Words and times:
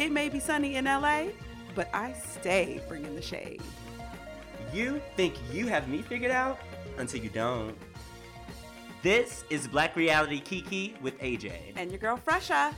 It 0.00 0.10
may 0.10 0.30
be 0.30 0.40
sunny 0.40 0.76
in 0.76 0.86
LA, 0.86 1.24
but 1.74 1.90
I 1.92 2.14
stay 2.14 2.80
bringing 2.88 3.14
the 3.14 3.20
shade. 3.20 3.60
You 4.72 4.98
think 5.14 5.34
you 5.52 5.66
have 5.66 5.88
me 5.88 6.00
figured 6.00 6.30
out 6.30 6.58
until 6.96 7.20
you 7.20 7.28
don't. 7.28 7.76
This 9.02 9.44
is 9.50 9.68
Black 9.68 9.96
Reality 9.96 10.40
Kiki 10.40 10.94
with 11.02 11.18
AJ. 11.18 11.52
And 11.76 11.90
your 11.90 11.98
girl 11.98 12.16
Fresha. 12.16 12.74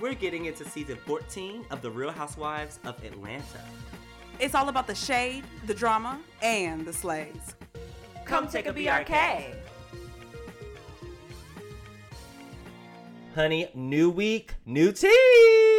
We're 0.00 0.14
getting 0.14 0.46
into 0.46 0.64
season 0.64 0.96
14 1.04 1.66
of 1.70 1.82
The 1.82 1.90
Real 1.90 2.10
Housewives 2.10 2.78
of 2.86 3.04
Atlanta. 3.04 3.60
It's 4.40 4.54
all 4.54 4.70
about 4.70 4.86
the 4.86 4.94
shade, 4.94 5.44
the 5.66 5.74
drama, 5.74 6.20
and 6.40 6.86
the 6.86 6.92
slays. 6.94 7.54
Come 8.24 8.48
take 8.48 8.64
a 8.64 8.72
BRK. 8.72 9.54
Honey, 13.34 13.68
new 13.74 14.08
week, 14.08 14.54
new 14.64 14.90
tea. 14.90 15.71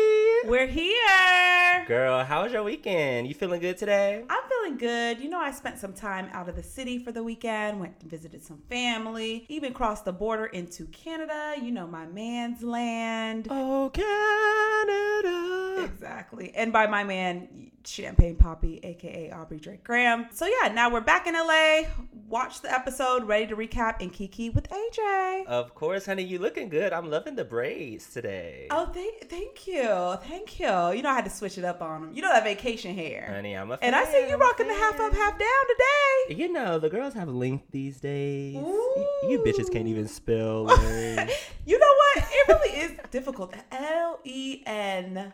We're 0.45 0.67
here. 0.67 1.85
Girl, 1.87 2.23
how 2.25 2.43
was 2.43 2.51
your 2.51 2.63
weekend? 2.63 3.27
You 3.27 3.33
feeling 3.33 3.61
good 3.61 3.77
today? 3.77 4.25
I'm 4.29 4.43
feeling 4.49 4.77
good. 4.77 5.21
You 5.21 5.29
know, 5.29 5.39
I 5.39 5.51
spent 5.51 5.79
some 5.79 5.93
time 5.93 6.27
out 6.33 6.49
of 6.49 6.57
the 6.57 6.63
city 6.63 6.99
for 6.99 7.13
the 7.13 7.23
weekend, 7.23 7.79
went 7.79 7.93
and 8.01 8.11
visited 8.11 8.43
some 8.43 8.57
family, 8.69 9.45
even 9.47 9.73
crossed 9.73 10.03
the 10.03 10.11
border 10.11 10.47
into 10.47 10.85
Canada, 10.87 11.55
you 11.61 11.71
know, 11.71 11.87
my 11.87 12.05
man's 12.07 12.61
land. 12.61 13.47
Oh, 13.49 13.89
Canada. 13.93 15.42
Exactly. 15.83 16.51
And 16.55 16.71
by 16.73 16.87
my 16.87 17.03
man, 17.03 17.71
Champagne 17.85 18.35
Papi, 18.35 18.83
aka 18.83 19.31
Aubrey 19.31 19.59
Drake 19.59 19.83
Graham. 19.83 20.27
So 20.31 20.45
yeah, 20.47 20.69
now 20.73 20.89
we're 20.89 21.01
back 21.01 21.27
in 21.27 21.33
LA. 21.33 21.83
Watch 22.27 22.61
the 22.61 22.71
episode, 22.71 23.25
ready 23.25 23.45
to 23.47 23.55
recap 23.55 24.01
and 24.01 24.11
Kiki 24.11 24.49
with 24.49 24.67
AJ. 24.69 25.45
Of 25.47 25.75
course, 25.75 26.05
honey, 26.05 26.23
you 26.23 26.39
looking 26.39 26.69
good. 26.69 26.93
I'm 26.93 27.09
loving 27.11 27.35
the 27.35 27.43
braids 27.45 28.07
today. 28.11 28.67
Oh, 28.71 28.85
thank, 28.87 29.29
thank 29.29 29.67
you, 29.67 30.15
thank 30.23 30.59
you. 30.59 30.67
You 30.67 31.01
know 31.01 31.09
I 31.09 31.15
had 31.15 31.25
to 31.25 31.29
switch 31.31 31.57
it 31.57 31.65
up 31.65 31.81
on 31.81 32.01
them. 32.01 32.11
You 32.13 32.21
know 32.21 32.29
that 32.31 32.43
vacation 32.43 32.95
hair. 32.95 33.29
Honey, 33.35 33.53
I'm 33.55 33.71
a 33.71 33.77
And 33.81 33.95
I 33.95 34.05
see 34.05 34.27
you 34.29 34.37
rocking 34.37 34.67
the 34.67 34.73
half 34.73 34.99
up, 34.99 35.13
half 35.13 35.37
down 35.37 35.49
today. 35.67 36.35
You 36.41 36.51
know, 36.51 36.79
the 36.79 36.89
girls 36.89 37.13
have 37.13 37.27
length 37.29 37.65
these 37.71 37.99
days. 37.99 38.55
Y- 38.55 38.61
Ooh. 38.61 39.29
You 39.29 39.39
bitches 39.45 39.71
can't 39.71 39.87
even 39.87 40.07
spell. 40.07 40.67
You 41.65 41.79
know 41.79 41.87
what? 41.87 42.25
It 42.29 42.47
really 42.49 42.77
is 42.81 42.91
difficult. 43.09 43.53
L 43.71 44.19
E 44.25 44.63
N 44.65 45.31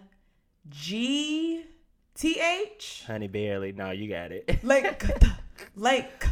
G 0.67 1.63
T 2.15 2.39
H. 2.39 3.03
honey, 3.07 3.27
barely. 3.27 3.71
No, 3.71 3.91
you 3.91 4.09
got 4.09 4.31
it. 4.31 4.63
Length. 4.63 5.25
Length. 5.75 6.27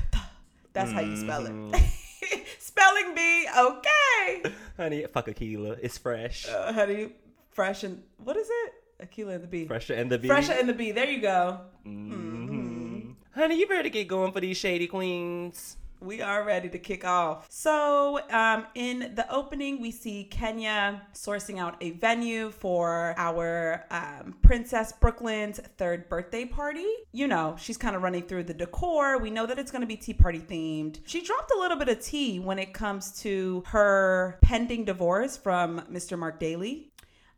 That's 0.73 0.91
how 0.91 0.99
you 1.01 1.15
spell 1.17 1.43
Mm. 1.43 1.73
it. 1.73 2.45
Spelling 2.59 3.15
bee. 3.15 3.47
Okay. 3.57 4.53
honey, 4.75 5.05
fuck 5.11 5.27
Akeelah. 5.27 5.79
It's 5.81 5.97
fresh. 5.97 6.47
Uh, 6.47 6.71
honey, 6.73 7.13
fresh 7.51 7.83
and 7.83 8.03
what 8.23 8.35
is 8.37 8.47
it? 8.49 8.73
Akeelah 9.01 9.35
and 9.35 9.43
the 9.43 9.47
bee. 9.47 9.65
Fresher 9.65 9.93
and 9.93 10.11
the 10.11 10.17
bee. 10.19 10.27
Fresher 10.27 10.53
and 10.53 10.67
the 10.69 10.73
bee. 10.73 10.91
There 10.91 11.09
you 11.09 11.21
go. 11.21 11.61
Mhm. 11.85 13.13
Honey, 13.33 13.59
you 13.59 13.67
better 13.67 13.89
get 13.89 14.07
going 14.07 14.31
for 14.31 14.39
these 14.41 14.57
shady 14.57 14.87
queens. 14.87 15.77
We 15.99 16.21
are 16.21 16.43
ready 16.43 16.69
to 16.69 16.79
kick 16.79 17.05
off. 17.05 17.47
So, 17.49 18.19
um, 18.29 18.67
in 18.75 19.13
the 19.15 19.25
opening, 19.33 19.81
we 19.81 19.91
see 19.91 20.25
Kenya 20.25 21.01
sourcing 21.13 21.59
out 21.59 21.75
a 21.81 21.91
venue 21.91 22.51
for 22.51 23.15
our 23.17 23.85
um, 23.89 24.35
Princess 24.41 24.91
Brooklyn's 24.91 25.59
third 25.77 26.07
birthday 26.07 26.45
party. 26.45 26.85
You 27.11 27.27
know, 27.27 27.55
she's 27.59 27.77
kind 27.77 27.95
of 27.95 28.03
running 28.03 28.23
through 28.23 28.43
the 28.43 28.53
decor. 28.53 29.17
We 29.17 29.31
know 29.31 29.45
that 29.47 29.57
it's 29.57 29.71
going 29.71 29.81
to 29.81 29.87
be 29.87 29.97
tea 29.97 30.13
party 30.13 30.39
themed. 30.39 30.99
She 31.05 31.21
dropped 31.21 31.51
a 31.51 31.59
little 31.59 31.77
bit 31.77 31.89
of 31.89 31.99
tea 31.99 32.39
when 32.39 32.59
it 32.59 32.73
comes 32.73 33.19
to 33.21 33.63
her 33.67 34.37
pending 34.41 34.85
divorce 34.85 35.35
from 35.35 35.81
Mr. 35.91 36.17
Marc 36.17 36.39
Daly. 36.39 36.91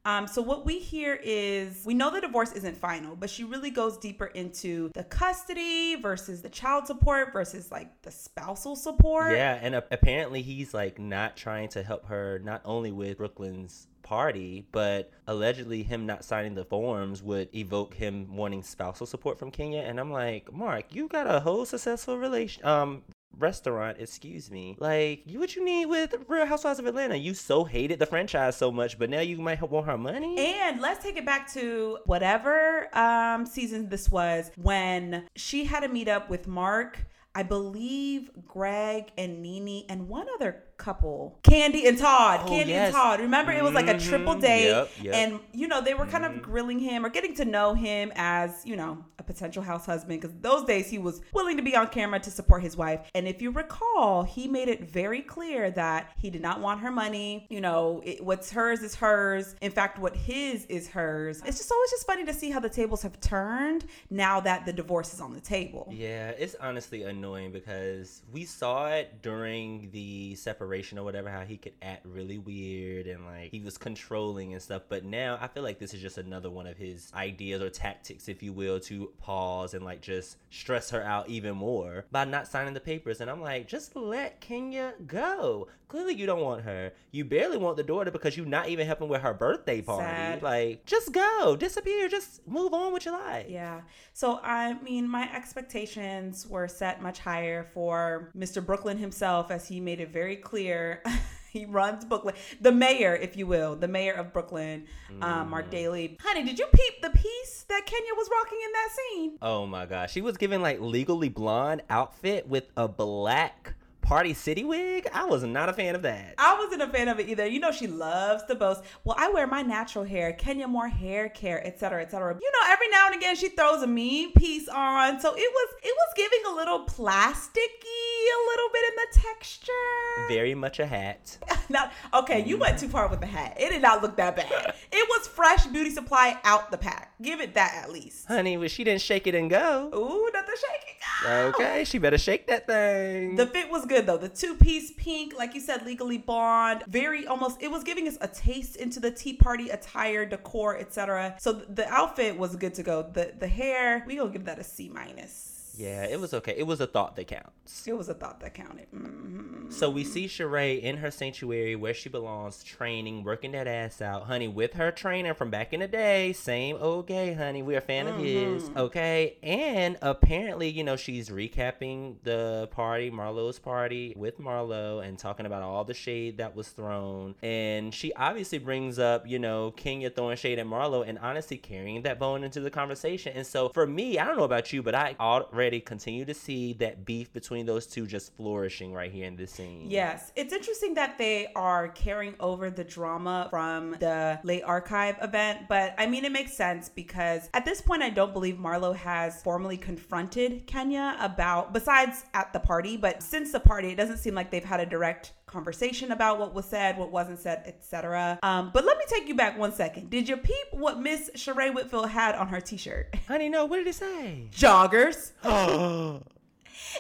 Um, 0.10 0.28
so 0.28 0.42
what 0.42 0.66
we 0.66 0.80
hear 0.80 1.20
is 1.22 1.84
we 1.86 1.94
know 1.94 2.10
the 2.12 2.22
divorce 2.22 2.52
isn't 2.54 2.78
final, 2.78 3.16
but 3.16 3.30
she 3.30 3.44
really 3.44 3.70
goes 3.70 3.98
deeper 3.98 4.26
into 4.28 4.90
the 4.94 5.04
custody 5.04 5.96
versus 5.96 6.42
the 6.42 6.50
child 6.50 6.88
support 6.88 7.32
versus 7.32 7.72
like 7.72 8.02
the 8.02 8.12
spousal 8.12 8.76
support. 8.76 9.32
Yeah, 9.34 9.60
and 9.62 9.76
a- 9.76 9.84
apparently 9.92 10.42
he's 10.42 10.74
like 10.74 10.98
not 10.98 11.38
trying 11.38 11.70
to 11.70 11.84
help 11.84 12.08
her 12.08 12.40
not 12.44 12.62
only 12.66 12.92
with 12.92 13.18
Brooklyn's 13.18 13.88
party, 14.02 14.66
but 14.72 15.12
allegedly 15.28 15.84
him 15.84 16.08
not 16.08 16.24
signing 16.24 16.56
the 16.56 16.66
forms 16.66 17.22
would 17.22 17.54
evoke 17.54 17.94
him 17.94 18.36
wanting 18.36 18.64
spousal 18.64 19.06
support 19.06 19.38
from 19.38 19.52
Kenya. 19.52 19.82
And 19.82 20.00
I'm 20.00 20.12
like, 20.12 20.52
Marc, 20.52 20.96
you 20.96 21.08
got 21.08 21.28
a 21.28 21.40
whole 21.40 21.66
successful 21.66 22.18
relation 22.18 22.66
um 22.66 23.04
restaurant, 23.38 23.98
excuse 24.00 24.50
me. 24.52 24.76
Like, 24.80 25.24
you 25.26 25.40
what 25.40 25.56
you 25.56 25.64
need 25.64 25.86
with 25.86 26.16
Real 26.28 26.46
Housewives 26.46 26.80
of 26.80 26.86
Atlanta? 26.86 27.16
You 27.16 27.34
so 27.34 27.64
hated 27.64 28.00
the 28.00 28.06
franchise 28.06 28.56
so 28.56 28.72
much, 28.72 29.00
but 29.00 29.10
now 29.10 29.22
you 29.22 29.38
might 29.38 29.62
want 29.62 29.86
her 29.86 29.98
money. 29.98 30.38
And 30.38 30.82
let's 30.82 31.04
take 31.04 31.18
it 31.18 31.26
back 31.26 31.52
to 31.54 32.00
whatever 32.06 32.96
um, 32.98 33.46
season 33.46 33.90
this 33.90 34.10
was 34.10 34.52
when 34.56 35.28
she 35.36 35.66
had 35.66 35.84
a 35.84 35.90
meet 35.90 36.08
up 36.08 36.30
with 36.30 36.48
Marc. 36.48 37.06
I 37.36 37.44
believe 37.44 38.32
Greg 38.48 39.12
and 39.18 39.42
Nene 39.42 39.86
and 39.88 40.10
one 40.10 40.28
other 40.36 40.64
couple, 40.80 41.38
Kandi 41.44 41.88
and 41.88 41.98
Todd. 41.98 42.42
Oh, 42.46 42.50
Kandi 42.50 42.68
yes. 42.68 42.88
and 42.88 42.96
Todd. 42.96 43.20
Remember, 43.20 43.52
it 43.52 43.64
was 43.64 43.74
like 43.74 43.88
a 43.88 44.00
triple 44.00 44.36
Mhm. 44.36 44.42
date, 44.42 44.66
Yep, 44.70 44.90
yep. 45.04 45.14
and 45.16 45.40
you 45.54 45.68
know 45.68 45.82
they 45.82 45.94
were 45.94 46.06
kind 46.08 46.26
of 46.26 46.42
grilling 46.42 46.80
him 46.80 47.06
or 47.06 47.10
getting 47.10 47.36
to 47.36 47.46
know 47.46 47.74
him 47.74 48.12
as 48.16 48.66
you 48.66 48.76
know 48.76 48.98
a 49.20 49.24
potential 49.24 49.62
house 49.62 49.86
husband 49.86 50.20
because 50.22 50.36
those 50.42 50.64
days 50.66 50.90
he 50.90 50.98
was 50.98 51.22
willing 51.34 51.58
to 51.58 51.64
be 51.64 51.76
on 51.76 51.88
camera 51.88 52.20
to 52.22 52.32
support 52.32 52.64
his 52.64 52.76
wife. 52.78 53.02
And 53.14 53.28
if 53.28 53.42
you 53.42 53.52
recall, 53.52 54.24
he 54.24 54.48
made 54.48 54.70
it 54.70 54.90
very 54.90 55.22
clear 55.22 55.70
that 55.72 56.12
he 56.18 56.30
did 56.30 56.42
not 56.42 56.62
want 56.62 56.80
her 56.80 56.90
money. 56.92 57.46
You 57.50 57.62
know, 57.62 58.02
it, 58.06 58.24
what's 58.24 58.50
hers 58.52 58.82
is 58.82 58.96
hers. 58.96 59.56
In 59.62 59.72
fact, 59.72 60.00
what 60.00 60.16
his 60.16 60.66
is 60.66 60.88
hers. 60.88 61.42
It's 61.46 61.58
just 61.58 61.72
always 61.72 61.92
just 61.92 62.08
funny 62.08 62.24
to 62.26 62.34
see 62.34 62.50
how 62.50 62.62
the 62.62 62.70
tables 62.70 63.02
have 63.02 63.20
turned 63.20 63.86
now 64.10 64.40
that 64.40 64.66
the 64.66 64.72
divorce 64.74 65.14
is 65.14 65.20
on 65.20 65.34
the 65.34 65.42
table. 65.42 65.90
Yeah, 65.92 66.30
it's 66.30 66.56
honestly 66.62 67.04
annoying 67.04 67.52
because 67.52 68.22
we 68.32 68.46
saw 68.46 68.88
it 68.88 69.22
during 69.22 69.90
the 69.92 70.36
separation 70.36 70.69
or 70.98 71.04
whatever, 71.04 71.30
how 71.30 71.42
he 71.42 71.58
could 71.58 71.74
act 71.82 72.06
really 72.06 72.38
weird 72.38 73.08
and 73.08 73.26
like 73.26 73.52
he 73.52 73.62
was 73.62 73.78
controlling 73.78 74.54
and 74.54 74.62
stuff. 74.62 74.84
But 74.90 75.04
now 75.06 75.38
I 75.42 75.48
feel 75.48 75.64
like 75.64 75.80
this 75.80 75.94
is 75.94 76.02
just 76.02 76.18
another 76.18 76.50
one 76.50 76.68
of 76.68 76.78
his 76.78 77.12
ideas 77.14 77.62
or 77.62 77.70
tactics, 77.70 78.28
if 78.28 78.44
you 78.44 78.54
will, 78.54 78.80
to 78.82 79.12
pause 79.20 79.74
and 79.74 79.84
like 79.84 80.02
just 80.02 80.38
stress 80.50 80.90
her 80.92 81.04
out 81.04 81.30
even 81.30 81.56
more 81.56 82.06
by 82.12 82.26
not 82.26 82.48
signing 82.48 82.74
the 82.74 82.80
papers. 82.80 83.22
And 83.22 83.30
I'm 83.30 83.42
like, 83.42 83.68
just 83.68 83.96
let 83.96 84.42
Kenya 84.42 84.94
go. 85.06 85.68
Clearly, 85.90 86.14
you 86.14 86.28
don't 86.28 86.42
want 86.42 86.62
her. 86.62 86.94
You 87.12 87.26
barely 87.26 87.58
want 87.58 87.76
the 87.76 87.84
daughter 87.84 88.12
because 88.12 88.38
you're 88.38 88.46
not 88.46 88.70
even 88.70 88.86
helping 88.86 89.10
with 89.10 89.24
her 89.24 89.34
birthday 89.34 89.82
party. 89.82 90.06
Sad. 90.06 90.44
Like, 90.44 90.86
just 90.86 91.12
go, 91.12 91.56
disappear, 91.56 92.08
just 92.08 92.48
move 92.48 92.76
on 92.76 92.94
with 92.94 93.06
your 93.06 93.16
life. 93.16 93.48
Yeah. 93.50 93.82
So, 94.14 94.40
I 94.44 94.80
mean, 94.84 95.10
my 95.10 95.24
expectations 95.36 96.46
were 96.46 96.68
set 96.68 97.02
much 97.02 97.18
higher 97.18 97.72
for 97.74 98.32
Mr. 98.38 98.64
Brooklyn 98.64 99.00
himself, 99.00 99.50
as 99.50 99.68
he 99.68 99.80
made 99.80 100.00
it 100.00 100.10
very 100.10 100.36
clear. 100.36 101.02
he 101.50 101.66
runs 101.66 102.06
Brooklyn, 102.06 102.36
the 102.62 102.72
mayor, 102.72 103.16
if 103.16 103.36
you 103.36 103.48
will, 103.48 103.76
the 103.76 103.88
mayor 103.88 104.14
of 104.14 104.32
Brooklyn, 104.32 104.86
um, 105.24 105.50
Marc 105.50 105.72
Daly. 105.72 106.20
Honey, 106.22 106.44
did 106.44 106.60
you 106.60 106.68
peep 106.72 107.02
the 107.02 107.10
piece 107.10 107.66
that 107.68 107.88
Kenya 107.88 108.12
was 108.16 108.30
rocking 108.32 108.60
in 108.64 108.72
that 108.72 108.90
scene? 108.96 109.38
Oh 109.42 109.66
my 109.66 109.88
gosh. 109.88 110.12
She 110.12 110.22
was 110.22 110.38
given 110.38 110.62
like 110.62 110.80
legally 110.80 111.30
blonde 111.30 111.82
outfit 111.90 112.48
with 112.48 112.66
a 112.78 112.88
black 112.88 113.74
Party 114.10 114.34
City 114.34 114.64
wig. 114.64 115.08
I 115.14 115.26
was 115.26 115.44
not 115.44 115.70
a 115.70 115.74
fan 115.74 115.94
of 115.94 116.02
that. 116.02 116.34
I 116.40 116.58
wasn't 116.58 116.82
a 116.82 116.88
fan 116.88 117.10
of 117.10 117.20
it 117.20 117.30
either. 117.30 117.46
You 117.46 117.60
know, 117.60 117.72
she 117.72 117.86
loves 117.86 118.42
to 118.46 118.56
boast. 118.56 118.82
Well, 119.04 119.16
I 119.20 119.30
wear 119.30 119.46
my 119.46 119.62
natural 119.62 120.04
hair, 120.04 120.34
Kenya 120.34 120.68
Moore 120.68 120.90
hair 120.90 121.30
care, 121.30 121.64
etc., 121.64 122.02
etc. 122.02 122.36
You 122.42 122.52
know, 122.52 122.74
every 122.74 122.90
now 122.90 123.06
and 123.06 123.16
again 123.18 123.36
she 123.36 123.50
throws 123.50 123.84
a 123.84 123.88
mean 123.88 124.34
piece 124.34 124.68
on. 124.68 125.20
So 125.20 125.36
it 125.36 125.38
was 125.38 125.76
it 125.84 125.94
was 125.96 126.14
giving 126.16 126.40
a 126.52 126.56
little 126.56 126.88
plasticky, 126.88 127.54
a 127.54 128.42
little 128.50 128.70
bit 128.74 128.84
in 128.90 128.96
the 128.96 129.20
texture. 129.20 130.28
Very 130.28 130.56
much 130.56 130.80
a 130.80 130.88
hat. 130.88 131.38
Not 131.74 131.92
okay, 132.14 132.44
you 132.44 132.58
went 132.58 132.80
too 132.80 132.88
far 132.88 133.08
with 133.08 133.20
the 133.20 133.28
hat. 133.28 133.56
It 133.60 133.70
did 133.70 133.82
not 133.82 134.02
look 134.02 134.18
that 134.18 134.36
bad. 134.36 134.74
It 134.92 135.08
was 135.08 135.28
fresh 135.28 135.68
beauty 135.68 135.92
supply 135.92 136.40
out 136.44 136.72
the 136.72 136.78
pack. 136.78 137.14
Give 137.22 137.40
it 137.40 137.54
that 137.54 137.76
at 137.84 137.92
least. 137.92 138.26
Honey, 138.28 138.58
well, 138.58 138.68
she 138.68 138.84
didn't 138.84 139.02
shake 139.02 139.28
it 139.28 139.36
and 139.36 139.48
go. 139.50 139.90
Ooh, 139.94 140.30
not 140.34 140.48
the 140.48 140.58
shaking. 140.58 141.50
Okay, 141.50 141.84
she 141.84 142.00
better 142.00 142.18
shake 142.18 142.48
that 142.48 142.66
thing. 142.66 143.36
The 143.36 143.46
fit 143.46 143.70
was 143.70 143.86
good 143.86 144.08
though. 144.08 144.18
The 144.18 144.30
two 144.30 144.56
piece 144.56 144.92
pink, 144.98 145.38
like 145.38 145.54
you 145.54 145.62
said, 145.62 145.86
legally 145.86 146.18
blonde, 146.18 146.84
very 146.88 147.28
almost. 147.28 147.62
It 147.62 147.70
was 147.70 147.84
giving 147.84 148.08
us 148.08 148.18
a 148.20 148.28
taste 148.28 148.78
into 148.78 149.00
the 149.00 149.12
tea 149.12 149.34
party 149.34 149.70
attire, 149.70 150.26
decor, 150.26 150.78
etc. 150.78 151.36
So 151.40 151.54
the 151.54 151.88
outfit 151.88 152.38
was 152.38 152.56
good 152.56 152.74
to 152.76 152.84
go. 152.84 153.04
The 153.04 153.34
the 153.38 153.48
hair, 153.48 154.04
we 154.08 154.16
gonna 154.16 154.32
give 154.32 154.46
that 154.46 154.58
a 154.58 154.64
C 154.64 154.90
minus. 154.90 155.59
Yeah, 155.80 156.04
it 156.04 156.20
was 156.20 156.34
okay. 156.34 156.54
It 156.58 156.68
was 156.68 156.82
a 156.82 156.88
thought 156.88 157.16
that 157.16 157.28
counts. 157.28 157.88
It 157.88 157.98
was 157.98 158.10
a 158.10 158.14
thought 158.14 158.42
that 158.42 158.54
counted. 158.54 158.88
hmm 158.92 159.70
So 159.72 159.90
we 159.90 160.04
see 160.04 160.26
Sheree 160.28 160.82
in 160.82 160.98
her 160.98 161.10
sanctuary 161.10 161.76
where 161.78 161.94
she 161.94 162.10
belongs, 162.10 162.64
training, 162.64 163.24
working 163.24 163.54
that 163.54 163.66
ass 163.68 164.02
out, 164.02 164.24
honey, 164.24 164.48
with 164.50 164.74
her 164.74 164.92
trainer 164.92 165.34
from 165.34 165.50
back 165.50 165.72
in 165.72 165.80
the 165.80 165.88
day. 165.88 166.34
Same 166.34 166.76
old 166.82 167.08
gay, 167.08 167.34
honey. 167.34 167.62
We're 167.64 167.78
a 167.78 167.82
fan 167.82 168.08
of 168.08 168.18
his, 168.18 168.64
Mm-hmm. 168.64 168.78
okay? 168.78 169.38
And 169.42 169.98
apparently, 170.02 170.68
you 170.70 170.84
know, 170.84 170.98
she's 170.98 171.30
recapping 171.30 172.16
the 172.24 172.68
party, 172.72 173.10
Marlo's 173.10 173.60
party, 173.60 174.14
with 174.18 174.38
Marlo 174.40 175.02
and 175.08 175.18
talking 175.18 175.46
about 175.46 175.62
all 175.64 175.86
the 175.86 175.94
shade 175.94 176.40
that 176.40 176.56
was 176.58 176.68
thrown. 176.70 177.36
And 177.42 177.94
she 177.94 178.12
obviously 178.16 178.58
brings 178.58 179.00
up, 179.00 179.26
you 179.28 179.40
know, 179.40 179.72
Kenya 179.72 180.10
throwing 180.10 180.36
shade 180.36 180.60
at 180.60 180.66
Marlo 180.66 181.08
and 181.08 181.18
honestly 181.20 181.58
carrying 181.58 182.02
that 182.02 182.20
bone 182.20 182.44
into 182.44 182.60
the 182.60 182.70
conversation. 182.72 183.32
And 183.36 183.48
so 183.48 183.70
for 183.70 183.88
me, 183.88 184.20
I 184.20 184.26
don't 184.26 184.36
know 184.36 184.44
about 184.44 184.74
you, 184.74 184.82
but 184.84 184.94
I 184.96 185.16
already 185.20 185.69
continue 185.78 186.26
to 186.26 186.34
see 186.34 186.74
that 186.74 187.06
beef 187.06 187.32
between 187.34 187.66
those 187.66 187.86
two 187.86 188.08
just 188.08 188.36
flourishing 188.36 188.94
right 188.94 189.12
here 189.12 189.26
in 189.26 189.36
this 189.36 189.52
scene. 189.52 189.86
Yes, 189.92 190.32
it's 190.36 190.54
interesting 190.54 190.96
that 190.96 191.18
they 191.18 191.50
are 191.56 191.90
carrying 191.90 192.34
over 192.40 192.72
the 192.72 192.84
drama 192.84 193.48
from 193.52 193.92
the 194.00 194.40
late 194.44 194.64
archive 194.64 195.18
event, 195.22 195.68
but 195.70 195.94
I 195.98 196.08
mean, 196.08 196.26
it 196.26 196.32
makes 196.32 196.54
sense 196.54 196.90
because 196.90 197.50
at 197.54 197.66
this 197.66 197.82
point, 197.82 198.02
I 198.02 198.10
don't 198.10 198.34
believe 198.34 198.56
Marlo 198.56 198.96
has 198.96 199.44
formally 199.44 199.78
confronted 199.78 200.66
Kenya 200.66 201.18
about, 201.20 201.74
besides 201.74 202.24
at 202.34 202.52
the 202.54 202.60
party, 202.60 202.98
but 202.98 203.22
since 203.22 203.52
the 203.52 203.60
party, 203.60 203.90
it 203.90 203.96
doesn't 203.96 204.18
seem 204.18 204.34
like 204.34 204.50
they've 204.50 204.64
had 204.64 204.80
a 204.80 204.86
direct 204.86 205.34
conversation 205.50 206.12
about 206.12 206.40
what 206.40 206.54
was 206.54 206.66
said, 206.66 206.98
what 206.98 207.12
wasn't 207.12 207.40
said, 207.40 207.64
etc. 207.66 208.40
Um, 208.44 208.72
but 208.74 208.86
let 208.86 208.98
me 208.98 209.04
take 209.08 209.28
you 209.28 209.36
back 209.36 209.58
one 209.58 209.74
second. 209.74 210.10
Did 210.10 210.30
you 210.30 210.38
peep 210.38 210.68
what 210.72 211.00
Miss 211.00 211.30
Sheree 211.36 211.74
Whitfield 211.74 212.10
had 212.10 212.36
on 212.36 212.48
her 212.48 212.62
t-shirt? 212.62 213.16
Honey, 213.28 213.50
no, 213.50 213.66
what 213.66 213.78
did 213.78 213.88
it 213.88 213.96
say? 213.96 214.48
Joggers. 214.52 215.32
Oh, 215.44 216.22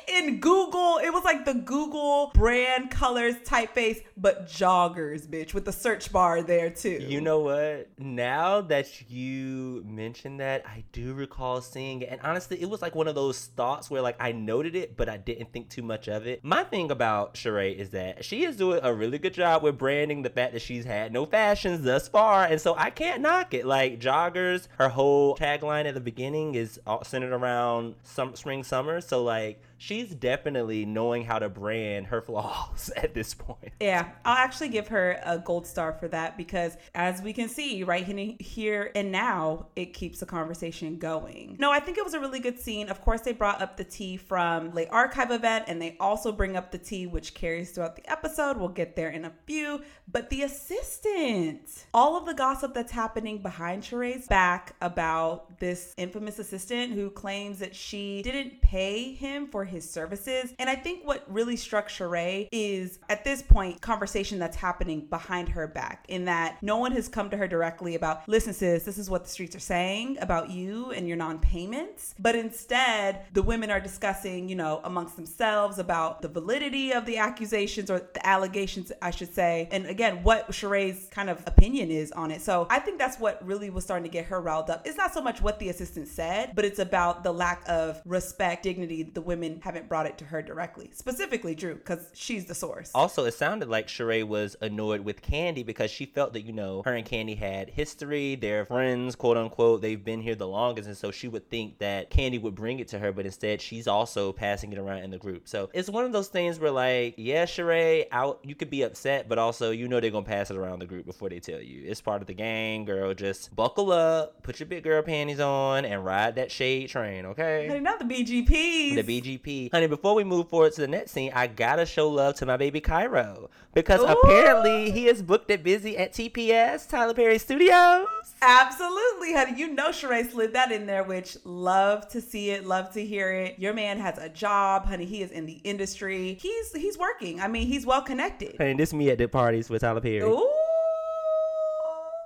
in 0.07 0.39
Google, 0.39 0.99
it 1.03 1.11
was 1.11 1.23
like 1.23 1.45
the 1.45 1.53
Google 1.53 2.31
brand 2.33 2.91
colors 2.91 3.35
typeface, 3.45 4.03
but 4.17 4.47
joggers, 4.47 5.27
bitch, 5.27 5.53
with 5.53 5.65
the 5.65 5.71
search 5.71 6.11
bar 6.11 6.41
there 6.41 6.69
too. 6.69 6.99
you 7.01 7.21
know 7.21 7.39
what? 7.39 7.89
Now 7.97 8.61
that 8.61 9.09
you 9.09 9.83
mentioned 9.85 10.39
that, 10.39 10.65
I 10.65 10.83
do 10.91 11.13
recall 11.13 11.61
seeing 11.61 12.01
it. 12.01 12.09
And 12.09 12.21
honestly, 12.21 12.61
it 12.61 12.69
was 12.69 12.81
like 12.81 12.95
one 12.95 13.07
of 13.07 13.15
those 13.15 13.45
thoughts 13.45 13.89
where 13.89 14.01
like 14.01 14.15
I 14.19 14.31
noted 14.31 14.75
it, 14.75 14.97
but 14.97 15.09
I 15.09 15.17
didn't 15.17 15.51
think 15.53 15.69
too 15.69 15.83
much 15.83 16.07
of 16.07 16.27
it. 16.27 16.43
My 16.43 16.63
thing 16.63 16.91
about 16.91 17.35
Sheree 17.35 17.75
is 17.75 17.91
that 17.91 18.23
she 18.25 18.45
is 18.45 18.55
doing 18.57 18.79
a 18.83 18.93
really 18.93 19.17
good 19.17 19.33
job 19.33 19.63
with 19.63 19.77
branding 19.77 20.21
the 20.21 20.29
fact 20.29 20.53
that 20.53 20.61
she's 20.61 20.85
had 20.85 21.13
no 21.13 21.25
fashions 21.25 21.83
thus 21.83 22.07
far. 22.07 22.45
And 22.45 22.59
so 22.59 22.75
I 22.77 22.89
can't 22.89 23.21
knock 23.21 23.53
it. 23.53 23.65
Like 23.65 23.99
joggers, 23.99 24.67
her 24.77 24.89
whole 24.89 25.35
tagline 25.35 25.85
at 25.85 25.93
the 25.93 25.99
beginning 25.99 26.55
is 26.55 26.79
centered 27.03 27.33
around 27.33 27.95
some 28.03 28.35
spring 28.35 28.63
summer. 28.63 29.01
So 29.01 29.23
like 29.23 29.61
she's 29.79 30.13
definitely 30.13 30.85
knowing 30.85 31.23
how 31.23 31.39
to 31.39 31.49
brand 31.49 32.07
her 32.07 32.21
flaws 32.21 32.91
at 32.97 33.13
this 33.13 33.33
point. 33.33 33.73
Yeah, 33.79 34.09
I'll 34.23 34.37
actually 34.37 34.69
give 34.69 34.89
her 34.89 35.19
a 35.23 35.39
gold 35.39 35.65
star 35.65 35.93
for 35.93 36.07
that 36.09 36.37
because 36.37 36.77
as 36.93 37.21
we 37.21 37.33
can 37.33 37.49
see 37.49 37.83
right 37.83 38.05
here 38.39 38.91
and 38.93 39.11
now, 39.11 39.67
it 39.75 39.93
keeps 39.93 40.19
the 40.19 40.25
conversation 40.25 40.97
going. 40.97 41.55
No, 41.59 41.71
I 41.71 41.79
think 41.79 41.97
it 41.97 42.03
was 42.03 42.13
a 42.13 42.19
really 42.19 42.39
good 42.39 42.59
scene. 42.59 42.89
Of 42.89 43.01
course, 43.01 43.21
they 43.21 43.31
brought 43.31 43.61
up 43.61 43.77
the 43.77 43.83
tea 43.83 44.17
from 44.17 44.73
late 44.73 44.89
archive 44.91 45.31
event 45.31 45.65
and 45.67 45.81
they 45.81 45.95
also 45.99 46.31
bring 46.31 46.57
up 46.57 46.71
the 46.71 46.77
tea 46.77 47.07
which 47.07 47.33
carries 47.33 47.71
throughout 47.71 47.95
the 47.95 48.11
episode. 48.11 48.57
We'll 48.57 48.67
get 48.67 48.95
there 48.95 49.09
in 49.09 49.25
a 49.25 49.33
few. 49.45 49.81
But 50.11 50.29
the 50.29 50.43
assistant, 50.43 51.85
all 51.93 52.17
of 52.17 52.25
the 52.25 52.33
gossip 52.33 52.73
that's 52.73 52.91
happening 52.91 53.41
behind 53.41 53.83
Sheree's 53.83 54.27
back 54.27 54.75
about 54.81 55.59
this 55.59 55.93
infamous 55.97 56.37
assistant 56.37 56.93
who 56.93 57.09
claims 57.09 57.59
that 57.59 57.75
she 57.75 58.21
didn't 58.21 58.61
pay 58.61 59.13
him 59.13 59.47
for 59.47 59.68
his 59.69 59.89
services. 59.89 60.53
And 60.59 60.69
I 60.69 60.75
think 60.75 61.05
what 61.05 61.23
really 61.31 61.55
struck 61.55 61.89
Sheree 61.89 62.47
is 62.51 62.99
at 63.09 63.23
this 63.23 63.41
point, 63.41 63.81
conversation 63.81 64.39
that's 64.39 64.57
happening 64.57 65.05
behind 65.05 65.49
her 65.49 65.67
back, 65.67 66.05
in 66.07 66.25
that 66.25 66.61
no 66.61 66.77
one 66.77 66.91
has 66.91 67.07
come 67.07 67.29
to 67.29 67.37
her 67.37 67.47
directly 67.47 67.95
about, 67.95 68.27
listen, 68.27 68.53
sis, 68.53 68.83
this 68.83 68.97
is 68.97 69.09
what 69.09 69.23
the 69.23 69.29
streets 69.29 69.55
are 69.55 69.59
saying 69.59 70.17
about 70.21 70.49
you 70.49 70.91
and 70.91 71.07
your 71.07 71.17
non 71.17 71.39
payments. 71.39 72.15
But 72.19 72.35
instead, 72.35 73.25
the 73.33 73.43
women 73.43 73.69
are 73.69 73.79
discussing, 73.79 74.49
you 74.49 74.55
know, 74.55 74.81
amongst 74.83 75.15
themselves 75.15 75.79
about 75.79 76.21
the 76.21 76.27
validity 76.27 76.91
of 76.91 77.05
the 77.05 77.17
accusations 77.17 77.89
or 77.89 77.99
the 77.99 78.25
allegations, 78.25 78.91
I 79.01 79.11
should 79.11 79.33
say. 79.33 79.67
And 79.71 79.85
again, 79.85 80.23
what 80.23 80.49
Sheree's 80.51 81.07
kind 81.11 81.29
of 81.29 81.43
opinion 81.45 81.91
is 81.91 82.11
on 82.11 82.31
it. 82.31 82.41
So 82.41 82.67
I 82.69 82.79
think 82.79 82.97
that's 82.97 83.19
what 83.19 83.45
really 83.45 83.69
was 83.69 83.83
starting 83.83 84.03
to 84.03 84.09
get 84.09 84.25
her 84.25 84.41
riled 84.41 84.69
up. 84.69 84.85
It's 84.85 84.97
not 84.97 85.13
so 85.13 85.21
much 85.21 85.41
what 85.41 85.59
the 85.59 85.69
assistant 85.69 86.07
said, 86.07 86.53
but 86.55 86.65
it's 86.65 86.79
about 86.79 87.23
the 87.23 87.31
lack 87.31 87.63
of 87.67 88.01
respect, 88.05 88.63
dignity. 88.63 89.03
The 89.03 89.21
women 89.21 89.58
haven't 89.61 89.89
brought 89.89 90.05
it 90.05 90.17
to 90.19 90.25
her 90.25 90.41
directly, 90.41 90.89
specifically 90.93 91.55
Drew, 91.55 91.75
because 91.75 92.09
she's 92.13 92.45
the 92.45 92.55
source. 92.55 92.91
Also, 92.93 93.25
it 93.25 93.33
sounded 93.33 93.69
like 93.69 93.87
Sheree 93.87 94.27
was 94.27 94.55
annoyed 94.61 95.01
with 95.01 95.21
Kandi 95.21 95.65
because 95.65 95.91
she 95.91 96.05
felt 96.05 96.33
that, 96.33 96.41
you 96.41 96.53
know, 96.53 96.81
her 96.83 96.93
and 96.93 97.05
Kandi 97.05 97.37
had 97.37 97.69
history. 97.69 98.35
They're 98.35 98.65
friends, 98.65 99.15
quote 99.15 99.37
unquote. 99.37 99.81
They've 99.81 100.03
been 100.03 100.21
here 100.21 100.35
the 100.35 100.47
longest. 100.47 100.87
And 100.87 100.97
so 100.97 101.11
she 101.11 101.27
would 101.27 101.49
think 101.49 101.79
that 101.79 102.11
Kandi 102.11 102.41
would 102.41 102.55
bring 102.55 102.79
it 102.79 102.87
to 102.89 102.99
her, 102.99 103.11
but 103.11 103.25
instead 103.25 103.61
she's 103.61 103.87
also 103.87 104.31
passing 104.31 104.71
it 104.73 104.79
around 104.79 104.99
in 104.99 105.11
the 105.11 105.17
group. 105.17 105.47
So 105.47 105.69
it's 105.73 105.89
one 105.89 106.05
of 106.05 106.11
those 106.11 106.27
things 106.27 106.59
where, 106.59 106.71
like, 106.71 107.15
yeah, 107.17 107.45
Sheree, 107.45 108.05
out, 108.11 108.39
you 108.43 108.55
could 108.55 108.69
be 108.69 108.83
upset, 108.83 109.27
but 109.29 109.37
also 109.37 109.71
you 109.71 109.87
know 109.87 109.99
they're 109.99 110.11
going 110.11 110.23
to 110.23 110.29
pass 110.29 110.51
it 110.51 110.57
around 110.57 110.79
the 110.79 110.85
group 110.85 111.05
before 111.05 111.29
they 111.29 111.39
tell 111.39 111.61
you. 111.61 111.83
It's 111.85 112.01
part 112.01 112.21
of 112.21 112.27
the 112.27 112.33
gang, 112.33 112.85
girl. 112.85 113.13
Just 113.13 113.55
buckle 113.55 113.91
up, 113.91 114.43
put 114.43 114.59
your 114.59 114.67
big 114.67 114.83
girl 114.83 115.01
panties 115.01 115.39
on, 115.39 115.85
and 115.85 116.03
ride 116.03 116.35
that 116.35 116.51
shade 116.51 116.89
train, 116.89 117.25
okay? 117.25 117.67
Honey, 117.67 117.79
not 117.79 117.99
the 117.99 118.05
BGPs. 118.05 119.05
the 119.05 119.21
BGP. 119.21 119.48
Honey, 119.71 119.87
before 119.87 120.15
we 120.15 120.23
move 120.23 120.49
forward 120.49 120.73
to 120.73 120.81
the 120.81 120.87
next 120.87 121.11
scene, 121.11 121.31
I 121.33 121.47
gotta 121.47 121.85
show 121.85 122.09
love 122.09 122.35
to 122.35 122.45
my 122.45 122.57
baby 122.57 122.81
Kairo 122.81 123.49
because 123.73 124.01
Ooh. 124.01 124.05
apparently 124.05 124.91
he 124.91 125.07
is 125.07 125.21
booked 125.21 125.49
at 125.51 125.63
busy 125.63 125.97
at 125.97 126.13
TPS, 126.13 126.87
Tyler 126.87 127.13
Perry 127.13 127.37
Studios. 127.37 128.07
Absolutely, 128.41 129.33
honey. 129.33 129.59
You 129.59 129.73
know 129.73 129.89
Sheree 129.89 130.29
slid 130.29 130.53
that 130.53 130.71
in 130.71 130.85
there, 130.85 131.03
which 131.03 131.37
love 131.43 132.07
to 132.09 132.21
see 132.21 132.51
it, 132.51 132.65
love 132.65 132.91
to 132.93 133.05
hear 133.05 133.31
it. 133.31 133.59
Your 133.59 133.73
man 133.73 133.97
has 133.97 134.17
a 134.17 134.29
job, 134.29 134.85
honey. 134.85 135.05
He 135.05 135.21
is 135.21 135.31
in 135.31 135.45
the 135.45 135.59
industry. 135.63 136.37
He's 136.41 136.73
he's 136.73 136.97
working. 136.97 137.41
I 137.41 137.47
mean, 137.47 137.67
he's 137.67 137.85
well 137.85 138.01
connected. 138.01 138.55
Honey, 138.57 138.75
this 138.75 138.93
me 138.93 139.09
at 139.09 139.17
the 139.17 139.27
parties 139.27 139.69
with 139.69 139.81
Tyler 139.81 140.01
Perry. 140.01 140.21
Ooh. 140.21 140.49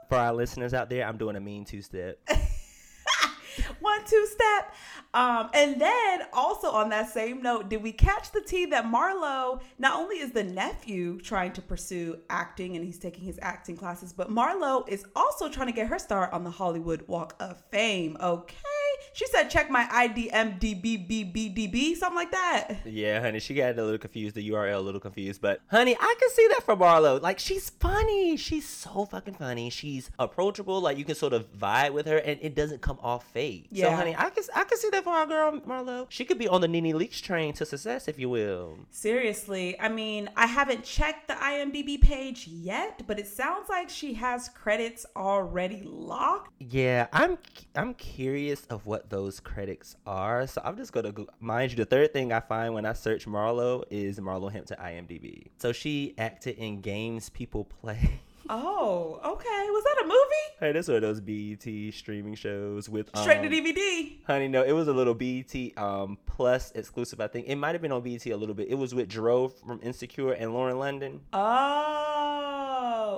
For 0.09 0.17
our 0.17 0.33
listeners 0.33 0.73
out 0.73 0.89
there, 0.89 1.07
I'm 1.07 1.17
doing 1.17 1.35
a 1.35 1.39
mean 1.39 1.65
two 1.65 1.81
step. 1.81 2.19
One 3.83 4.03
two 4.05 4.25
step. 4.27 4.73
Um, 5.13 5.49
and 5.53 5.79
then 5.79 6.21
also 6.31 6.71
on 6.71 6.89
that 6.89 7.09
same 7.09 7.41
note, 7.41 7.69
did 7.69 7.83
we 7.83 7.91
catch 7.91 8.31
the 8.31 8.41
tea 8.41 8.65
that 8.67 8.85
Marlo 8.85 9.61
not 9.77 9.99
only 9.99 10.15
is 10.15 10.31
the 10.31 10.43
nephew 10.43 11.19
trying 11.19 11.51
to 11.53 11.61
pursue 11.61 12.17
acting 12.29 12.75
and 12.75 12.83
he's 12.85 12.97
taking 12.97 13.25
his 13.25 13.37
acting 13.41 13.77
classes, 13.77 14.13
but 14.13 14.31
Marlo 14.31 14.87
is 14.87 15.05
also 15.15 15.49
trying 15.49 15.67
to 15.67 15.73
get 15.73 15.87
her 15.87 15.99
start 15.99 16.31
on 16.33 16.43
the 16.43 16.49
Hollywood 16.49 17.03
Walk 17.07 17.35
of 17.39 17.61
Fame. 17.69 18.17
Okay. 18.19 18.72
She 19.13 19.27
said, 19.27 19.49
check 19.49 19.69
my 19.69 19.85
IDMDBBBDB, 19.85 21.95
something 21.95 22.15
like 22.15 22.31
that. 22.31 22.77
yeah, 22.85 23.21
honey, 23.21 23.39
she 23.39 23.53
got 23.53 23.77
a 23.77 23.83
little 23.83 23.97
confused, 23.97 24.35
the 24.35 24.49
URL 24.49 24.77
a 24.77 24.79
little 24.79 24.99
confused, 24.99 25.41
but 25.41 25.61
honey, 25.67 25.95
I 25.99 26.15
can 26.19 26.29
see 26.31 26.47
that 26.49 26.63
from 26.63 26.79
Marlo. 26.79 27.21
Like, 27.21 27.39
she's 27.39 27.69
funny. 27.69 28.37
She's 28.37 28.67
so 28.67 29.05
fucking 29.05 29.35
funny. 29.35 29.69
She's 29.69 30.09
approachable. 30.19 30.81
Like, 30.81 30.97
you 30.97 31.05
can 31.05 31.15
sort 31.15 31.33
of 31.33 31.51
vibe 31.53 31.93
with 31.93 32.07
her, 32.07 32.17
and 32.17 32.39
it 32.41 32.55
doesn't 32.55 32.81
come 32.81 32.97
off 33.01 33.25
fake. 33.31 33.67
So, 33.71 33.77
Yeah. 33.79 33.95
honey, 33.95 34.15
I 34.17 34.29
can 34.29 34.43
I 34.55 34.63
can 34.63 34.77
see 34.77 34.89
that 34.89 35.03
for 35.03 35.11
our 35.13 35.25
girl 35.27 35.59
Marlo. 35.61 36.05
She 36.09 36.25
could 36.25 36.37
be 36.39 36.47
on 36.47 36.61
the 36.61 36.67
NeNe 36.67 36.93
Leakes 36.93 37.21
train 37.21 37.53
to 37.53 37.65
success, 37.65 38.07
if 38.07 38.17
you 38.19 38.29
will. 38.29 38.77
Seriously, 38.89 39.79
I 39.79 39.89
mean, 39.89 40.29
I 40.35 40.47
haven't 40.47 40.83
checked 40.83 41.27
the 41.27 41.35
IMDb 41.35 42.01
page 42.01 42.47
yet, 42.47 43.03
but 43.07 43.19
it 43.19 43.27
sounds 43.27 43.69
like 43.69 43.89
she 43.89 44.15
has 44.15 44.49
credits 44.49 45.05
already 45.15 45.81
locked. 45.85 46.51
Yeah, 46.59 47.07
I'm 47.13 47.37
I'm 47.75 47.93
curious 47.93 48.65
of 48.67 48.85
what 48.85 49.02
those 49.09 49.39
credits 49.39 49.95
are. 50.05 50.47
So 50.47 50.61
I'm 50.63 50.77
just 50.77 50.91
gonna 50.91 51.11
go. 51.11 51.27
Mind 51.39 51.71
you, 51.71 51.77
the 51.77 51.85
third 51.85 52.13
thing 52.13 52.31
I 52.31 52.39
find 52.39 52.73
when 52.73 52.85
I 52.85 52.93
search 52.93 53.25
Marlo 53.25 53.83
is 53.89 54.19
Marlo 54.19 54.51
Hampton 54.51 54.77
IMDb. 54.79 55.47
So 55.57 55.71
she 55.71 56.13
acted 56.17 56.57
in 56.57 56.81
games 56.81 57.29
people 57.29 57.65
play. 57.65 58.19
Oh, 58.49 59.21
okay. 59.23 59.69
Was 59.71 59.83
that 59.85 60.01
a 60.03 60.05
movie? 60.05 60.19
hey, 60.59 60.71
this 60.73 60.89
one 60.89 60.97
of 60.97 61.01
those 61.01 61.21
BET 61.21 61.93
streaming 61.93 62.35
shows 62.35 62.89
with 62.89 63.09
um, 63.13 63.23
Straight 63.23 63.41
to 63.41 63.47
DVD. 63.47 64.17
Honey, 64.27 64.49
no, 64.49 64.63
it 64.63 64.73
was 64.73 64.89
a 64.89 64.93
little 64.93 65.13
BET 65.13 65.55
um 65.77 66.17
plus 66.25 66.71
exclusive. 66.75 67.21
I 67.21 67.27
think 67.27 67.47
it 67.47 67.55
might 67.55 67.71
have 67.73 67.81
been 67.81 67.93
on 67.93 68.01
BET 68.01 68.25
a 68.27 68.35
little 68.35 68.53
bit. 68.53 68.67
It 68.69 68.75
was 68.75 68.93
with 68.93 69.07
Dro 69.07 69.47
from 69.47 69.79
Insecure 69.81 70.33
and 70.33 70.53
Lauren 70.53 70.77
London. 70.77 71.21
Oh, 71.31 72.52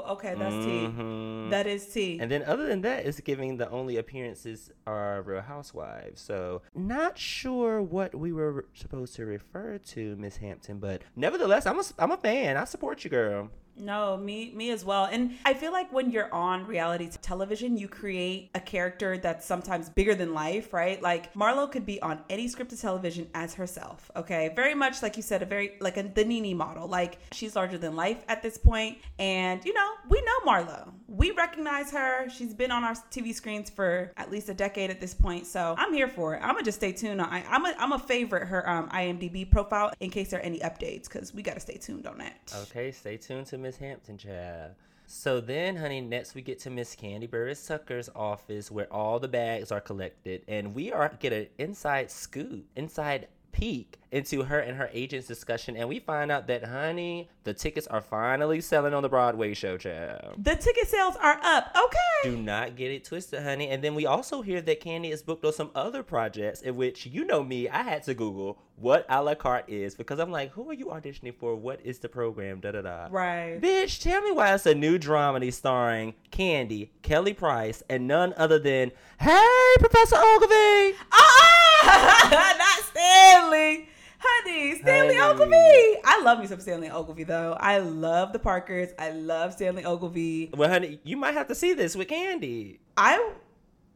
okay. 0.09 0.35
That's 0.35 0.55
Mhm. 0.55 1.45
T. 1.45 1.49
That 1.51 1.67
is 1.67 1.85
T. 1.93 2.17
And 2.19 2.29
then 2.31 2.43
other 2.43 2.65
than 2.67 2.81
that, 2.81 3.05
it's 3.05 3.19
giving 3.19 3.57
the 3.57 3.69
only 3.69 3.97
appearances 3.97 4.71
are 4.87 5.21
Real 5.21 5.41
Housewives. 5.41 6.21
So 6.21 6.61
not 6.73 7.17
sure 7.17 7.81
what 7.81 8.15
we 8.15 8.31
were 8.31 8.65
supposed 8.73 9.15
to 9.15 9.25
refer 9.25 9.77
to, 9.77 10.15
Miss 10.17 10.37
Hampton, 10.37 10.79
but 10.79 11.01
nevertheless, 11.15 11.65
I'm 11.65 11.79
a 11.79 11.83
I'm 11.99 12.11
a 12.11 12.17
fan. 12.17 12.57
I 12.57 12.63
support 12.65 13.03
you, 13.03 13.09
girl. 13.09 13.49
No, 13.77 14.15
me 14.15 14.51
me 14.55 14.71
as 14.71 14.85
well. 14.85 15.05
And 15.05 15.35
I 15.43 15.53
feel 15.53 15.71
like 15.71 15.91
when 15.91 16.09
you're 16.09 16.33
on 16.33 16.65
reality 16.65 17.09
television, 17.21 17.77
you 17.77 17.87
create 17.87 18.49
a 18.55 18.59
character 18.59 19.17
that's 19.17 19.45
sometimes 19.45 19.89
bigger 19.89 20.15
than 20.15 20.33
life, 20.33 20.73
right? 20.73 21.01
Like 21.01 21.33
Marlo 21.33 21.69
could 21.69 21.85
be 21.85 22.01
on 22.01 22.19
any 22.29 22.47
scripted 22.47 22.79
television 22.79 23.27
as 23.33 23.53
herself, 23.53 24.09
okay? 24.15 24.51
Very 24.55 24.75
much 24.75 25.03
like 25.03 25.17
you 25.17 25.23
said, 25.23 25.41
a 25.41 25.45
very 25.45 25.73
like 25.81 25.97
a 25.97 26.03
the 26.03 26.23
Nene 26.23 26.55
model. 26.55 26.87
Like 26.87 27.17
she's 27.31 27.55
larger 27.55 27.77
than 27.77 27.95
life 27.95 28.23
at 28.27 28.41
this 28.41 28.57
point, 28.57 28.97
and 29.19 29.63
you 29.65 29.73
know, 29.73 29.89
we 30.09 30.21
know 30.21 30.51
Marlo. 30.51 30.91
We 31.07 31.31
recognize 31.31 31.91
her. 31.91 32.29
She's 32.29 32.53
been 32.53 32.71
on 32.71 32.83
our 32.83 32.93
TV 33.11 33.33
screens 33.33 33.69
for 33.69 34.11
at 34.17 34.31
least 34.31 34.49
a 34.49 34.53
decade 34.53 34.89
at 34.89 34.99
this 34.99 35.13
point. 35.13 35.45
So 35.45 35.75
I'm 35.77 35.93
here 35.93 36.07
for 36.07 36.35
it. 36.35 36.39
I'm 36.41 36.53
gonna 36.53 36.63
just 36.63 36.79
stay 36.79 36.91
tuned. 36.91 37.21
I, 37.21 37.43
I'm 37.49 37.65
a 37.65 37.75
I'm 37.77 37.91
a 37.91 37.99
favorite 37.99 38.47
her 38.47 38.67
um, 38.69 38.89
IMDb 38.89 39.49
profile 39.49 39.93
in 39.99 40.09
case 40.09 40.31
there 40.31 40.39
are 40.39 40.43
any 40.43 40.59
updates 40.59 41.03
because 41.03 41.33
we 41.33 41.41
gotta 41.41 41.59
stay 41.59 41.77
tuned 41.77 42.07
on 42.07 42.17
that. 42.19 42.53
Okay, 42.63 42.91
stay 42.91 43.17
tuned 43.17 43.45
to 43.47 43.57
Miss 43.57 43.77
Hampton, 43.77 44.17
child. 44.17 44.71
So 45.07 45.39
then, 45.39 45.75
honey, 45.75 46.01
next 46.01 46.33
we 46.33 46.41
get 46.41 46.59
to 46.61 46.71
Miss 46.71 46.95
Kandi 46.95 47.29
Burruss 47.29 47.67
Tucker's 47.67 48.09
office 48.15 48.71
where 48.71 48.91
all 48.91 49.19
the 49.19 49.27
bags 49.27 49.71
are 49.71 49.81
collected, 49.81 50.41
and 50.47 50.73
we 50.73 50.91
are 50.91 51.11
get 51.19 51.31
an 51.31 51.47
inside 51.59 52.09
scoop, 52.09 52.65
inside 52.75 53.27
peek 53.55 53.97
into 54.11 54.43
her 54.43 54.59
and 54.59 54.77
her 54.77 54.89
agent's 54.91 55.27
discussion, 55.27 55.77
and 55.77 55.87
we 55.87 55.99
find 55.99 56.29
out 56.29 56.47
that, 56.47 56.65
honey, 56.65 57.29
the 57.45 57.53
tickets 57.53 57.87
are 57.87 58.01
finally 58.01 58.59
selling 58.59 58.93
on 58.93 59.01
the 59.01 59.09
Broadway 59.09 59.53
show, 59.53 59.77
child. 59.77 60.35
The 60.37 60.55
ticket 60.55 60.87
sales 60.87 61.15
are 61.21 61.39
up. 61.41 61.75
Okay. 61.75 62.29
Do 62.29 62.37
not 62.37 62.75
get 62.75 62.91
it 62.91 63.05
twisted, 63.05 63.43
honey. 63.43 63.69
And 63.69 63.81
then 63.83 63.95
we 63.95 64.05
also 64.05 64.41
hear 64.41 64.61
that 64.61 64.81
Kandi 64.81 65.11
is 65.11 65.21
booked 65.21 65.45
on 65.45 65.53
some 65.53 65.71
other 65.73 66.03
projects 66.03 66.61
in 66.61 66.75
which, 66.75 67.05
you 67.05 67.25
know 67.25 67.43
me, 67.43 67.69
I 67.69 67.83
had 67.83 68.03
to 68.03 68.13
Google 68.13 68.59
what 68.77 69.05
a 69.07 69.23
la 69.23 69.35
carte 69.35 69.69
is 69.69 69.95
because 69.95 70.19
I'm 70.19 70.31
like, 70.31 70.51
who 70.51 70.69
are 70.69 70.73
you 70.73 70.87
auditioning 70.87 71.33
for? 71.35 71.55
What 71.55 71.79
is 71.83 71.99
the 71.99 72.09
program? 72.09 72.59
Da 72.59 72.71
da 72.71 72.81
da. 72.81 73.07
Right. 73.09 73.59
Bitch, 73.61 74.01
tell 74.01 74.21
me 74.21 74.31
why 74.31 74.53
it's 74.53 74.65
a 74.65 74.75
new 74.75 74.99
dramedy 74.99 75.53
starring 75.53 76.13
Kandi, 76.31 76.89
Kelly 77.01 77.33
Price, 77.33 77.83
and 77.89 78.07
none 78.07 78.33
other 78.35 78.59
than, 78.59 78.91
hey, 79.19 79.75
Professor 79.79 80.17
Oglevee. 80.17 80.95
Ah, 81.11 81.54
not 82.57 82.79
Stanley. 82.91 83.89
Honey, 84.19 84.79
Stanley 84.79 85.15
Honey. 85.15 85.45
Oglevee. 85.45 86.01
I 86.03 86.21
love 86.23 86.39
me 86.39 86.47
some 86.47 86.59
Stanley 86.59 86.89
Oglevee 86.89 87.27
though. 87.27 87.55
I 87.59 87.79
love 87.79 88.33
the 88.33 88.39
Parkers. 88.39 88.89
I 88.97 89.11
love 89.11 89.53
Stanley 89.53 89.83
Oglevee. 89.83 90.55
Well, 90.55 90.69
honey, 90.69 90.99
you 91.03 91.17
might 91.17 91.33
have 91.33 91.47
to 91.47 91.55
see 91.55 91.73
this 91.73 91.95
with 91.95 92.07
Kandi. 92.07 92.79
I 92.97 93.33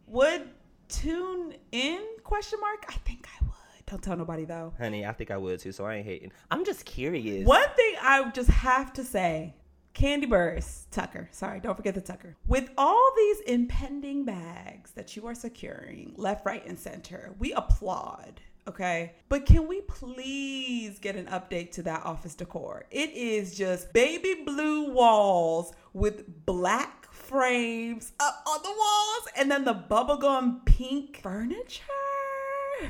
would 0.07 0.49
tune 0.87 1.55
in 1.71 2.01
question 2.23 2.59
mark. 2.59 2.85
I 2.89 2.93
think 2.93 3.27
I 3.39 3.45
would. 3.45 3.85
Don't 3.85 4.03
tell 4.03 4.17
nobody 4.17 4.45
though. 4.45 4.73
Honey, 4.77 5.05
I 5.05 5.13
think 5.13 5.31
I 5.31 5.37
would 5.37 5.59
too, 5.59 5.71
so 5.71 5.85
I 5.85 5.95
ain't 5.95 6.05
hating. 6.05 6.31
I'm 6.51 6.63
just 6.63 6.85
curious. 6.85 7.47
One 7.47 7.67
thing 7.75 7.95
I 8.01 8.29
just 8.31 8.49
have 8.49 8.93
to 8.93 9.03
say 9.03 9.55
Kandi 9.93 10.25
Burruss, 10.25 10.85
Tucker, 10.91 11.27
sorry, 11.31 11.59
don't 11.59 11.75
forget 11.75 11.93
the 11.93 12.01
Tucker. 12.01 12.35
With 12.47 12.69
all 12.77 13.11
these 13.17 13.41
impending 13.41 14.23
bags 14.23 14.91
that 14.91 15.15
you 15.15 15.27
are 15.27 15.35
securing 15.35 16.13
left, 16.15 16.45
right, 16.45 16.65
and 16.65 16.77
center, 16.77 17.33
we 17.39 17.51
applaud. 17.53 18.41
Okay. 18.67 19.13
But 19.29 19.47
can 19.47 19.67
we 19.67 19.81
please 19.81 20.99
get 20.99 21.15
an 21.15 21.25
update 21.25 21.71
to 21.71 21.83
that 21.83 22.05
office 22.05 22.35
decor? 22.35 22.85
It 22.91 23.09
is 23.11 23.57
just 23.57 23.91
baby 23.93 24.43
blue 24.45 24.91
walls 24.91 25.73
with 25.93 26.45
black 26.45 27.11
frames 27.11 28.11
up 28.19 28.43
on 28.45 28.61
the 28.61 28.69
walls 28.69 29.27
and 29.35 29.49
then 29.49 29.65
the 29.65 29.73
bubblegum 29.73 30.65
pink 30.65 31.19
furniture. 31.21 31.83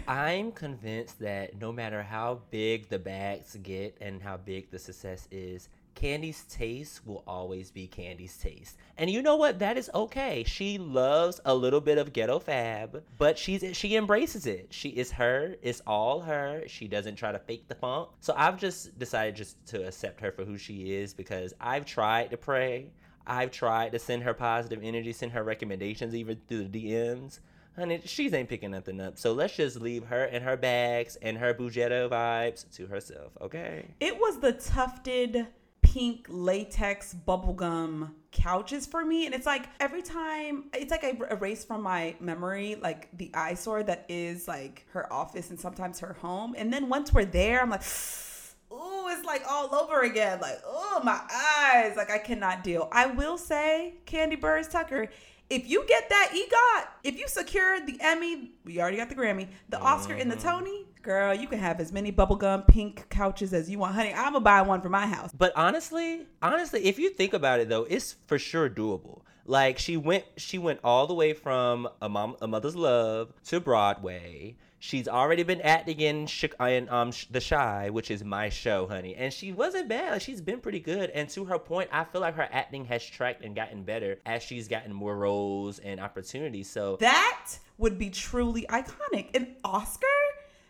I'm 0.08 0.52
convinced 0.52 1.20
that 1.20 1.60
no 1.60 1.72
matter 1.72 2.04
how 2.04 2.42
big 2.52 2.90
the 2.90 3.00
bags 3.00 3.58
get 3.64 3.98
and 4.02 4.22
how 4.22 4.38
big 4.38 4.72
the 4.72 4.80
success 4.80 5.28
is, 5.32 5.70
Kandi's 6.00 6.44
taste 6.44 7.06
will 7.06 7.24
always 7.28 7.72
be 7.72 7.88
Kandi's 7.88 8.38
taste. 8.38 8.78
And 8.98 9.10
you 9.10 9.22
know 9.22 9.36
what? 9.36 9.60
That 9.60 9.78
is 9.78 9.90
okay. 9.94 10.46
She 10.48 10.78
loves 10.78 11.42
a 11.44 11.54
little 11.54 11.82
bit 11.82 11.98
of 11.98 12.14
ghetto 12.14 12.40
fab, 12.40 13.04
but 13.18 13.38
she's 13.38 13.76
she 13.76 13.98
embraces 13.98 14.46
it. 14.46 14.68
She 14.70 14.90
is 14.90 15.12
her, 15.12 15.56
it's 15.62 15.82
all 15.86 16.22
her. 16.22 16.64
She 16.68 16.88
doesn't 16.88 17.16
try 17.16 17.34
to 17.34 17.40
fake 17.40 17.68
the 17.68 17.76
funk. 17.76 18.10
So 18.22 18.34
I've 18.38 18.58
just 18.58 18.98
decided 18.98 19.36
just 19.36 19.64
to 19.68 19.88
accept 19.88 20.22
her 20.22 20.32
for 20.32 20.46
who 20.46 20.58
she 20.58 20.94
is 20.94 21.14
because 21.14 21.54
I've 21.60 21.86
tried 21.86 22.32
to 22.32 22.38
pray. 22.38 22.92
I've 23.28 23.52
tried 23.52 23.92
to 23.92 24.00
send 24.00 24.24
her 24.24 24.34
positive 24.34 24.80
energy, 24.82 25.12
send 25.12 25.34
her 25.34 25.44
recommendations 25.44 26.16
even 26.16 26.40
through 26.48 26.70
the 26.70 26.94
DMs. 26.94 27.40
Honey, 27.76 28.02
she's 28.06 28.34
ain't 28.34 28.50
picking 28.50 28.72
nothing 28.72 29.00
up. 29.00 29.18
So 29.18 29.34
let's 29.34 29.56
just 29.56 29.80
leave 29.80 30.06
her 30.06 30.24
and 30.24 30.44
her 30.44 30.58
bags 30.58 31.18
and 31.22 31.38
her 31.38 31.54
Bugetto 31.54 32.10
vibes 32.10 32.66
to 32.76 32.88
herself, 32.88 33.32
okay? 33.40 33.86
It 34.00 34.16
was 34.18 34.40
the 34.40 34.54
tufted 34.54 35.48
pink 35.94 36.28
latex 36.30 37.16
bubblegum 37.28 38.12
couches 38.32 38.86
for 38.86 39.04
me. 39.04 39.26
And 39.26 39.34
it's 39.34 39.48
like 39.48 39.66
every 39.80 40.04
time 40.04 40.66
it's 40.72 40.92
like 40.92 41.04
I 41.04 41.18
erase 41.32 41.66
from 41.66 41.82
my 41.82 42.16
memory 42.20 42.76
like 42.76 43.10
the 43.18 43.32
eyesore 43.34 43.82
that 43.84 44.06
is 44.08 44.48
like 44.48 44.86
her 44.92 45.12
office 45.12 45.50
and 45.50 45.60
sometimes 45.60 46.00
her 46.00 46.14
home. 46.14 46.54
And 46.56 46.72
then 46.72 46.90
once 46.90 47.12
we're 47.12 47.26
there 47.26 47.62
I'm 47.62 47.72
like 47.72 47.82
ooh 48.72 49.08
it's 49.08 49.26
like 49.26 49.42
all 49.50 49.74
over 49.74 50.02
again. 50.02 50.40
Like 50.40 50.60
oh 50.64 51.02
my 51.04 51.20
eyes. 51.34 51.98
Like 51.98 52.12
I 52.12 52.20
cannot 52.20 52.64
deal. 52.64 52.88
I 52.92 53.08
will 53.08 53.40
say 53.40 53.96
Kandi 54.06 54.40
Burruss 54.40 54.70
Tucker 54.70 55.10
if 55.50 55.68
you 55.68 55.84
get 55.88 56.08
that 56.10 56.32
EGOT, 56.32 56.88
if 57.04 57.18
you 57.18 57.28
secure 57.28 57.84
the 57.84 57.98
Emmy, 58.02 58.52
we 58.66 58.80
already 58.80 58.98
got 58.98 59.10
the 59.10 59.16
Grammy, 59.16 59.48
the 59.70 59.80
Oscar, 59.80 60.14
and 60.14 60.30
the 60.30 60.36
mm-hmm. 60.36 60.48
Tony, 60.48 60.86
girl, 61.02 61.34
you 61.34 61.48
can 61.48 61.60
have 61.60 61.80
as 61.80 61.92
many 61.92 62.12
bubblegum 62.12 62.68
pink 62.68 63.08
couches 63.10 63.54
as 63.54 63.70
you 63.70 63.80
want. 63.80 63.96
Honey, 63.96 64.14
I'm 64.14 64.34
gonna 64.34 64.42
buy 64.42 64.62
one 64.62 64.82
for 64.82 64.90
my 64.90 65.08
house. 65.08 65.32
But 65.38 65.54
honestly, 65.56 66.28
honestly, 66.42 66.86
if 66.86 67.00
you 67.00 67.10
think 67.10 67.34
about 67.34 67.60
it 67.60 67.70
though, 67.70 67.84
it's 67.90 68.16
for 68.28 68.38
sure 68.38 68.70
doable. 68.70 69.22
Like 69.46 69.80
she 69.80 69.98
went 69.98 70.26
she 70.38 70.58
went 70.58 70.80
all 70.84 71.08
the 71.08 71.14
way 71.14 71.34
from 71.34 71.88
a 72.02 72.10
mom 72.10 72.36
a 72.42 72.48
mother's 72.48 72.76
love 72.76 73.34
to 73.46 73.60
Broadway. 73.60 74.56
She's 74.82 75.10
already 75.10 75.44
been 75.44 75.60
acting 75.60 76.00
in, 76.00 76.26
Chi- 76.28 76.70
in 76.70 76.88
um 76.90 77.12
The 77.32 77.42
Chi, 77.42 77.90
which 77.90 78.10
is 78.12 78.24
my 78.24 78.48
show, 78.48 78.88
honey, 78.88 79.14
and 79.16 79.34
she 79.34 79.52
wasn't 79.52 79.90
bad. 79.90 80.14
Like, 80.14 80.22
she's 80.22 80.40
been 80.40 80.60
pretty 80.62 80.80
good. 80.80 81.10
And 81.10 81.28
to 81.32 81.44
her 81.46 81.60
point, 81.60 81.90
I 81.92 82.06
feel 82.06 82.22
like 82.22 82.36
her 82.36 82.48
acting 82.50 82.86
has 82.86 83.04
tracked 83.06 83.44
and 83.44 83.54
gotten 83.54 83.84
better 83.84 84.20
as 84.26 84.42
she's 84.42 84.70
gotten 84.70 84.94
more 84.94 85.18
roles 85.18 85.80
and 85.80 86.00
opportunities. 86.00 86.70
So 86.70 86.96
That 87.02 87.58
would 87.78 87.98
be 87.98 88.10
truly 88.10 88.66
iconic. 88.70 89.36
An 89.36 89.56
Oscar 89.66 90.08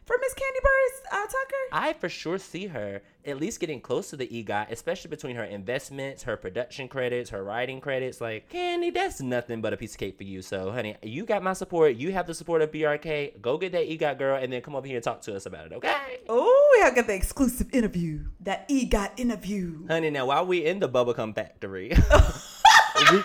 for 0.10 0.18
Miss 0.22 0.34
Kandi 0.34 0.60
Burruss 0.64 1.12
uh, 1.12 1.26
Tucker? 1.28 1.64
I 1.72 1.94
for 1.94 2.10
sure 2.10 2.40
see 2.40 2.66
her 2.66 3.04
at 3.24 3.40
least 3.40 3.60
getting 3.60 3.80
close 3.80 4.10
to 4.10 4.18
the 4.18 4.26
EGOT, 4.26 4.72
especially 4.72 5.10
between 5.10 5.36
her 5.36 5.44
investments, 5.44 6.24
her 6.24 6.36
production 6.36 6.88
credits, 6.88 7.30
her 7.30 7.44
writing 7.44 7.80
credits. 7.80 8.20
Like, 8.20 8.52
Kandi, 8.52 8.92
that's 8.92 9.22
nothing 9.22 9.62
but 9.62 9.72
a 9.72 9.78
piece 9.78 9.94
of 9.94 10.00
cake 10.00 10.18
for 10.18 10.24
you. 10.24 10.42
So, 10.42 10.72
honey, 10.72 10.96
you 11.04 11.26
got 11.26 11.44
my 11.44 11.54
support. 11.54 11.96
You 11.96 12.12
have 12.12 12.26
the 12.26 12.34
support 12.34 12.64
of 12.64 12.72
BRK. 12.72 13.40
Go 13.40 13.60
get 13.60 13.72
that 13.74 13.88
EGOT 13.88 14.18
girl 14.18 14.42
and 14.42 14.52
then 14.52 14.64
come 14.64 14.76
over 14.76 14.88
here 14.88 14.96
and 14.96 15.04
talk 15.04 15.22
to 15.22 15.36
us 15.36 15.46
about 15.46 15.68
it, 15.68 15.74
okay? 15.74 16.22
Oh, 16.28 16.70
we 16.74 16.96
got 16.96 17.06
the 17.06 17.14
exclusive 17.14 17.72
interview. 17.72 18.26
That 18.40 18.68
EGOT 18.68 19.12
interview. 19.18 19.86
Honey, 19.88 20.10
now 20.10 20.26
while 20.26 20.48
we 20.48 20.66
in 20.66 20.80
the 20.80 20.90
bubblegum 20.90 21.36
factory, 21.36 21.90
we, 23.12 23.22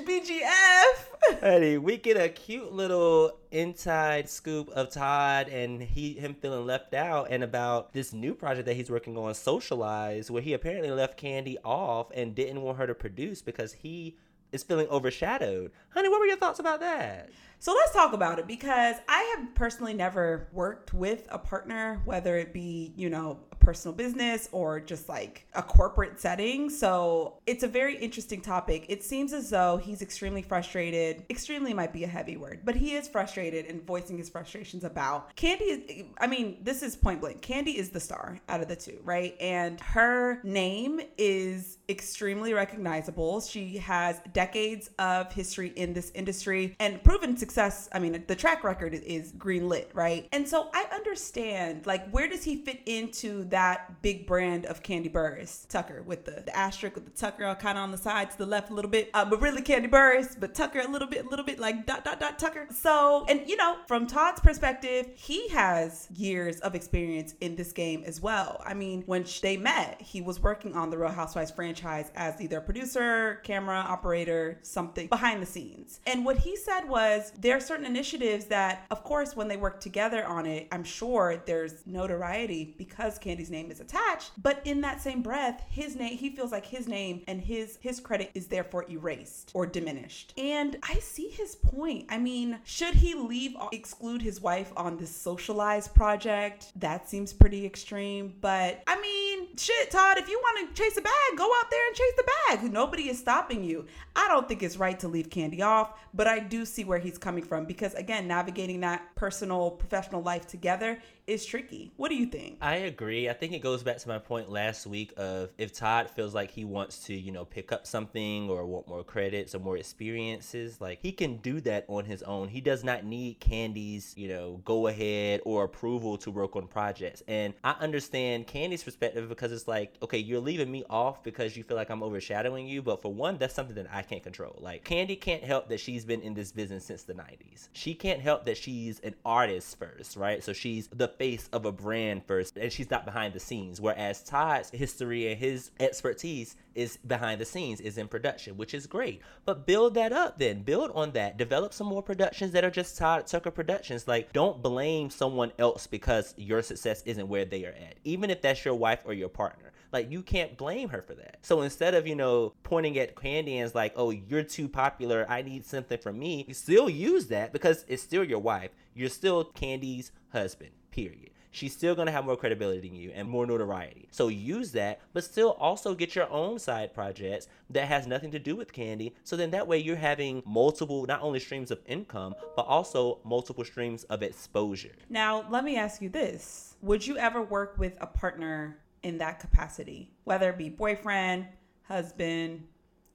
BGF. 0.00 1.40
Honey, 1.40 1.78
we 1.78 1.96
get 1.96 2.16
a 2.16 2.28
cute 2.28 2.72
little 2.72 3.38
inside 3.50 4.28
scoop 4.28 4.68
of 4.70 4.90
Todd 4.90 5.48
and 5.48 5.82
he 5.82 6.14
him 6.14 6.34
feeling 6.34 6.66
left 6.66 6.94
out 6.94 7.28
and 7.30 7.42
about 7.42 7.92
this 7.92 8.12
new 8.12 8.34
project 8.34 8.66
that 8.66 8.74
he's 8.74 8.90
working 8.90 9.16
on, 9.16 9.34
Socialize, 9.34 10.30
where 10.30 10.42
he 10.42 10.52
apparently 10.52 10.90
left 10.90 11.20
Kandi 11.20 11.56
off 11.64 12.10
and 12.14 12.34
didn't 12.34 12.62
want 12.62 12.78
her 12.78 12.86
to 12.86 12.94
produce 12.94 13.42
because 13.42 13.72
he 13.72 14.16
is 14.54 14.62
feeling 14.62 14.88
overshadowed. 14.88 15.72
Honey, 15.90 16.08
what 16.08 16.20
were 16.20 16.26
your 16.26 16.36
thoughts 16.36 16.60
about 16.60 16.80
that? 16.80 17.30
So 17.64 17.72
let's 17.72 17.92
talk 17.92 18.12
about 18.12 18.38
it 18.38 18.46
because 18.46 18.96
I 19.08 19.34
have 19.36 19.54
personally 19.54 19.94
never 19.94 20.48
worked 20.52 20.92
with 20.92 21.26
a 21.30 21.38
partner, 21.38 22.02
whether 22.04 22.36
it 22.36 22.52
be, 22.52 22.92
you 22.94 23.08
know, 23.08 23.40
a 23.52 23.56
personal 23.56 23.94
business 23.94 24.50
or 24.52 24.80
just 24.80 25.08
like 25.08 25.46
a 25.54 25.62
corporate 25.62 26.20
setting. 26.20 26.68
So 26.68 27.38
it's 27.46 27.62
a 27.62 27.68
very 27.68 27.96
interesting 27.96 28.42
topic. 28.42 28.84
It 28.90 29.02
seems 29.02 29.32
as 29.32 29.48
though 29.48 29.78
he's 29.78 30.02
extremely 30.02 30.42
frustrated. 30.42 31.24
Extremely 31.30 31.72
might 31.72 31.94
be 31.94 32.04
a 32.04 32.06
heavy 32.06 32.36
word, 32.36 32.60
but 32.64 32.74
he 32.74 32.96
is 32.96 33.08
frustrated 33.08 33.64
and 33.64 33.82
voicing 33.86 34.18
his 34.18 34.28
frustrations 34.28 34.84
about 34.84 35.34
Kandi. 35.34 36.08
I 36.18 36.26
mean, 36.26 36.58
this 36.60 36.82
is 36.82 36.94
point 36.96 37.22
blank. 37.22 37.40
Kandi 37.40 37.76
is 37.76 37.88
the 37.88 38.00
star 38.00 38.38
out 38.50 38.60
of 38.60 38.68
the 38.68 38.76
two, 38.76 38.98
right? 39.02 39.34
And 39.40 39.80
her 39.80 40.40
name 40.44 41.00
is 41.16 41.78
extremely 41.88 42.52
recognizable. 42.52 43.40
She 43.40 43.78
has 43.78 44.20
decades 44.44 44.90
of 44.98 45.32
history 45.32 45.72
in 45.82 45.94
this 45.94 46.10
industry 46.14 46.76
and 46.78 47.02
proven 47.02 47.36
success. 47.36 47.88
I 47.92 47.98
mean, 47.98 48.12
the 48.26 48.38
track 48.44 48.62
record 48.64 48.92
is 48.94 49.32
green 49.32 49.68
lit, 49.68 49.90
right? 49.94 50.28
And 50.32 50.46
so 50.46 50.58
I 50.74 50.82
understand, 50.92 51.86
like, 51.86 52.04
where 52.10 52.28
does 52.28 52.44
he 52.44 52.54
fit 52.56 52.80
into 52.86 53.30
that 53.58 53.78
big 54.02 54.26
brand 54.26 54.66
of 54.66 54.82
Kandi 54.82 55.10
Burruss? 55.10 55.52
Tucker 55.68 56.02
with 56.02 56.24
the, 56.28 56.42
the 56.48 56.54
asterisk 56.54 56.94
with 56.96 57.06
the 57.06 57.18
Tucker 57.24 57.56
kind 57.60 57.78
of 57.78 57.84
on 57.84 57.90
the 57.90 58.02
side 58.08 58.30
to 58.32 58.38
the 58.38 58.46
left 58.54 58.70
a 58.70 58.74
little 58.74 58.90
bit, 58.90 59.04
uh, 59.14 59.24
but 59.24 59.40
really 59.40 59.62
Kandi 59.70 59.88
Burruss, 59.96 60.38
but 60.38 60.54
Tucker 60.54 60.80
a 60.80 60.90
little 60.94 61.08
bit, 61.08 61.24
a 61.24 61.28
little 61.28 61.44
bit 61.44 61.58
like 61.58 61.86
dot 61.90 62.04
dot 62.04 62.20
dot 62.20 62.38
Tucker. 62.38 62.66
So, 62.70 63.24
and 63.28 63.48
you 63.48 63.56
know, 63.56 63.78
from 63.86 64.06
Todd's 64.06 64.40
perspective, 64.40 65.08
he 65.14 65.48
has 65.48 66.08
years 66.14 66.56
of 66.60 66.74
experience 66.74 67.34
in 67.40 67.56
this 67.56 67.72
game 67.72 68.02
as 68.04 68.20
well. 68.20 68.50
I 68.64 68.74
mean, 68.74 69.02
when 69.06 69.24
they 69.40 69.56
met, 69.56 70.02
he 70.12 70.20
was 70.20 70.36
working 70.48 70.72
on 70.80 70.90
the 70.90 70.98
Real 70.98 71.16
Housewives 71.20 71.50
franchise 71.50 72.08
as 72.14 72.40
either 72.40 72.60
producer, 72.60 73.40
camera 73.50 73.78
operator, 73.94 74.33
something 74.62 75.06
behind 75.08 75.42
the 75.42 75.46
scenes. 75.46 76.00
And 76.06 76.24
what 76.24 76.38
he 76.38 76.56
said 76.56 76.88
was 76.88 77.32
there 77.38 77.56
are 77.56 77.60
certain 77.60 77.86
initiatives 77.86 78.46
that, 78.46 78.86
of 78.90 79.04
course, 79.04 79.36
when 79.36 79.48
they 79.48 79.56
work 79.56 79.80
together 79.80 80.24
on 80.24 80.46
it, 80.46 80.68
I'm 80.72 80.84
sure 80.84 81.42
there's 81.46 81.86
notoriety 81.86 82.74
because 82.78 83.18
Kandi's 83.18 83.50
name 83.50 83.70
is 83.70 83.80
attached. 83.80 84.32
But 84.42 84.60
in 84.64 84.80
that 84.82 85.00
same 85.00 85.22
breath, 85.22 85.64
his 85.68 85.96
name, 85.96 86.16
he 86.16 86.30
feels 86.30 86.52
like 86.52 86.66
his 86.66 86.88
name 86.88 87.22
and 87.28 87.40
his 87.40 87.78
his 87.80 88.00
credit 88.00 88.30
is 88.34 88.46
therefore 88.46 88.86
erased 88.90 89.50
or 89.54 89.66
diminished. 89.66 90.32
And 90.38 90.76
I 90.82 90.94
see 90.96 91.28
his 91.28 91.56
point. 91.56 92.06
I 92.08 92.18
mean, 92.18 92.58
should 92.64 92.94
he 92.94 93.14
leave 93.14 93.54
exclude 93.72 94.22
his 94.22 94.40
wife 94.40 94.72
on 94.76 94.96
this 94.96 95.14
socialized 95.14 95.94
project? 95.94 96.72
That 96.76 97.08
seems 97.08 97.32
pretty 97.32 97.64
extreme. 97.66 98.34
But 98.40 98.82
I 98.86 99.00
mean, 99.00 99.56
shit, 99.56 99.90
Todd, 99.90 100.18
if 100.18 100.28
you 100.28 100.38
want 100.38 100.74
to 100.74 100.82
chase 100.82 100.96
a 100.96 101.02
bag, 101.02 101.12
go 101.36 101.44
out 101.44 101.70
there 101.70 101.86
and 101.86 101.96
chase 101.96 102.12
the 102.16 102.24
bag. 102.48 102.72
Nobody 102.72 103.08
is 103.08 103.18
stopping 103.18 103.64
you. 103.64 103.86
I 104.16 104.28
don't 104.28 104.48
think 104.48 104.62
it's 104.62 104.76
right 104.76 104.98
to 105.00 105.08
leave 105.08 105.28
Kandi 105.28 105.60
off, 105.62 105.92
but 106.12 106.26
I 106.26 106.38
do 106.38 106.64
see 106.64 106.84
where 106.84 106.98
he's 106.98 107.18
coming 107.18 107.42
from 107.42 107.64
because 107.64 107.94
again, 107.94 108.28
navigating 108.28 108.80
that 108.80 109.14
personal 109.14 109.70
professional 109.72 110.22
life 110.22 110.46
together 110.46 110.98
is 111.26 111.44
tricky. 111.44 111.90
What 111.96 112.10
do 112.10 112.16
you 112.16 112.26
think? 112.26 112.58
I 112.60 112.76
agree. 112.76 113.28
I 113.28 113.32
think 113.32 113.54
it 113.54 113.60
goes 113.60 113.82
back 113.82 113.98
to 113.98 114.08
my 114.08 114.18
point 114.18 114.50
last 114.50 114.86
week 114.86 115.12
of 115.16 115.50
if 115.56 115.72
Todd 115.72 116.10
feels 116.10 116.34
like 116.34 116.50
he 116.50 116.64
wants 116.64 117.00
to, 117.06 117.14
you 117.14 117.32
know, 117.32 117.44
pick 117.44 117.72
up 117.72 117.86
something 117.86 118.50
or 118.50 118.66
want 118.66 118.86
more 118.86 119.02
credits 119.02 119.54
or 119.54 119.58
more 119.58 119.76
experiences, 119.76 120.80
like 120.80 120.98
he 121.00 121.12
can 121.12 121.38
do 121.38 121.60
that 121.62 121.86
on 121.88 122.04
his 122.04 122.22
own. 122.22 122.48
He 122.48 122.60
does 122.60 122.84
not 122.84 123.04
need 123.04 123.40
Kandi's, 123.40 124.14
you 124.16 124.28
know, 124.28 124.60
go 124.64 124.86
ahead 124.86 125.40
or 125.44 125.64
approval 125.64 126.18
to 126.18 126.30
work 126.30 126.56
on 126.56 126.66
projects. 126.66 127.22
And 127.26 127.54
I 127.64 127.72
understand 127.80 128.46
Kandi's 128.46 128.84
perspective 128.84 129.28
because 129.28 129.50
it's 129.50 129.66
like, 129.66 129.94
okay, 130.02 130.18
you're 130.18 130.40
leaving 130.40 130.70
me 130.70 130.84
off 130.90 131.22
because 131.22 131.56
you 131.56 131.64
feel 131.64 131.76
like 131.76 131.90
I'm 131.90 132.02
overshadowing 132.02 132.66
you. 132.66 132.82
But 132.82 133.00
for 133.00 133.12
one, 133.12 133.38
that's 133.38 133.54
something 133.54 133.76
that 133.76 133.86
I 133.90 134.02
can't 134.08 134.22
control. 134.22 134.58
Like 134.60 134.84
Kandi 134.84 135.20
can't 135.20 135.42
help 135.42 135.68
that 135.68 135.80
she's 135.80 136.04
been 136.04 136.20
in 136.20 136.34
this 136.34 136.52
business 136.52 136.84
since 136.84 137.02
the 137.02 137.14
90s. 137.14 137.68
She 137.72 137.94
can't 137.94 138.20
help 138.20 138.44
that 138.46 138.56
she's 138.56 139.00
an 139.00 139.14
artist 139.24 139.78
first, 139.78 140.16
right? 140.16 140.42
So 140.42 140.52
she's 140.52 140.88
the 140.88 141.08
face 141.08 141.48
of 141.52 141.64
a 141.64 141.72
brand 141.72 142.24
first, 142.26 142.56
and 142.56 142.72
she's 142.72 142.90
not 142.90 143.04
behind 143.04 143.34
the 143.34 143.40
scenes. 143.40 143.80
Whereas 143.80 144.22
Todd's 144.22 144.70
history 144.70 145.30
and 145.30 145.38
his 145.40 145.70
expertise 145.80 146.56
is 146.74 146.96
behind 146.96 147.40
the 147.40 147.44
scenes, 147.44 147.80
is 147.80 147.98
in 147.98 148.08
production, 148.08 148.56
which 148.56 148.74
is 148.74 148.86
great. 148.86 149.20
But 149.44 149.66
build 149.66 149.94
that 149.94 150.12
up 150.12 150.38
then. 150.38 150.62
Build 150.62 150.90
on 150.94 151.12
that. 151.12 151.36
Develop 151.36 151.72
some 151.72 151.86
more 151.86 152.02
productions 152.02 152.52
that 152.52 152.64
are 152.64 152.70
just 152.70 152.98
Todd 152.98 153.26
Tucker 153.26 153.50
productions. 153.50 154.08
Like, 154.08 154.32
don't 154.32 154.62
blame 154.62 155.10
someone 155.10 155.52
else 155.58 155.86
because 155.86 156.34
your 156.36 156.62
success 156.62 157.02
isn't 157.06 157.28
where 157.28 157.44
they 157.44 157.64
are 157.64 157.70
at, 157.70 157.96
even 158.04 158.30
if 158.30 158.42
that's 158.42 158.64
your 158.64 158.74
wife 158.74 159.02
or 159.04 159.12
your 159.12 159.28
partner. 159.28 159.72
Like 159.94 160.10
you 160.10 160.22
can't 160.22 160.58
blame 160.58 160.88
her 160.90 161.00
for 161.00 161.14
that. 161.14 161.38
So 161.42 161.62
instead 161.62 161.94
of, 161.94 162.06
you 162.06 162.16
know, 162.16 162.52
pointing 162.64 162.98
at 162.98 163.14
Kandi 163.14 163.54
and 163.54 163.74
like, 163.74 163.92
oh, 163.96 164.10
you're 164.10 164.42
too 164.42 164.68
popular, 164.68 165.24
I 165.28 165.40
need 165.42 165.64
something 165.64 165.98
from 165.98 166.18
me, 166.18 166.44
you 166.48 166.54
still 166.54 166.90
use 166.90 167.28
that 167.28 167.52
because 167.52 167.84
it's 167.88 168.02
still 168.02 168.24
your 168.24 168.40
wife. 168.40 168.72
You're 168.94 169.08
still 169.08 169.44
Kandi's 169.44 170.10
husband, 170.32 170.72
period 170.90 171.30
she's 171.54 171.72
still 171.72 171.94
going 171.94 172.06
to 172.06 172.12
have 172.12 172.24
more 172.24 172.36
credibility 172.36 172.80
than 172.80 172.96
you 172.96 173.12
and 173.14 173.28
more 173.28 173.46
notoriety. 173.46 174.08
So 174.10 174.28
use 174.28 174.72
that, 174.72 175.00
but 175.12 175.24
still 175.24 175.52
also 175.52 175.94
get 175.94 176.14
your 176.14 176.28
own 176.30 176.58
side 176.58 176.92
projects 176.92 177.48
that 177.70 177.86
has 177.86 178.06
nothing 178.06 178.32
to 178.32 178.38
do 178.38 178.56
with 178.56 178.72
Kandi. 178.72 179.12
So 179.22 179.36
then 179.36 179.52
that 179.52 179.66
way 179.66 179.78
you're 179.78 179.96
having 179.96 180.42
multiple, 180.44 181.06
not 181.06 181.22
only 181.22 181.38
streams 181.38 181.70
of 181.70 181.80
income, 181.86 182.34
but 182.56 182.62
also 182.62 183.20
multiple 183.24 183.64
streams 183.64 184.04
of 184.04 184.22
exposure. 184.22 184.96
Now, 185.08 185.44
let 185.48 185.64
me 185.64 185.76
ask 185.76 186.02
you 186.02 186.08
this 186.08 186.76
Would 186.82 187.06
you 187.06 187.16
ever 187.16 187.42
work 187.42 187.78
with 187.78 187.94
a 188.00 188.06
partner 188.06 188.78
in 189.04 189.18
that 189.18 189.38
capacity, 189.38 190.10
whether 190.24 190.50
it 190.50 190.58
be 190.58 190.70
boyfriend, 190.70 191.46
husband, 191.82 192.66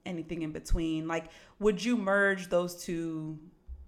anything 0.06 0.42
in 0.42 0.52
between? 0.52 1.06
Like, 1.06 1.30
would 1.58 1.84
you 1.84 1.96
merge 1.96 2.48
those 2.48 2.82
two 2.82 3.38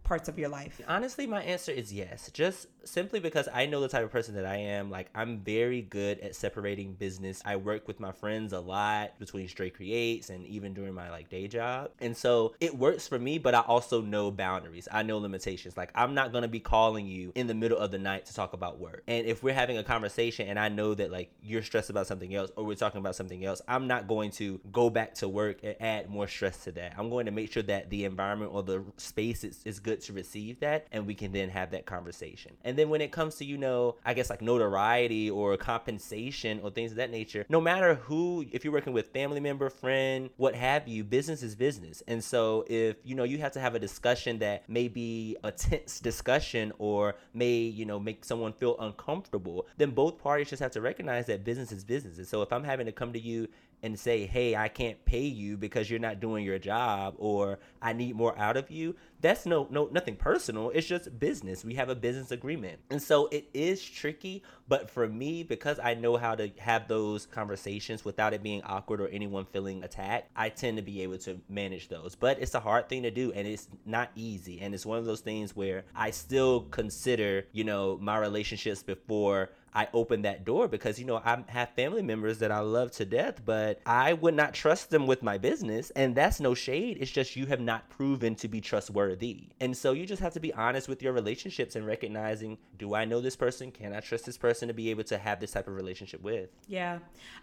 parts 0.03 0.29
of 0.29 0.39
your 0.39 0.51
life? 0.51 0.81
Honestly, 0.87 1.27
my 1.27 1.43
answer 1.43 1.73
is 1.73 1.93
yes. 1.93 2.31
Just 2.33 2.67
simply 2.85 3.21
because 3.21 3.49
I 3.53 3.67
know 3.67 3.81
the 3.81 3.89
type 3.89 4.05
of 4.05 4.11
person 4.11 4.35
that 4.35 4.47
I 4.47 4.57
am. 4.57 4.91
Like, 4.91 5.09
I'm 5.15 5.39
very 5.41 5.83
good 5.83 6.21
at 6.21 6.35
separating 6.35 6.95
business. 6.95 7.43
I 7.45 7.57
work 7.57 7.87
with 7.89 8.01
my 8.01 8.13
friends 8.13 8.53
a 8.53 8.61
lot 8.61 9.19
between 9.19 9.49
Straight 9.49 9.75
Creates 9.75 10.31
and 10.31 10.47
even 10.47 10.75
during 10.75 10.95
my 10.95 11.11
like 11.11 11.29
day 11.29 11.49
job. 11.49 11.91
And 12.01 12.17
so 12.17 12.55
it 12.61 12.77
works 12.77 13.07
for 13.09 13.19
me, 13.19 13.39
but 13.39 13.55
I 13.55 13.61
also 13.61 14.01
know 14.01 14.31
boundaries. 14.31 14.89
I 14.91 15.03
know 15.03 15.19
limitations. 15.19 15.77
Like, 15.77 15.91
I'm 15.95 16.15
not 16.15 16.33
going 16.33 16.43
to 16.43 16.49
be 16.49 16.61
calling 16.61 17.07
you 17.07 17.33
in 17.35 17.47
the 17.47 17.55
middle 17.55 17.79
of 17.79 17.91
the 17.91 17.99
night 17.99 18.27
to 18.27 18.35
talk 18.35 18.53
about 18.53 18.79
work. 18.79 19.03
And 19.07 19.27
if 19.27 19.43
we're 19.43 19.55
having 19.55 19.79
a 19.79 19.85
conversation 19.85 20.49
and 20.49 20.59
I 20.59 20.69
know 20.69 20.95
that 20.95 21.11
like 21.11 21.31
you're 21.43 21.63
stressed 21.63 21.91
about 21.91 22.07
something 22.07 22.35
else 22.35 22.51
or 22.57 22.65
we're 22.65 22.75
talking 22.75 23.01
about 23.01 23.17
something 23.17 23.45
else, 23.45 23.63
I'm 23.69 23.87
not 23.87 24.09
going 24.09 24.31
to 24.33 24.61
go 24.71 24.91
back 24.91 25.15
to 25.17 25.29
work 25.29 25.61
and 25.63 25.77
add 25.81 26.11
more 26.11 26.29
stress 26.29 26.65
to 26.65 26.73
that. 26.73 26.95
I'm 26.99 27.11
going 27.11 27.27
to 27.27 27.33
make 27.33 27.53
sure 27.53 27.63
that 27.65 27.91
the 27.91 28.05
environment 28.05 28.53
or 28.55 28.63
the 28.63 28.85
space 28.97 29.45
is, 29.45 29.61
is 29.65 29.81
good 29.81 30.01
to 30.03 30.13
receive 30.13 30.61
that 30.61 30.87
and 30.93 31.07
we 31.07 31.15
can 31.15 31.33
then 31.33 31.49
have 31.49 31.71
that 31.73 31.87
conversation. 31.87 32.53
And 32.65 32.72
then 32.77 32.89
when 32.89 33.01
it 33.01 33.13
comes 33.13 33.37
to, 33.37 33.45
you 33.45 33.59
know, 33.59 33.97
I 34.05 34.15
guess 34.15 34.31
like 34.31 34.43
notoriety 34.43 35.31
or 35.31 35.57
compensation 35.57 36.61
or 36.63 36.71
things 36.71 36.93
of 36.93 36.97
that 36.99 37.11
nature, 37.11 37.45
no 37.49 37.61
matter 37.61 37.95
who, 37.95 38.45
if 38.53 38.65
you're 38.65 38.73
working 38.73 38.93
with 38.93 39.09
family 39.09 39.41
member, 39.41 39.71
friend, 39.71 40.31
what 40.37 40.55
have 40.55 40.89
you, 40.89 41.05
business 41.05 41.43
is 41.43 41.55
business. 41.55 42.03
And 42.09 42.23
so 42.23 42.65
if, 42.69 42.97
you 43.05 43.15
know, 43.15 43.25
you 43.25 43.39
have 43.39 43.53
to 43.53 43.61
have 43.61 43.75
a 43.75 43.79
discussion 43.79 44.39
that 44.41 44.69
may 44.69 44.89
be 44.89 45.37
a 45.45 45.53
tense 45.53 46.01
discussion 46.01 46.73
or 46.79 47.15
may, 47.35 47.57
you 47.57 47.85
know, 47.85 47.99
make 47.99 48.25
someone 48.25 48.53
feel 48.53 48.77
uncomfortable, 48.79 49.67
then 49.77 49.91
both 49.91 50.19
parties 50.19 50.51
just 50.51 50.63
have 50.63 50.73
to 50.73 50.81
recognize 50.81 51.27
that 51.27 51.45
business 51.45 51.73
is 51.73 51.85
business. 51.85 52.19
And 52.19 52.27
so 52.27 52.43
if 52.43 52.53
I'm 52.53 52.65
having 52.65 52.87
to 52.87 52.93
come 52.93 53.13
to 53.13 53.21
you 53.21 53.49
and 53.83 53.99
say, 53.99 54.27
hey, 54.27 54.55
I 54.55 54.69
can't 54.69 55.05
pay 55.05 55.25
you 55.25 55.57
because 55.57 55.91
you're 55.91 55.99
not 55.99 56.21
doing 56.21 56.45
your 56.45 56.59
job 56.59 57.15
or 57.19 57.59
I 57.81 57.93
need 57.93 58.15
more 58.15 58.39
out 58.39 58.57
of 58.57 58.71
you, 58.71 58.95
that's 59.21 59.45
no 59.45 59.67
no 59.71 59.89
nothing 59.91 60.17
personal. 60.17 60.71
It's 60.71 60.87
just 60.87 61.19
business. 61.19 61.65
We 61.65 61.75
have 61.75 61.89
a 61.89 61.95
business 61.95 62.31
agreement. 62.31 62.81
And 62.91 63.03
so 63.03 63.29
it 63.29 63.49
is 63.53 63.83
tricky, 63.83 64.43
but 64.69 64.91
for 64.91 65.09
me, 65.09 65.43
because 65.43 65.79
I 65.79 65.95
know 65.95 66.17
how 66.17 66.35
to 66.37 66.51
have 66.59 66.87
those 66.87 67.27
conversations 67.27 68.05
without 68.05 68.35
it 68.35 68.43
being 68.43 68.63
awkward 68.63 69.01
or 69.01 69.09
anyone 69.09 69.47
feeling 69.47 69.83
attacked, 69.83 70.31
I 70.37 70.49
tend 70.49 70.77
to 70.77 70.83
be 70.83 71.03
able 71.03 71.19
to 71.19 71.41
manage 71.49 71.89
those. 71.89 72.15
But 72.15 72.41
it's 72.41 72.55
a 72.55 72.61
hard 72.61 72.89
thing 72.89 73.03
to 73.03 73.11
do 73.11 73.33
and 73.33 73.47
it's 73.49 73.69
not 73.85 74.11
easy. 74.15 74.61
And 74.61 74.75
it's 74.75 74.87
one 74.87 74.99
of 74.99 75.05
those 75.05 75.21
things 75.21 75.57
where 75.57 75.85
I 75.95 76.11
still 76.11 76.63
consider, 76.63 77.47
you 77.53 77.65
know, 77.65 77.99
my 78.01 78.19
relationships 78.19 78.83
before 78.83 79.51
I 79.75 79.89
open 79.95 80.23
that 80.23 80.45
door 80.45 80.69
because 80.69 80.99
you 80.99 81.07
know 81.07 81.17
I 81.17 81.43
have 81.49 81.71
family 81.71 82.03
members 82.03 82.39
that 82.39 82.51
I 82.51 82.61
love 82.61 82.93
to 82.93 83.05
death, 83.05 83.45
but 83.45 83.81
I 83.87 84.13
would 84.13 84.35
not 84.35 84.55
trust 84.55 84.91
them 84.91 85.07
with 85.07 85.23
my 85.23 85.39
business, 85.39 85.91
and 85.91 86.15
that's 86.15 86.41
no 86.41 86.55
shade. 86.55 86.99
It's 87.01 87.11
just 87.11 87.37
you 87.37 87.47
have 87.47 87.61
not 87.61 87.89
proven 87.89 88.35
to 88.37 88.49
be 88.49 88.61
trustworthy, 88.61 89.49
and 89.61 89.77
so 89.77 89.93
you 89.93 90.05
just 90.05 90.21
have 90.23 90.35
to 90.35 90.41
be 90.41 90.53
honest 90.53 90.89
with 90.89 91.03
your 91.03 91.13
relationships 91.13 91.75
and 91.77 91.87
recognizing: 91.87 92.59
Do 92.79 92.95
I 92.95 93.05
know 93.05 93.21
this 93.21 93.37
person? 93.37 93.71
Can 93.71 93.95
I 93.95 94.01
trust 94.01 94.27
this 94.27 94.37
person 94.37 94.69
to 94.69 94.75
be 94.75 94.91
able 94.91 95.05
to 95.05 95.17
have 95.17 95.41
this 95.41 95.53
type 95.53 95.69
of 95.69 95.75
relationship 95.75 96.23
with? 96.23 96.51
Yeah, 96.67 96.99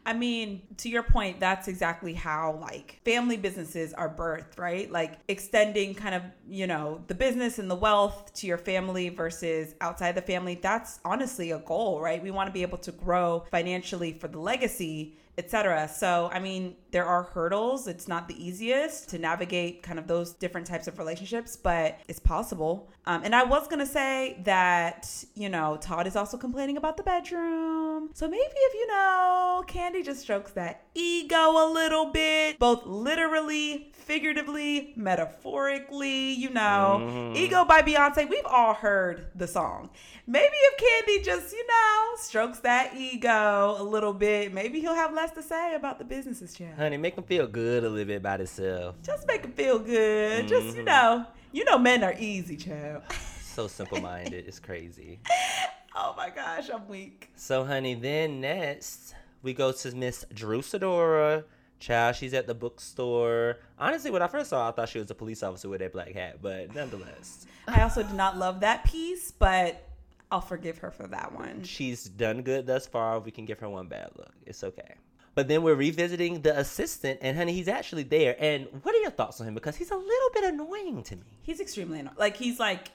I 0.06 0.14
mean, 0.14 0.62
to 0.78 0.90
your 0.90 1.04
point, 1.04 1.40
that's 1.40 1.68
exactly 1.68 2.14
how 2.14 2.60
like 2.62 3.02
family 3.06 3.38
businesses 3.38 3.94
are 3.94 4.14
birthed, 4.14 4.60
right? 4.60 4.92
Like 4.92 5.20
extending 5.28 5.96
kind 5.96 6.14
of 6.14 6.24
you 6.48 6.68
know 6.68 7.04
the 7.08 7.16
business 7.16 7.58
and 7.58 7.72
the 7.72 7.76
wealth 7.76 8.34
to 8.36 8.48
your 8.48 8.58
family 8.58 9.10
versus 9.10 9.74
outside 9.82 10.14
the 10.14 10.22
family. 10.22 10.60
That's 10.62 11.00
honestly 11.04 11.52
a 11.52 11.60
goal, 11.60 12.00
right? 12.00 12.19
Right? 12.20 12.24
We 12.24 12.32
want 12.32 12.48
to 12.48 12.54
be 12.54 12.62
able 12.62 12.78
to 12.80 12.92
grow 12.92 13.46
financially 13.52 14.14
for 14.14 14.28
the 14.28 14.40
legacy, 14.40 15.18
etc. 15.40 15.88
So, 15.88 16.30
I 16.32 16.40
mean, 16.40 16.76
there 16.92 17.06
are 17.06 17.24
hurdles. 17.24 17.88
It's 17.88 18.08
not 18.08 18.28
the 18.28 18.44
easiest 18.44 19.10
to 19.10 19.18
navigate 19.18 19.82
kind 19.82 19.98
of 19.98 20.08
those 20.08 20.34
different 20.34 20.68
types 20.68 20.88
of 20.88 21.00
relationships, 21.00 21.56
but 21.56 22.00
it's 22.08 22.20
possible. 22.20 22.92
Um, 23.06 23.24
and 23.24 23.34
I 23.34 23.44
was 23.44 23.68
going 23.68 23.80
to 23.80 23.92
say 23.92 24.40
that, 24.44 25.12
you 25.36 25.50
know, 25.50 25.78
Todd 25.82 26.06
is 26.08 26.16
also 26.16 26.38
complaining 26.38 26.78
about 26.78 26.98
the 26.98 27.04
bedroom. 27.04 28.10
So 28.14 28.28
maybe 28.28 28.44
if, 28.44 28.74
you 28.74 28.88
know, 28.88 29.64
Kandi 29.68 30.04
just 30.04 30.22
strokes 30.22 30.52
that 30.52 30.84
ego 30.94 31.36
a 31.36 31.68
little 31.72 32.12
bit, 32.12 32.60
both 32.60 32.86
literally, 32.86 33.92
figuratively, 33.94 34.94
metaphorically, 34.96 36.34
you 36.34 36.50
know. 36.50 37.00
Mm. 37.02 37.36
Ego 37.36 37.66
by 37.66 37.82
Beyonce, 37.82 38.30
we've 38.30 38.46
all 38.46 38.74
heard 38.74 39.28
the 39.36 39.48
song. 39.48 39.90
Maybe 40.28 40.54
if 40.54 40.78
Kandi 40.78 41.26
just, 41.26 41.54
you 41.54 41.66
know, 41.68 42.06
strokes 42.18 42.60
that 42.60 42.96
ego 42.96 43.76
a 43.78 43.84
little 43.84 44.14
bit, 44.14 44.54
maybe 44.54 44.80
he'll 44.80 44.96
have 44.96 45.14
less 45.14 45.29
less 45.36 45.44
to 45.46 45.48
say 45.48 45.76
about 45.76 46.00
the 46.00 46.06
businesses, 46.06 46.54
Chad. 46.54 46.76
Honey, 46.78 46.98
make 46.98 47.18
him 47.18 47.24
feel 47.24 47.48
good 47.48 47.84
a 47.84 47.90
little 47.90 48.06
bit 48.06 48.18
about 48.18 48.40
himself. 48.40 48.96
Just 49.04 49.28
make 49.28 49.44
him 49.44 49.52
feel 49.52 49.80
good. 49.80 50.48
Just 50.48 50.76
you 50.78 50.84
Mhm. 50.84 50.86
know, 50.86 51.26
you 51.52 51.66
know, 51.66 51.78
men 51.78 52.04
are 52.04 52.16
easy, 52.18 52.58
child. 52.58 53.04
So 53.50 53.68
simple 53.68 54.00
minded. 54.00 54.46
it's 54.48 54.58
crazy. 54.60 55.20
oh 55.96 56.14
my 56.16 56.30
gosh, 56.30 56.70
I'm 56.70 56.88
weak. 56.88 57.30
So, 57.36 57.66
honey, 57.66 57.94
then 57.94 58.40
next 58.40 59.16
we 59.44 59.54
go 59.54 59.74
to 59.74 59.96
Miss 59.96 60.24
Drew 60.34 60.62
Sidora. 60.62 61.44
Child, 61.80 62.16
she's 62.16 62.34
at 62.34 62.48
the 62.48 62.54
bookstore. 62.56 63.58
Honestly, 63.78 64.12
when 64.12 64.22
I 64.22 64.28
first 64.28 64.52
saw 64.52 64.64
her, 64.66 64.70
I 64.70 64.72
thought 64.76 64.88
she 64.90 65.00
was 65.00 65.12
a 65.12 65.16
police 65.16 65.44
officer 65.44 65.68
with 65.68 65.82
a 65.82 65.90
black 65.90 66.12
hat, 66.14 66.42
but 66.42 66.74
nonetheless, 66.74 67.48
I 67.68 67.82
also 67.82 68.02
did 68.04 68.14
not 68.16 68.38
love 68.38 68.62
that 68.62 68.86
piece, 68.86 69.32
but 69.32 69.84
I'll 70.32 70.40
forgive 70.42 70.78
her 70.78 70.92
for 70.92 71.08
that 71.08 71.34
one. 71.34 71.64
she's 71.64 72.06
done 72.06 72.44
good 72.44 72.66
thus 72.66 72.88
far. 72.88 73.20
We 73.20 73.32
can 73.32 73.44
give 73.46 73.60
her 73.60 73.68
one 73.70 73.88
bad 73.88 74.12
look. 74.16 74.32
It's 74.46 74.64
okay. 74.64 74.94
But 75.36 75.48
then 75.48 75.64
we're 75.64 75.76
revisiting 75.76 76.42
the 76.42 76.58
assistant, 76.58 77.20
and 77.22 77.38
honey, 77.38 77.54
he's 77.54 77.68
actually 77.68 78.04
there. 78.04 78.36
And 78.40 78.68
what 78.84 78.96
are 78.96 79.00
your 79.00 79.12
thoughts 79.12 79.40
on 79.40 79.48
him? 79.48 79.54
Because 79.54 79.76
he's 79.76 79.92
a 79.92 79.96
little 79.96 80.30
bit 80.34 80.44
annoying 80.44 81.04
to 81.04 81.16
me. 81.16 81.40
He's 81.44 81.60
extremely 81.60 82.00
annoying. 82.00 82.16
Like 82.18 82.36
he's 82.36 82.60
like 82.60 82.92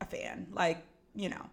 a 0.00 0.04
fan. 0.04 0.48
Like 0.52 0.84
you 1.14 1.28
know, 1.28 1.50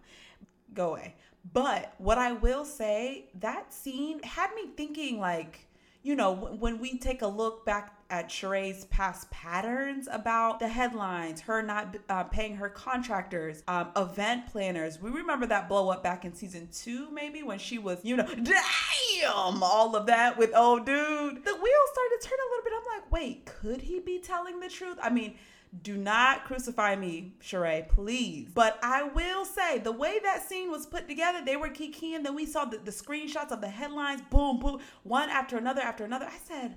go 0.74 0.90
away. 0.90 1.14
But 1.52 1.94
what 1.98 2.18
I 2.18 2.32
will 2.32 2.64
say, 2.64 3.26
that 3.40 3.72
scene 3.72 4.22
had 4.22 4.54
me 4.54 4.68
thinking 4.76 5.20
like. 5.20 5.60
You 6.02 6.14
know, 6.14 6.30
when 6.30 6.60
when 6.60 6.78
we 6.78 6.98
take 6.98 7.22
a 7.22 7.26
look 7.26 7.66
back 7.66 7.95
at 8.10 8.28
Sheree's 8.28 8.84
past 8.86 9.30
patterns 9.30 10.08
about 10.10 10.60
the 10.60 10.68
headlines, 10.68 11.40
her 11.42 11.62
not 11.62 11.96
uh, 12.08 12.24
paying 12.24 12.56
her 12.56 12.68
contractors, 12.68 13.62
um, 13.68 13.88
event 13.96 14.46
planners. 14.46 15.00
We 15.00 15.10
remember 15.10 15.46
that 15.46 15.68
blow 15.68 15.90
up 15.90 16.02
back 16.02 16.24
in 16.24 16.34
season 16.34 16.68
two, 16.72 17.10
maybe 17.10 17.42
when 17.42 17.58
she 17.58 17.78
was, 17.78 17.98
you 18.04 18.16
know, 18.16 18.26
damn, 18.42 19.62
all 19.62 19.96
of 19.96 20.06
that 20.06 20.38
with 20.38 20.54
old 20.54 20.86
dude. 20.86 21.44
The 21.44 21.54
wheels 21.54 21.90
started 21.92 22.18
to 22.20 22.28
turn 22.28 22.38
a 22.38 22.50
little 22.50 22.64
bit. 22.64 22.72
I'm 22.76 23.00
like, 23.00 23.12
wait, 23.12 23.46
could 23.46 23.82
he 23.82 24.00
be 24.00 24.18
telling 24.18 24.60
the 24.60 24.68
truth? 24.68 24.98
I 25.02 25.10
mean, 25.10 25.36
do 25.82 25.96
not 25.96 26.44
crucify 26.44 26.96
me, 26.96 27.34
Sheree, 27.42 27.88
please. 27.88 28.48
But 28.54 28.78
I 28.82 29.02
will 29.02 29.44
say, 29.44 29.78
the 29.78 29.92
way 29.92 30.18
that 30.22 30.48
scene 30.48 30.70
was 30.70 30.86
put 30.86 31.08
together, 31.08 31.42
they 31.44 31.56
were 31.56 31.68
kikiing. 31.68 32.22
Then 32.22 32.34
we 32.34 32.46
saw 32.46 32.64
the, 32.64 32.78
the 32.78 32.90
screenshots 32.90 33.50
of 33.50 33.60
the 33.60 33.68
headlines, 33.68 34.22
boom, 34.30 34.58
boom, 34.58 34.80
one 35.02 35.28
after 35.28 35.58
another 35.58 35.80
after 35.82 36.04
another. 36.04 36.26
I 36.26 36.38
said, 36.44 36.76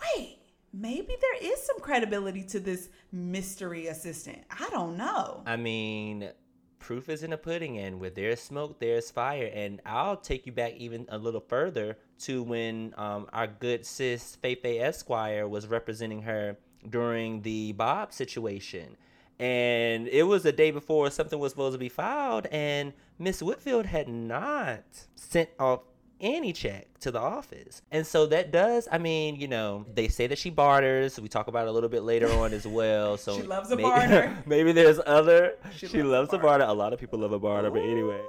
wait, 0.00 0.38
maybe 0.76 1.14
there 1.20 1.52
is 1.52 1.62
some 1.62 1.80
credibility 1.80 2.42
to 2.44 2.60
this 2.60 2.88
mystery 3.12 3.86
assistant. 3.86 4.38
I 4.50 4.68
don't 4.70 4.96
know. 4.96 5.42
I 5.46 5.56
mean, 5.56 6.30
proof 6.78 7.08
is 7.08 7.22
in 7.22 7.30
the 7.30 7.38
pudding, 7.38 7.78
and 7.78 7.98
where 7.98 8.10
there's 8.10 8.40
smoke, 8.40 8.78
there's 8.78 9.10
fire. 9.10 9.50
And 9.52 9.80
I'll 9.86 10.16
take 10.16 10.46
you 10.46 10.52
back 10.52 10.74
even 10.76 11.06
a 11.08 11.18
little 11.18 11.40
further 11.40 11.96
to 12.20 12.42
when 12.42 12.94
um, 12.96 13.26
our 13.32 13.46
good 13.46 13.86
sis 13.86 14.36
Faye 14.36 14.78
Esquire 14.80 15.48
was 15.48 15.66
representing 15.66 16.22
her 16.22 16.56
during 16.88 17.42
the 17.42 17.72
Bob 17.72 18.12
situation. 18.12 18.96
And 19.38 20.08
it 20.08 20.22
was 20.22 20.44
the 20.44 20.52
day 20.52 20.70
before 20.70 21.10
something 21.10 21.38
was 21.38 21.52
supposed 21.52 21.74
to 21.74 21.78
be 21.78 21.90
filed, 21.90 22.46
and 22.46 22.94
Miss 23.18 23.42
Whitfield 23.42 23.86
had 23.86 24.08
not 24.08 24.82
sent 25.14 25.50
off 25.58 25.80
any 26.20 26.52
check 26.52 26.86
to 27.00 27.10
the 27.10 27.20
office. 27.20 27.82
And 27.90 28.06
so 28.06 28.26
that 28.26 28.50
does, 28.52 28.88
I 28.90 28.98
mean, 28.98 29.36
you 29.36 29.48
know, 29.48 29.84
they 29.94 30.08
say 30.08 30.26
that 30.28 30.38
she 30.38 30.50
barters. 30.50 31.18
We 31.20 31.28
talk 31.28 31.48
about 31.48 31.66
it 31.66 31.68
a 31.68 31.72
little 31.72 31.88
bit 31.88 32.02
later 32.02 32.30
on 32.32 32.52
as 32.52 32.66
well. 32.66 33.16
So 33.26 33.36
She 33.40 33.42
loves 33.46 33.70
a 33.70 33.76
may- 33.76 33.82
barter. 33.82 34.36
maybe 34.46 34.72
there's 34.72 35.00
other. 35.06 35.54
She 35.76 35.86
She, 35.88 36.02
loves 36.02 36.32
loves, 36.32 36.32
a 36.32 36.36
a 36.36 36.40
barter. 36.40 36.64
A 36.64 36.72
lot 36.72 36.92
of 36.92 37.00
people 37.00 37.18
love 37.18 37.32
a 37.32 37.38
barter, 37.38 37.70
but 37.70 37.80
anyway. 37.82 38.20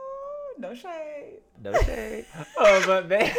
No 0.60 0.74
shade. 0.74 1.40
No 1.64 1.74
shade. 1.84 2.26
oh, 2.58 2.84
but 2.88 3.08
maybe, 3.08 3.34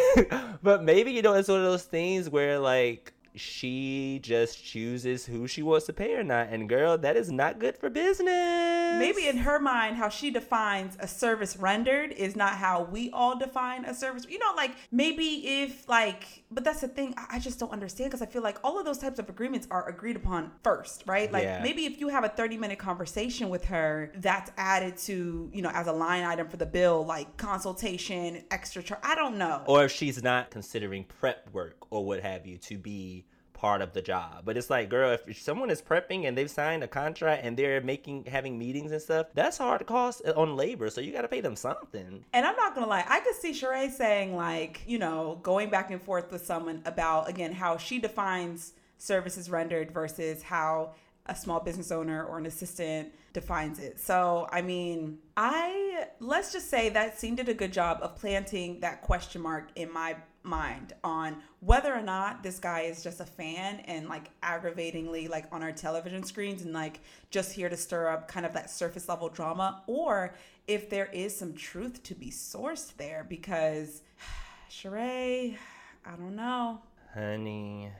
but 0.62 0.84
maybe 0.84 1.10
you 1.12 1.22
know 1.22 1.34
it's 1.34 1.48
one 1.48 1.58
of 1.58 1.64
those 1.64 1.82
things 1.84 2.30
where 2.30 2.58
like 2.60 3.12
she 3.38 4.20
just 4.22 4.64
chooses 4.64 5.24
who 5.26 5.46
she 5.46 5.62
wants 5.62 5.86
to 5.86 5.92
pay 5.92 6.14
or 6.14 6.22
not, 6.24 6.48
and 6.48 6.68
girl, 6.68 6.98
that 6.98 7.16
is 7.16 7.30
not 7.30 7.58
good 7.58 7.76
for 7.78 7.88
business. 7.90 8.98
Maybe 8.98 9.26
in 9.28 9.38
her 9.38 9.58
mind, 9.58 9.96
how 9.96 10.08
she 10.08 10.30
defines 10.30 10.96
a 11.00 11.08
service 11.08 11.56
rendered 11.56 12.12
is 12.12 12.36
not 12.36 12.54
how 12.54 12.82
we 12.84 13.10
all 13.10 13.38
define 13.38 13.84
a 13.84 13.94
service. 13.94 14.26
You 14.28 14.38
know, 14.38 14.52
like 14.56 14.72
maybe 14.90 15.62
if 15.62 15.88
like, 15.88 16.44
but 16.50 16.64
that's 16.64 16.80
the 16.80 16.88
thing. 16.88 17.14
I 17.30 17.38
just 17.38 17.58
don't 17.58 17.72
understand 17.72 18.10
because 18.10 18.22
I 18.22 18.26
feel 18.26 18.42
like 18.42 18.58
all 18.64 18.78
of 18.78 18.84
those 18.84 18.98
types 18.98 19.18
of 19.18 19.28
agreements 19.28 19.66
are 19.70 19.88
agreed 19.88 20.16
upon 20.16 20.50
first, 20.62 21.04
right? 21.06 21.30
Like 21.32 21.44
Yeah. 21.44 21.62
maybe 21.62 21.84
if 21.86 22.00
you 22.00 22.08
have 22.08 22.24
a 22.24 22.28
thirty 22.28 22.56
minute 22.56 22.78
conversation 22.78 23.48
with 23.48 23.64
her, 23.66 24.12
that's 24.16 24.50
added 24.56 24.96
to 24.98 25.50
you 25.52 25.62
know 25.62 25.70
as 25.70 25.86
a 25.86 25.92
line 25.92 26.24
item 26.24 26.48
for 26.48 26.56
the 26.56 26.66
bill, 26.66 27.04
like 27.06 27.36
consultation, 27.36 28.42
extra 28.50 28.82
charge. 28.82 29.00
I 29.04 29.14
don't 29.14 29.36
know. 29.38 29.62
or 29.66 29.84
if 29.84 29.92
she's 29.92 30.22
not 30.22 30.50
considering 30.50 31.04
prep 31.04 31.48
work 31.52 31.76
or 31.90 32.04
what 32.04 32.20
have 32.22 32.46
you 32.46 32.58
to 32.58 32.78
be 32.78 33.24
part 33.58 33.82
of 33.82 33.92
the 33.92 34.00
job. 34.00 34.42
But 34.44 34.56
it's 34.56 34.70
like, 34.70 34.88
girl, 34.88 35.10
if 35.10 35.42
someone 35.42 35.68
is 35.68 35.82
prepping 35.82 36.26
and 36.26 36.38
they've 36.38 36.50
signed 36.50 36.84
a 36.84 36.88
contract 36.88 37.44
and 37.44 37.56
they're 37.56 37.80
making 37.80 38.24
having 38.26 38.56
meetings 38.56 38.92
and 38.92 39.02
stuff, 39.02 39.26
that's 39.34 39.58
hard 39.58 39.84
cost 39.86 40.22
uh, 40.24 40.32
on 40.36 40.56
labor. 40.56 40.88
So 40.90 41.00
you 41.00 41.12
got 41.12 41.22
to 41.22 41.28
pay 41.28 41.40
them 41.40 41.56
something. 41.56 42.24
And 42.32 42.46
I'm 42.46 42.56
not 42.56 42.74
gonna 42.74 42.86
lie, 42.86 43.04
I 43.08 43.20
could 43.20 43.34
see 43.34 43.52
Sheree 43.52 43.90
saying 43.90 44.36
like, 44.36 44.82
you 44.86 44.98
know, 44.98 45.40
going 45.42 45.70
back 45.70 45.90
and 45.90 46.00
forth 46.00 46.30
with 46.30 46.46
someone 46.46 46.82
about 46.84 47.28
again 47.28 47.52
how 47.52 47.76
she 47.76 47.98
defines 47.98 48.74
services 48.98 49.50
rendered 49.50 49.90
versus 49.90 50.42
how 50.42 50.94
a 51.26 51.34
small 51.34 51.60
business 51.60 51.92
owner 51.92 52.24
or 52.24 52.38
an 52.38 52.46
assistant 52.46 53.12
defines 53.32 53.80
it. 53.80 53.98
So 53.98 54.48
I 54.52 54.62
mean, 54.62 55.18
I 55.36 56.06
let's 56.20 56.52
just 56.52 56.70
say 56.70 56.90
that 56.90 57.18
scene 57.18 57.34
did 57.34 57.48
a 57.48 57.54
good 57.54 57.72
job 57.72 57.98
of 58.02 58.16
planting 58.16 58.80
that 58.80 59.02
question 59.02 59.42
mark 59.42 59.70
in 59.74 59.92
my 59.92 60.16
mind 60.42 60.94
on 61.04 61.36
whether 61.60 61.94
or 61.94 62.00
not 62.00 62.42
this 62.42 62.58
guy 62.58 62.80
is 62.80 63.02
just 63.02 63.20
a 63.20 63.24
fan 63.24 63.80
and 63.80 64.08
like 64.08 64.30
aggravatingly 64.42 65.28
like 65.28 65.46
on 65.52 65.62
our 65.62 65.72
television 65.72 66.22
screens 66.22 66.62
and 66.62 66.72
like 66.72 67.00
just 67.30 67.52
here 67.52 67.68
to 67.68 67.76
stir 67.76 68.08
up 68.08 68.28
kind 68.28 68.46
of 68.46 68.52
that 68.52 68.70
surface 68.70 69.08
level 69.08 69.28
drama 69.28 69.82
or 69.86 70.34
if 70.66 70.88
there 70.88 71.10
is 71.12 71.36
some 71.36 71.54
truth 71.54 72.02
to 72.02 72.14
be 72.14 72.30
sourced 72.30 72.94
there 72.96 73.26
because 73.28 74.02
Sheree, 74.70 75.56
I 76.04 76.10
don't 76.10 76.36
know. 76.36 76.80
Honey, 77.14 77.90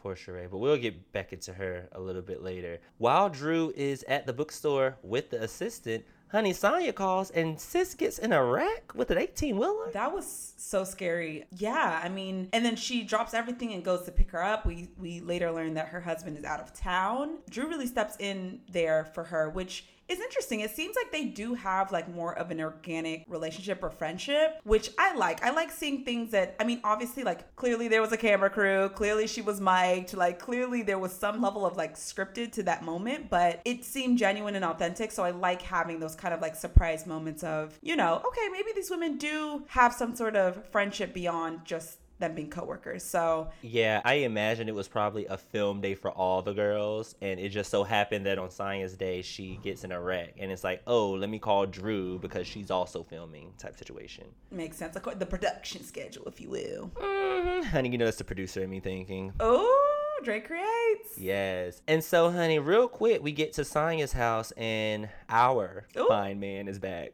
poor 0.00 0.14
Sheree. 0.14 0.48
But 0.48 0.58
we'll 0.58 0.76
get 0.76 1.12
back 1.12 1.32
into 1.32 1.52
her 1.52 1.88
a 1.92 2.00
little 2.00 2.22
bit 2.22 2.42
later. 2.42 2.78
While 2.98 3.28
Drew 3.28 3.72
is 3.76 4.04
at 4.08 4.26
the 4.26 4.32
bookstore 4.32 4.96
with 5.02 5.30
the 5.30 5.42
assistant, 5.42 6.04
honey, 6.34 6.52
Sanya 6.52 6.92
calls 6.92 7.30
and 7.30 7.60
sis 7.60 7.94
gets 7.94 8.18
in 8.18 8.32
a 8.32 8.44
wreck 8.44 8.92
with 8.94 9.10
an 9.12 9.18
18 9.18 9.56
wheeler. 9.56 9.92
That 9.92 10.12
was 10.12 10.52
so 10.56 10.82
scary. 10.82 11.44
Yeah, 11.56 12.00
I 12.02 12.08
mean, 12.08 12.48
and 12.52 12.64
then 12.64 12.74
she 12.74 13.04
drops 13.04 13.34
everything 13.34 13.72
and 13.72 13.84
goes 13.84 14.02
to 14.02 14.12
pick 14.12 14.32
her 14.32 14.42
up. 14.42 14.66
We 14.66 14.88
we 14.98 15.20
later 15.20 15.52
learn 15.52 15.74
that 15.74 15.88
her 15.88 16.00
husband 16.00 16.36
is 16.36 16.44
out 16.44 16.60
of 16.60 16.74
town. 16.74 17.38
Drew 17.48 17.68
really 17.68 17.86
steps 17.86 18.16
in 18.18 18.60
there 18.68 19.04
for 19.04 19.22
her, 19.24 19.48
which 19.48 19.86
is 20.08 20.20
interesting. 20.20 20.60
It 20.60 20.70
seems 20.70 20.96
like 20.96 21.10
they 21.10 21.24
do 21.24 21.54
have 21.54 21.92
like 21.92 22.12
more 22.14 22.36
of 22.38 22.50
an 22.50 22.60
organic 22.60 23.24
relationship 23.28 23.82
or 23.82 23.90
friendship, 23.90 24.60
which 24.64 24.90
I 24.98 25.14
like. 25.14 25.42
I 25.44 25.50
like 25.50 25.70
seeing 25.70 26.04
things 26.04 26.30
that 26.32 26.54
I 26.60 26.64
mean, 26.64 26.80
obviously 26.84 27.24
like 27.24 27.54
clearly 27.56 27.88
there 27.88 28.02
was 28.02 28.12
a 28.12 28.16
camera 28.16 28.50
crew, 28.50 28.88
clearly 28.90 29.26
she 29.26 29.42
was 29.42 29.60
mic'd, 29.60 30.14
like 30.14 30.38
clearly 30.38 30.82
there 30.82 30.98
was 30.98 31.12
some 31.12 31.40
level 31.40 31.64
of 31.66 31.76
like 31.76 31.94
scripted 31.94 32.52
to 32.52 32.62
that 32.64 32.84
moment, 32.84 33.30
but 33.30 33.60
it 33.64 33.84
seemed 33.84 34.18
genuine 34.18 34.54
and 34.54 34.64
authentic. 34.64 35.10
So 35.10 35.24
I 35.24 35.30
like 35.30 35.62
having 35.62 36.00
those 36.00 36.14
kind 36.14 36.34
of 36.34 36.40
like 36.40 36.56
surprise 36.56 37.06
moments 37.06 37.42
of, 37.42 37.78
you 37.82 37.96
know, 37.96 38.22
okay, 38.26 38.48
maybe 38.50 38.70
these 38.74 38.90
women 38.90 39.16
do 39.16 39.64
have 39.68 39.92
some 39.92 40.14
sort 40.14 40.36
of 40.36 40.64
friendship 40.70 41.14
beyond 41.14 41.64
just 41.64 41.98
them 42.18 42.34
being 42.34 42.48
coworkers. 42.50 43.02
So 43.02 43.48
Yeah, 43.62 44.00
I 44.04 44.14
imagine 44.14 44.68
it 44.68 44.74
was 44.74 44.88
probably 44.88 45.26
a 45.26 45.36
film 45.36 45.80
day 45.80 45.94
for 45.94 46.10
all 46.10 46.42
the 46.42 46.52
girls, 46.52 47.14
and 47.20 47.40
it 47.40 47.48
just 47.50 47.70
so 47.70 47.84
happened 47.84 48.26
that 48.26 48.38
on 48.38 48.50
Science 48.50 48.92
Day 48.92 49.22
she 49.22 49.58
gets 49.62 49.84
in 49.84 49.92
a 49.92 50.00
wreck, 50.00 50.34
and 50.38 50.50
it's 50.52 50.64
like, 50.64 50.82
oh, 50.86 51.10
let 51.10 51.28
me 51.28 51.38
call 51.38 51.66
Drew 51.66 52.18
because 52.18 52.46
she's 52.46 52.70
also 52.70 53.02
filming 53.02 53.52
type 53.58 53.76
situation. 53.76 54.24
makes 54.50 54.76
sense. 54.76 54.94
Like 54.94 55.18
the 55.18 55.26
production 55.26 55.82
schedule, 55.82 56.24
if 56.26 56.40
you 56.40 56.50
will. 56.50 56.90
Mm, 56.96 57.64
honey, 57.64 57.88
you 57.90 57.98
know 57.98 58.04
that's 58.04 58.18
the 58.18 58.24
producer 58.24 58.62
in 58.62 58.70
me 58.70 58.80
thinking. 58.80 59.32
Oh, 59.40 60.20
Drake 60.22 60.46
creates. 60.46 61.18
Yes. 61.18 61.82
And 61.88 62.02
so, 62.02 62.30
honey, 62.30 62.58
real 62.58 62.88
quick, 62.88 63.22
we 63.22 63.32
get 63.32 63.52
to 63.54 63.62
Sanya's 63.62 64.12
house, 64.12 64.52
and 64.52 65.08
our 65.28 65.86
Ooh. 65.98 66.06
fine 66.08 66.38
man 66.40 66.68
is 66.68 66.78
back. 66.78 67.12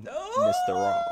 Mr. 0.00 0.68
Ross. 0.68 1.02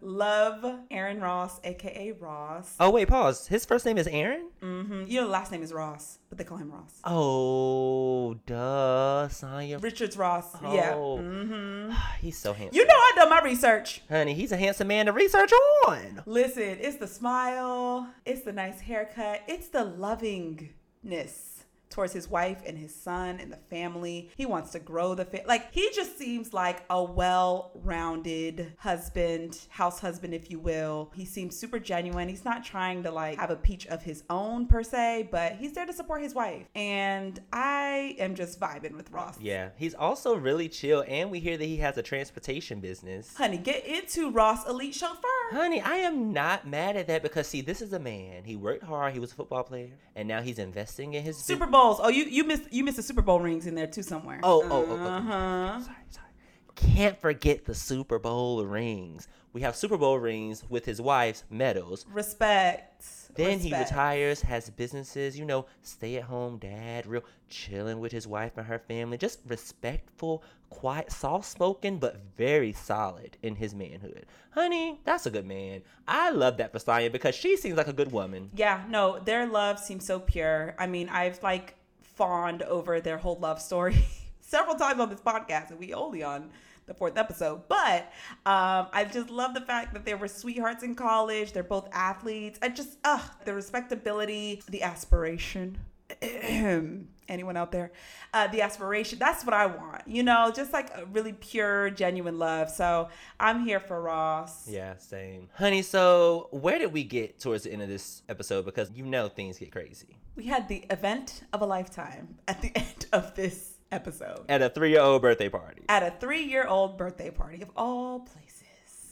Love 0.00 0.80
Aaron 0.90 1.20
Ross, 1.20 1.60
aka 1.64 2.12
Ross. 2.12 2.74
Oh, 2.78 2.90
wait, 2.90 3.08
pause. 3.08 3.46
His 3.46 3.64
first 3.64 3.84
name 3.84 3.98
is 3.98 4.06
Aaron? 4.06 4.48
Mm-hmm. 4.62 5.04
You 5.06 5.20
know, 5.20 5.26
the 5.26 5.32
last 5.32 5.52
name 5.52 5.62
is 5.62 5.72
Ross, 5.72 6.18
but 6.28 6.38
they 6.38 6.44
call 6.44 6.58
him 6.58 6.70
Ross. 6.70 7.00
Oh, 7.04 8.34
duh. 8.46 9.28
Sanya. 9.28 9.82
Richards 9.82 10.16
Ross. 10.16 10.54
Yeah. 10.62 10.94
Oh. 10.94 11.18
hmm 11.18 11.90
He's 12.20 12.38
so 12.38 12.52
handsome. 12.52 12.76
You 12.76 12.86
know, 12.86 12.94
I 12.94 13.12
done 13.16 13.30
my 13.30 13.40
research. 13.42 14.02
Honey, 14.08 14.34
he's 14.34 14.52
a 14.52 14.56
handsome 14.56 14.88
man 14.88 15.06
to 15.06 15.12
research 15.12 15.52
on. 15.86 16.22
Listen, 16.26 16.78
it's 16.80 16.96
the 16.96 17.06
smile, 17.06 18.08
it's 18.24 18.42
the 18.42 18.52
nice 18.52 18.80
haircut, 18.80 19.42
it's 19.46 19.68
the 19.68 19.84
lovingness 19.84 21.57
towards 21.90 22.12
his 22.12 22.28
wife 22.28 22.62
and 22.66 22.76
his 22.76 22.94
son 22.94 23.38
and 23.40 23.52
the 23.52 23.56
family. 23.56 24.30
He 24.36 24.46
wants 24.46 24.70
to 24.72 24.78
grow 24.78 25.14
the 25.14 25.24
family. 25.24 25.46
Like 25.46 25.72
he 25.72 25.90
just 25.94 26.18
seems 26.18 26.52
like 26.52 26.84
a 26.90 27.02
well-rounded 27.02 28.74
husband, 28.78 29.58
house 29.70 30.00
husband, 30.00 30.34
if 30.34 30.50
you 30.50 30.58
will. 30.58 31.12
He 31.14 31.24
seems 31.24 31.56
super 31.56 31.78
genuine. 31.78 32.28
He's 32.28 32.44
not 32.44 32.64
trying 32.64 33.02
to 33.04 33.10
like 33.10 33.38
have 33.38 33.50
a 33.50 33.56
peach 33.56 33.86
of 33.86 34.02
his 34.02 34.24
own 34.30 34.66
per 34.66 34.82
se, 34.82 35.28
but 35.30 35.54
he's 35.56 35.72
there 35.72 35.86
to 35.86 35.92
support 35.92 36.22
his 36.22 36.34
wife. 36.34 36.66
And 36.74 37.40
I 37.52 38.16
am 38.18 38.34
just 38.34 38.60
vibing 38.60 38.96
with 38.96 39.10
Ross. 39.10 39.38
Yeah, 39.40 39.70
he's 39.76 39.94
also 39.94 40.34
really 40.34 40.68
chill, 40.68 41.04
and 41.06 41.30
we 41.30 41.40
hear 41.40 41.56
that 41.56 41.64
he 41.64 41.78
has 41.78 41.96
a 41.98 42.02
transportation 42.02 42.80
business. 42.80 43.34
Honey, 43.36 43.58
get 43.58 43.86
into 43.86 44.30
Ross 44.30 44.68
Elite 44.68 44.94
Chauffeur. 44.94 45.28
Honey, 45.50 45.80
I 45.80 45.96
am 45.96 46.32
not 46.32 46.66
mad 46.66 46.96
at 46.96 47.06
that 47.06 47.22
because 47.22 47.46
see, 47.46 47.60
this 47.60 47.80
is 47.80 47.92
a 47.92 47.98
man. 47.98 48.44
He 48.44 48.56
worked 48.56 48.84
hard. 48.84 49.14
He 49.14 49.18
was 49.18 49.32
a 49.32 49.34
football 49.34 49.64
player, 49.64 49.90
and 50.14 50.28
now 50.28 50.42
he's 50.42 50.58
investing 50.58 51.14
in 51.14 51.22
his 51.22 51.38
Super 51.38 51.66
Bowls. 51.66 51.98
Oh, 52.02 52.08
you 52.08 52.24
you 52.24 52.44
missed 52.44 52.70
you 52.70 52.84
missed 52.84 52.98
the 52.98 53.02
Super 53.02 53.22
Bowl 53.22 53.40
rings 53.40 53.66
in 53.66 53.74
there 53.74 53.86
too 53.86 54.02
somewhere. 54.02 54.40
Oh, 54.42 54.62
oh, 54.64 54.70
oh, 54.70 54.86
oh. 54.90 55.06
Uh-huh. 55.06 55.80
Sorry, 55.80 55.96
sorry. 56.10 56.26
Can't 56.74 57.20
forget 57.20 57.64
the 57.64 57.74
Super 57.74 58.18
Bowl 58.18 58.64
rings. 58.64 59.26
We 59.52 59.62
have 59.62 59.74
Super 59.74 59.96
Bowl 59.96 60.18
rings 60.18 60.62
with 60.68 60.84
his 60.84 61.00
wife's 61.00 61.44
medals. 61.50 62.06
Respect. 62.12 63.04
Then 63.34 63.58
he 63.58 63.72
retires, 63.72 64.40
has 64.42 64.68
businesses, 64.70 65.38
you 65.38 65.44
know, 65.44 65.66
stay 65.82 66.16
at 66.16 66.24
home 66.24 66.58
dad, 66.58 67.06
real 67.06 67.24
chilling 67.48 68.00
with 68.00 68.12
his 68.12 68.26
wife 68.26 68.52
and 68.56 68.66
her 68.66 68.78
family, 68.78 69.16
just 69.16 69.40
respectful, 69.46 70.42
quiet, 70.70 71.10
soft 71.10 71.46
spoken, 71.46 71.98
but 71.98 72.20
very 72.36 72.72
solid 72.72 73.36
in 73.42 73.56
his 73.56 73.74
manhood. 73.74 74.26
Honey, 74.50 75.00
that's 75.04 75.26
a 75.26 75.30
good 75.30 75.46
man. 75.46 75.82
I 76.06 76.30
love 76.30 76.56
that 76.58 76.72
for 76.72 76.78
Sanya 76.78 77.10
because 77.10 77.34
she 77.34 77.56
seems 77.56 77.76
like 77.76 77.88
a 77.88 77.92
good 77.92 78.12
woman. 78.12 78.50
Yeah, 78.54 78.82
no, 78.88 79.18
their 79.18 79.46
love 79.46 79.78
seems 79.78 80.04
so 80.04 80.20
pure. 80.20 80.74
I 80.78 80.86
mean, 80.86 81.08
I've 81.08 81.42
like 81.42 81.74
fawned 82.02 82.62
over 82.62 83.00
their 83.00 83.18
whole 83.18 83.38
love 83.38 83.60
story 83.60 83.96
several 84.40 84.76
times 84.76 85.00
on 85.00 85.08
this 85.10 85.20
podcast, 85.20 85.70
and 85.70 85.78
we 85.78 85.94
only 85.94 86.22
on 86.22 86.50
the 86.86 86.94
fourth 86.94 87.16
episode. 87.16 87.68
But 87.68 88.10
um, 88.46 88.88
I 88.92 89.08
just 89.10 89.30
love 89.30 89.54
the 89.54 89.60
fact 89.60 89.94
that 89.94 90.04
they 90.04 90.14
were 90.14 90.28
sweethearts 90.28 90.82
in 90.82 90.94
college. 90.94 91.52
They're 91.52 91.62
both 91.62 91.88
athletes. 91.92 92.58
I 92.62 92.70
just, 92.70 92.98
ugh, 93.04 93.22
the 93.44 93.54
respectability, 93.54 94.62
the 94.68 94.82
aspiration. 94.82 95.78
Anyone 97.28 97.56
out 97.56 97.72
there? 97.72 97.92
Uh, 98.32 98.46
the 98.48 98.62
aspiration. 98.62 99.18
That's 99.18 99.44
what 99.44 99.54
I 99.54 99.66
want. 99.66 100.02
You 100.06 100.22
know, 100.22 100.50
just 100.54 100.72
like 100.72 100.90
a 100.96 101.04
really 101.06 101.32
pure, 101.34 101.90
genuine 101.90 102.38
love. 102.38 102.70
So 102.70 103.08
I'm 103.38 103.64
here 103.64 103.80
for 103.80 104.00
Ross. 104.00 104.68
Yeah, 104.68 104.96
same. 104.96 105.48
Honey, 105.54 105.82
so 105.82 106.48
where 106.50 106.78
did 106.78 106.92
we 106.92 107.04
get 107.04 107.38
towards 107.38 107.64
the 107.64 107.72
end 107.72 107.82
of 107.82 107.88
this 107.88 108.22
episode? 108.28 108.64
Because 108.64 108.90
you 108.92 109.04
know 109.04 109.28
things 109.28 109.58
get 109.58 109.72
crazy. 109.72 110.18
We 110.36 110.44
had 110.44 110.68
the 110.68 110.84
event 110.90 111.42
of 111.52 111.62
a 111.62 111.66
lifetime 111.66 112.36
at 112.46 112.62
the 112.62 112.72
end 112.74 113.06
of 113.12 113.34
this 113.34 113.74
episode 113.90 114.44
At 114.48 114.60
a 114.62 114.68
three 114.68 114.90
year 114.90 115.00
old 115.00 115.22
birthday 115.22 115.48
party. 115.48 115.82
at 115.88 116.02
a 116.02 116.12
three 116.20 116.44
year 116.44 116.66
old 116.66 116.98
birthday 116.98 117.30
party 117.30 117.62
of 117.62 117.70
all 117.76 118.20
places. 118.20 118.62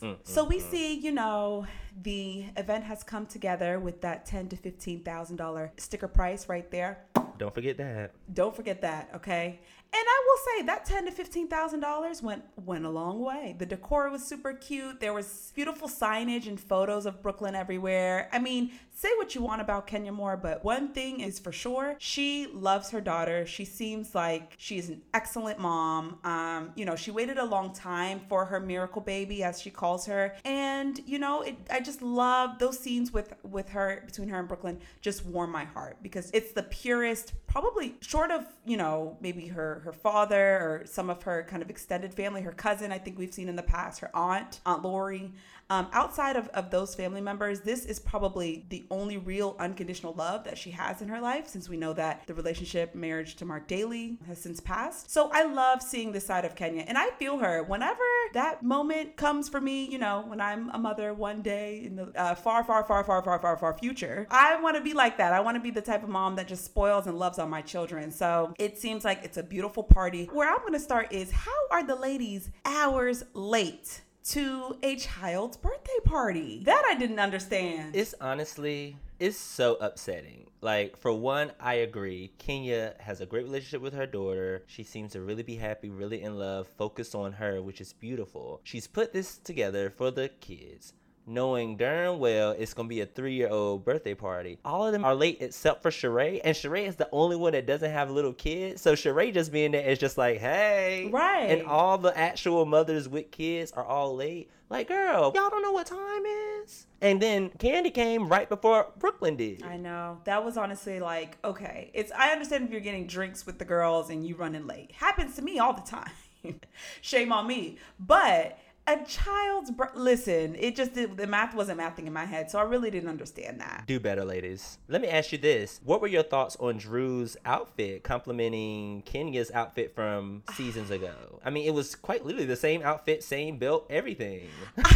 Mm, 0.02 0.16
so 0.24 0.44
we 0.44 0.59
mm, 0.59 0.62
mm. 0.62 0.70
see, 0.70 0.94
you 1.00 1.12
know, 1.12 1.66
the 2.02 2.46
event 2.56 2.85
has 2.85 3.02
come 3.02 3.26
together 3.26 3.80
with 3.80 4.00
that 4.02 4.26
ten 4.26 4.48
to 4.48 4.56
fifteen 4.56 5.02
thousand 5.02 5.37
dollar 5.37 5.72
sticker 5.76 6.09
price 6.09 6.48
right 6.48 6.70
there. 6.70 7.04
Don't 7.38 7.54
forget 7.54 7.76
that. 7.78 8.12
Don't 8.32 8.54
forget 8.56 8.80
that, 8.80 9.11
okay? 9.14 9.61
And 9.92 10.04
I 10.06 10.22
will 10.26 10.38
say 10.44 10.66
that 10.66 10.85
ten 10.85 11.04
to 11.06 11.12
fifteen 11.12 11.48
thousand 11.48 11.80
dollars 11.80 12.22
went 12.22 12.42
went 12.56 12.85
a 12.85 12.90
long 12.90 13.20
way. 13.20 13.54
The 13.59 13.66
decor 13.66 14.11
was 14.11 14.24
super 14.24 14.52
cute. 14.52 15.00
There 15.00 15.12
was 15.12 15.52
beautiful 15.54 15.88
signage 15.88 16.48
and 16.48 16.59
photos 16.59 17.06
of 17.06 17.22
Brooklyn 17.22 17.54
everywhere. 17.54 18.28
I 18.32 18.38
mean, 18.38 18.72
say 18.90 19.09
what 19.16 19.35
you 19.35 19.42
want 19.42 19.61
about 19.61 19.87
Kenya 19.87 20.12
Moore, 20.12 20.37
but 20.37 20.64
one 20.64 20.92
thing 20.92 21.20
is 21.20 21.38
for 21.38 21.52
sure: 21.52 21.94
she 21.98 22.48
loves 22.52 22.90
her 22.90 23.00
daughter. 23.00 23.46
She 23.46 23.64
seems 23.64 24.14
like 24.14 24.54
she's 24.59 24.88
an 24.88 25.02
excellent 25.14 25.59
mom. 25.59 26.18
Um, 26.24 26.72
you 26.74 26.85
know, 26.85 26.96
she 26.96 27.11
waited 27.11 27.38
a 27.38 27.44
long 27.44 27.72
time 27.72 28.20
for 28.28 28.44
her 28.44 28.61
miracle 28.61 29.02
baby, 29.02 29.44
as 29.44 29.61
she 29.61 29.70
calls 29.70 30.04
her, 30.06 30.35
and 30.44 31.00
you 31.06 31.18
know, 31.18 31.42
it, 31.42 31.56
I 31.70 31.80
just 31.87 32.03
love 32.03 32.59
those 32.59 32.79
scenes 32.79 33.12
with 33.12 33.33
with 33.42 33.70
her 33.70 34.03
between 34.05 34.29
her 34.29 34.38
and 34.38 34.49
Brooklyn. 34.49 34.79
Just 35.01 35.25
warm 35.25 35.51
my 35.51 35.64
heart 35.64 35.96
because 36.03 36.31
it's 36.35 36.53
the 36.53 36.64
purest, 36.64 37.33
probably 37.46 37.94
short 38.01 38.31
of 38.31 38.44
you 38.66 38.77
know 38.77 39.16
maybe 39.20 39.46
her 39.46 39.81
her 39.85 39.92
father 39.92 40.59
or 40.59 40.83
some 40.85 41.09
of 41.09 41.22
her 41.22 41.46
kind 41.49 41.62
of 41.62 41.70
extended 41.70 42.12
family, 42.12 42.42
her 42.42 42.53
cousin. 42.53 42.92
I 42.92 42.99
think 42.99 43.18
we've 43.18 43.33
seen 43.33 43.49
in 43.49 43.57
the 43.57 43.62
past, 43.62 44.01
her 44.01 44.11
aunt, 44.14 44.61
Aunt 44.66 44.83
Lori. 44.83 45.33
Um, 45.68 45.88
outside 45.92 46.37
of, 46.37 46.48
of 46.48 46.70
those 46.70 46.94
family 46.94 47.20
members, 47.20 47.61
this 47.61 47.85
is 47.85 47.98
probably 47.98 48.66
the 48.68 48.87
only 48.90 49.18
real 49.18 49.57
unconditional 49.59 50.12
love 50.14 50.44
that 50.44 50.57
she 50.57 50.70
has 50.70 51.02
in 51.02 51.09
her 51.09 51.20
life 51.20 51.48
since 51.48 51.68
we 51.68 51.76
know 51.76 51.92
that 51.94 52.26
the 52.26 52.35
relationship, 52.35 52.94
marriage 52.94 53.35
to 53.37 53.44
Marc 53.44 53.66
Daly 53.66 54.18
has 54.26 54.40
since 54.40 54.61
passed. 54.61 55.11
So 55.11 55.31
I 55.33 55.44
love 55.44 55.83
seeing 55.83 56.12
this 56.12 56.24
side 56.24 56.44
of 56.44 56.55
Kenya 56.55 56.85
and 56.87 56.96
I 56.96 57.11
feel 57.11 57.38
her 57.38 57.64
whenever 57.64 58.02
that 58.33 58.62
moment 58.62 59.16
comes 59.16 59.48
for 59.48 59.61
me, 59.61 59.87
you 59.87 59.98
know, 59.98 60.24
when 60.26 60.40
I'm 60.40 60.70
a 60.70 60.79
mother 60.79 61.14
one 61.14 61.42
day 61.42 61.83
in 61.85 61.96
the 61.96 62.12
uh, 62.14 62.35
far, 62.35 62.62
far, 62.62 62.85
far, 62.85 63.02
far, 63.02 63.22
far, 63.22 63.40
far, 63.40 63.57
far 63.57 63.76
future. 63.79 64.26
I 64.31 64.61
want 64.61 64.76
to 64.76 64.83
be 64.83 64.92
like 64.92 65.18
that. 65.18 65.33
I 65.33 65.40
want 65.40 65.57
to 65.57 65.61
be 65.61 65.70
the 65.70 65.83
type 65.83 66.02
of 66.02 66.09
mom 66.09 66.37
that 66.37 66.46
just 66.46 66.64
spoils 66.64 67.07
and 67.07 67.18
loves 67.18 67.38
on 67.38 67.50
my 67.50 67.62
children. 67.62 68.11
So 68.11 68.55
it 68.59 68.79
seems 68.79 69.05
like 69.05 69.24
it's 69.24 69.37
a 69.37 69.42
beautiful 69.42 69.83
party. 69.83 70.29
Where 70.33 70.48
I'm 70.48 70.61
going 70.61 70.74
to 70.74 70.81
start 70.81 71.12
is 71.12 71.31
how 71.31 71.50
are 71.70 71.85
the 71.85 71.96
ladies 71.96 72.50
hours 72.64 73.24
late? 73.35 74.02
To 74.31 74.77
a 74.83 74.97
child's 74.97 75.57
birthday 75.57 76.01
party. 76.05 76.62
That 76.65 76.83
I 76.91 76.95
didn't 76.95 77.21
understand. 77.21 77.95
It's 77.95 78.15
honestly, 78.21 78.97
it's 79.21 79.37
so 79.37 79.77
upsetting. 79.81 80.51
Like, 80.61 80.97
for 80.97 81.12
one, 81.12 81.53
I 81.61 81.75
agree. 81.75 82.33
Kenya 82.39 82.95
has 82.99 83.21
a 83.21 83.27
great 83.27 83.45
relationship 83.45 83.83
with 83.83 83.95
her 83.95 84.07
daughter. 84.07 84.65
She 84.67 84.83
seems 84.83 85.12
to 85.12 85.21
really 85.21 85.45
be 85.45 85.57
happy, 85.57 85.91
really 85.91 86.23
in 86.23 86.39
love, 86.39 86.67
focused 86.77 87.15
on 87.15 87.35
her, 87.35 87.62
which 87.62 87.81
is 87.81 87.93
beautiful. 87.93 88.61
She's 88.65 88.89
put 88.89 89.12
this 89.12 89.39
together 89.39 89.91
for 89.91 90.11
the 90.11 90.29
kids. 90.41 90.93
Knowing 91.27 91.77
darn 91.77 92.19
well 92.19 92.53
it's 92.53 92.73
gonna 92.73 92.89
be 92.89 93.01
a 93.01 93.07
three-year-old 93.07 93.85
birthday 93.85 94.15
party. 94.15 94.59
All 94.65 94.87
of 94.87 94.93
them 94.93 95.05
are 95.05 95.15
late 95.15 95.39
except 95.41 95.83
for 95.83 95.91
Sheree, 95.91 96.41
and 96.45 96.55
Sheree 96.57 96.87
is 96.87 96.97
the 96.97 97.09
only 97.12 97.37
one 97.37 97.53
that 97.53 97.67
doesn't 97.67 97.91
have 97.91 98.11
little 98.11 98.33
kids. 98.33 98.81
So 98.81 98.95
Sheree 98.95 99.35
just 99.35 99.51
being 99.51 99.73
there 99.73 99.87
is 99.89 99.99
just 99.99 100.17
like, 100.17 100.39
hey, 100.39 101.11
Right. 101.12 101.51
And 101.51 101.67
all 101.67 101.99
the 101.99 102.17
actual 102.17 102.65
mothers 102.65 103.09
with 103.09 103.31
kids 103.31 103.73
are 103.73 103.85
all 103.85 104.15
late. 104.15 104.51
Like, 104.69 104.89
girl, 104.89 105.33
y'all 105.35 105.51
don't 105.51 105.62
know 105.62 105.73
what 105.73 105.87
time 105.87 106.25
is. 106.27 106.87
And 107.01 107.23
then 107.23 107.51
Kandi 107.51 107.93
came 107.95 108.29
right 108.29 108.49
before 108.49 108.89
Brooklyn 108.99 109.37
did. 109.37 109.62
I 109.62 109.77
know. 109.77 110.19
That 110.25 110.45
was 110.45 110.57
honestly 110.57 110.99
like, 110.99 111.39
okay. 111.45 111.91
It's 111.95 112.11
I 112.12 112.31
understand 112.31 112.65
if 112.65 112.71
you're 112.71 112.81
getting 112.81 113.07
drinks 113.07 113.47
with 113.47 113.59
the 113.59 113.65
girls 113.65 114.11
and 114.11 114.27
you 114.27 114.35
running 114.35 114.67
late. 114.67 114.93
Happens 114.93 115.37
to 115.37 115.43
me 115.43 115.59
all 115.59 115.73
the 115.73 115.83
time. 115.83 116.11
Shame 117.01 117.33
on 117.33 117.47
me. 117.47 117.79
But 118.01 118.59
a 118.87 119.05
child's 119.05 119.70
bir- 119.70 119.90
listen, 119.94 120.55
it 120.57 120.77
just 120.77 120.94
did, 120.94 121.16
the 121.16 121.27
math 121.27 121.55
wasn't 121.55 121.81
mathing 121.81 122.07
in 122.07 122.12
my 122.12 122.25
head, 122.25 122.51
so 122.51 122.59
I 122.59 122.62
really 122.62 122.90
didn't 122.90 123.09
understand 123.09 123.61
that. 123.61 123.85
Do 123.87 123.99
better, 123.99 124.25
ladies. 124.25 124.79
Let 124.88 125.03
me 125.03 125.09
ask 125.09 125.33
you 125.33 125.38
this. 125.38 125.81
What 125.85 126.01
were 126.01 126.07
your 126.07 126.22
thoughts 126.22 126.57
on 126.61 126.79
Drew's 126.79 127.37
outfit 127.44 128.05
complimenting 128.05 129.03
Kenya's 129.03 129.51
outfit 129.51 129.94
from 129.94 130.42
seasons 130.55 130.90
ago? 130.90 131.40
I 131.44 131.51
mean, 131.51 131.66
it 131.66 131.75
was 131.75 131.94
quite 131.94 132.25
literally 132.25 132.46
the 132.46 132.57
same 132.57 132.83
outfit, 132.83 133.25
same 133.25 133.59
belt, 133.59 133.87
everything. 133.90 134.49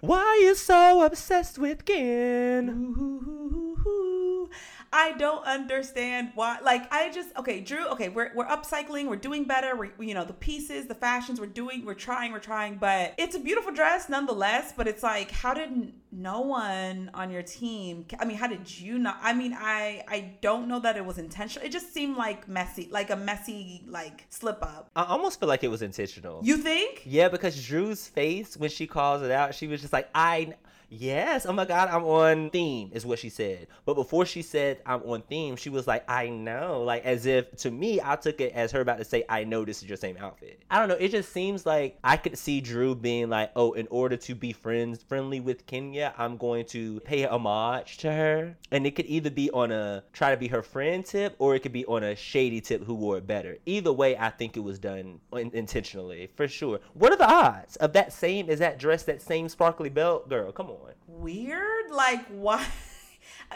Why 0.00 0.18
are 0.18 0.36
you 0.36 0.54
so 0.54 1.02
obsessed 1.04 1.58
with 1.58 1.84
Ken? 1.84 2.68
Ooh, 2.70 4.48
I 4.92 5.12
don't 5.12 5.44
understand 5.44 6.32
why. 6.34 6.58
Like, 6.62 6.92
I 6.92 7.10
just 7.12 7.36
okay, 7.36 7.60
Drew. 7.60 7.86
Okay, 7.88 8.08
we're 8.08 8.32
we're 8.34 8.46
upcycling. 8.46 9.06
We're 9.06 9.16
doing 9.16 9.44
better. 9.44 9.76
We're 9.76 9.92
you 10.00 10.14
know 10.14 10.24
the 10.24 10.32
pieces, 10.32 10.86
the 10.86 10.96
fashions. 10.96 11.40
We're 11.40 11.46
doing. 11.46 11.84
We're 11.84 11.94
trying. 11.94 12.32
We're 12.32 12.40
trying. 12.40 12.76
But 12.76 13.14
it's 13.16 13.36
a 13.36 13.38
beautiful 13.38 13.72
dress 13.72 14.08
nonetheless. 14.08 14.72
But 14.76 14.88
it's 14.88 15.02
like, 15.02 15.30
how 15.30 15.54
did 15.54 15.92
no 16.10 16.40
one 16.40 17.10
on 17.14 17.30
your 17.30 17.42
team? 17.42 18.04
I 18.18 18.24
mean, 18.24 18.36
how 18.36 18.48
did 18.48 18.68
you 18.80 18.98
not? 18.98 19.18
I 19.22 19.32
mean, 19.32 19.54
I 19.56 20.02
I 20.08 20.34
don't 20.40 20.66
know 20.66 20.80
that 20.80 20.96
it 20.96 21.04
was 21.06 21.18
intentional. 21.18 21.64
It 21.64 21.70
just 21.70 21.94
seemed 21.94 22.16
like 22.16 22.48
messy, 22.48 22.88
like 22.90 23.10
a 23.10 23.16
messy 23.16 23.84
like 23.86 24.26
slip 24.28 24.58
up. 24.60 24.90
I 24.96 25.04
almost 25.04 25.38
feel 25.38 25.48
like 25.48 25.62
it 25.62 25.68
was 25.70 25.82
intentional. 25.82 26.40
You 26.42 26.56
think? 26.56 27.02
Yeah, 27.04 27.28
because 27.28 27.64
Drew's 27.64 28.08
face 28.08 28.56
when 28.56 28.70
she 28.70 28.88
calls 28.88 29.22
it 29.22 29.30
out, 29.30 29.54
she 29.54 29.68
was 29.68 29.80
just 29.80 29.92
like, 29.92 30.08
I. 30.14 30.54
Yes, 30.92 31.46
oh 31.46 31.52
my 31.52 31.64
God, 31.64 31.88
I'm 31.88 32.02
on 32.02 32.50
theme, 32.50 32.90
is 32.92 33.06
what 33.06 33.20
she 33.20 33.28
said. 33.28 33.68
But 33.84 33.94
before 33.94 34.26
she 34.26 34.42
said 34.42 34.80
I'm 34.84 35.02
on 35.04 35.22
theme, 35.22 35.54
she 35.54 35.70
was 35.70 35.86
like, 35.86 36.02
I 36.10 36.28
know. 36.28 36.82
Like, 36.82 37.04
as 37.04 37.26
if 37.26 37.54
to 37.58 37.70
me, 37.70 38.00
I 38.02 38.16
took 38.16 38.40
it 38.40 38.52
as 38.54 38.72
her 38.72 38.80
about 38.80 38.98
to 38.98 39.04
say, 39.04 39.22
I 39.28 39.44
know 39.44 39.64
this 39.64 39.84
is 39.84 39.88
your 39.88 39.96
same 39.96 40.16
outfit. 40.16 40.60
I 40.68 40.80
don't 40.80 40.88
know. 40.88 40.96
It 40.96 41.12
just 41.12 41.32
seems 41.32 41.64
like 41.64 41.96
I 42.02 42.16
could 42.16 42.36
see 42.36 42.60
Drew 42.60 42.96
being 42.96 43.30
like, 43.30 43.52
oh, 43.54 43.72
in 43.72 43.86
order 43.88 44.16
to 44.16 44.34
be 44.34 44.52
friends, 44.52 45.00
friendly 45.00 45.38
with 45.38 45.64
Kenya, 45.66 46.12
I'm 46.18 46.36
going 46.36 46.64
to 46.66 46.98
pay 47.00 47.24
homage 47.24 47.98
to 47.98 48.10
her. 48.10 48.56
And 48.72 48.84
it 48.84 48.96
could 48.96 49.06
either 49.06 49.30
be 49.30 49.48
on 49.52 49.70
a 49.70 50.02
try 50.12 50.32
to 50.32 50.36
be 50.36 50.48
her 50.48 50.62
friend 50.62 51.06
tip 51.06 51.36
or 51.38 51.54
it 51.54 51.60
could 51.60 51.72
be 51.72 51.86
on 51.86 52.02
a 52.02 52.16
shady 52.16 52.60
tip 52.60 52.84
who 52.84 52.94
wore 52.94 53.18
it 53.18 53.28
better. 53.28 53.58
Either 53.64 53.92
way, 53.92 54.16
I 54.16 54.30
think 54.30 54.56
it 54.56 54.60
was 54.60 54.80
done 54.80 55.20
in- 55.32 55.50
intentionally, 55.54 56.30
for 56.34 56.48
sure. 56.48 56.80
What 56.94 57.12
are 57.12 57.16
the 57.16 57.32
odds 57.32 57.76
of 57.76 57.92
that 57.92 58.12
same, 58.12 58.50
is 58.50 58.58
that 58.58 58.80
dress, 58.80 59.04
that 59.04 59.22
same 59.22 59.48
sparkly 59.48 59.88
belt? 59.88 60.28
Girl, 60.28 60.50
come 60.50 60.70
on. 60.70 60.79
Weird. 61.06 61.90
Like 61.90 62.26
why? 62.28 62.66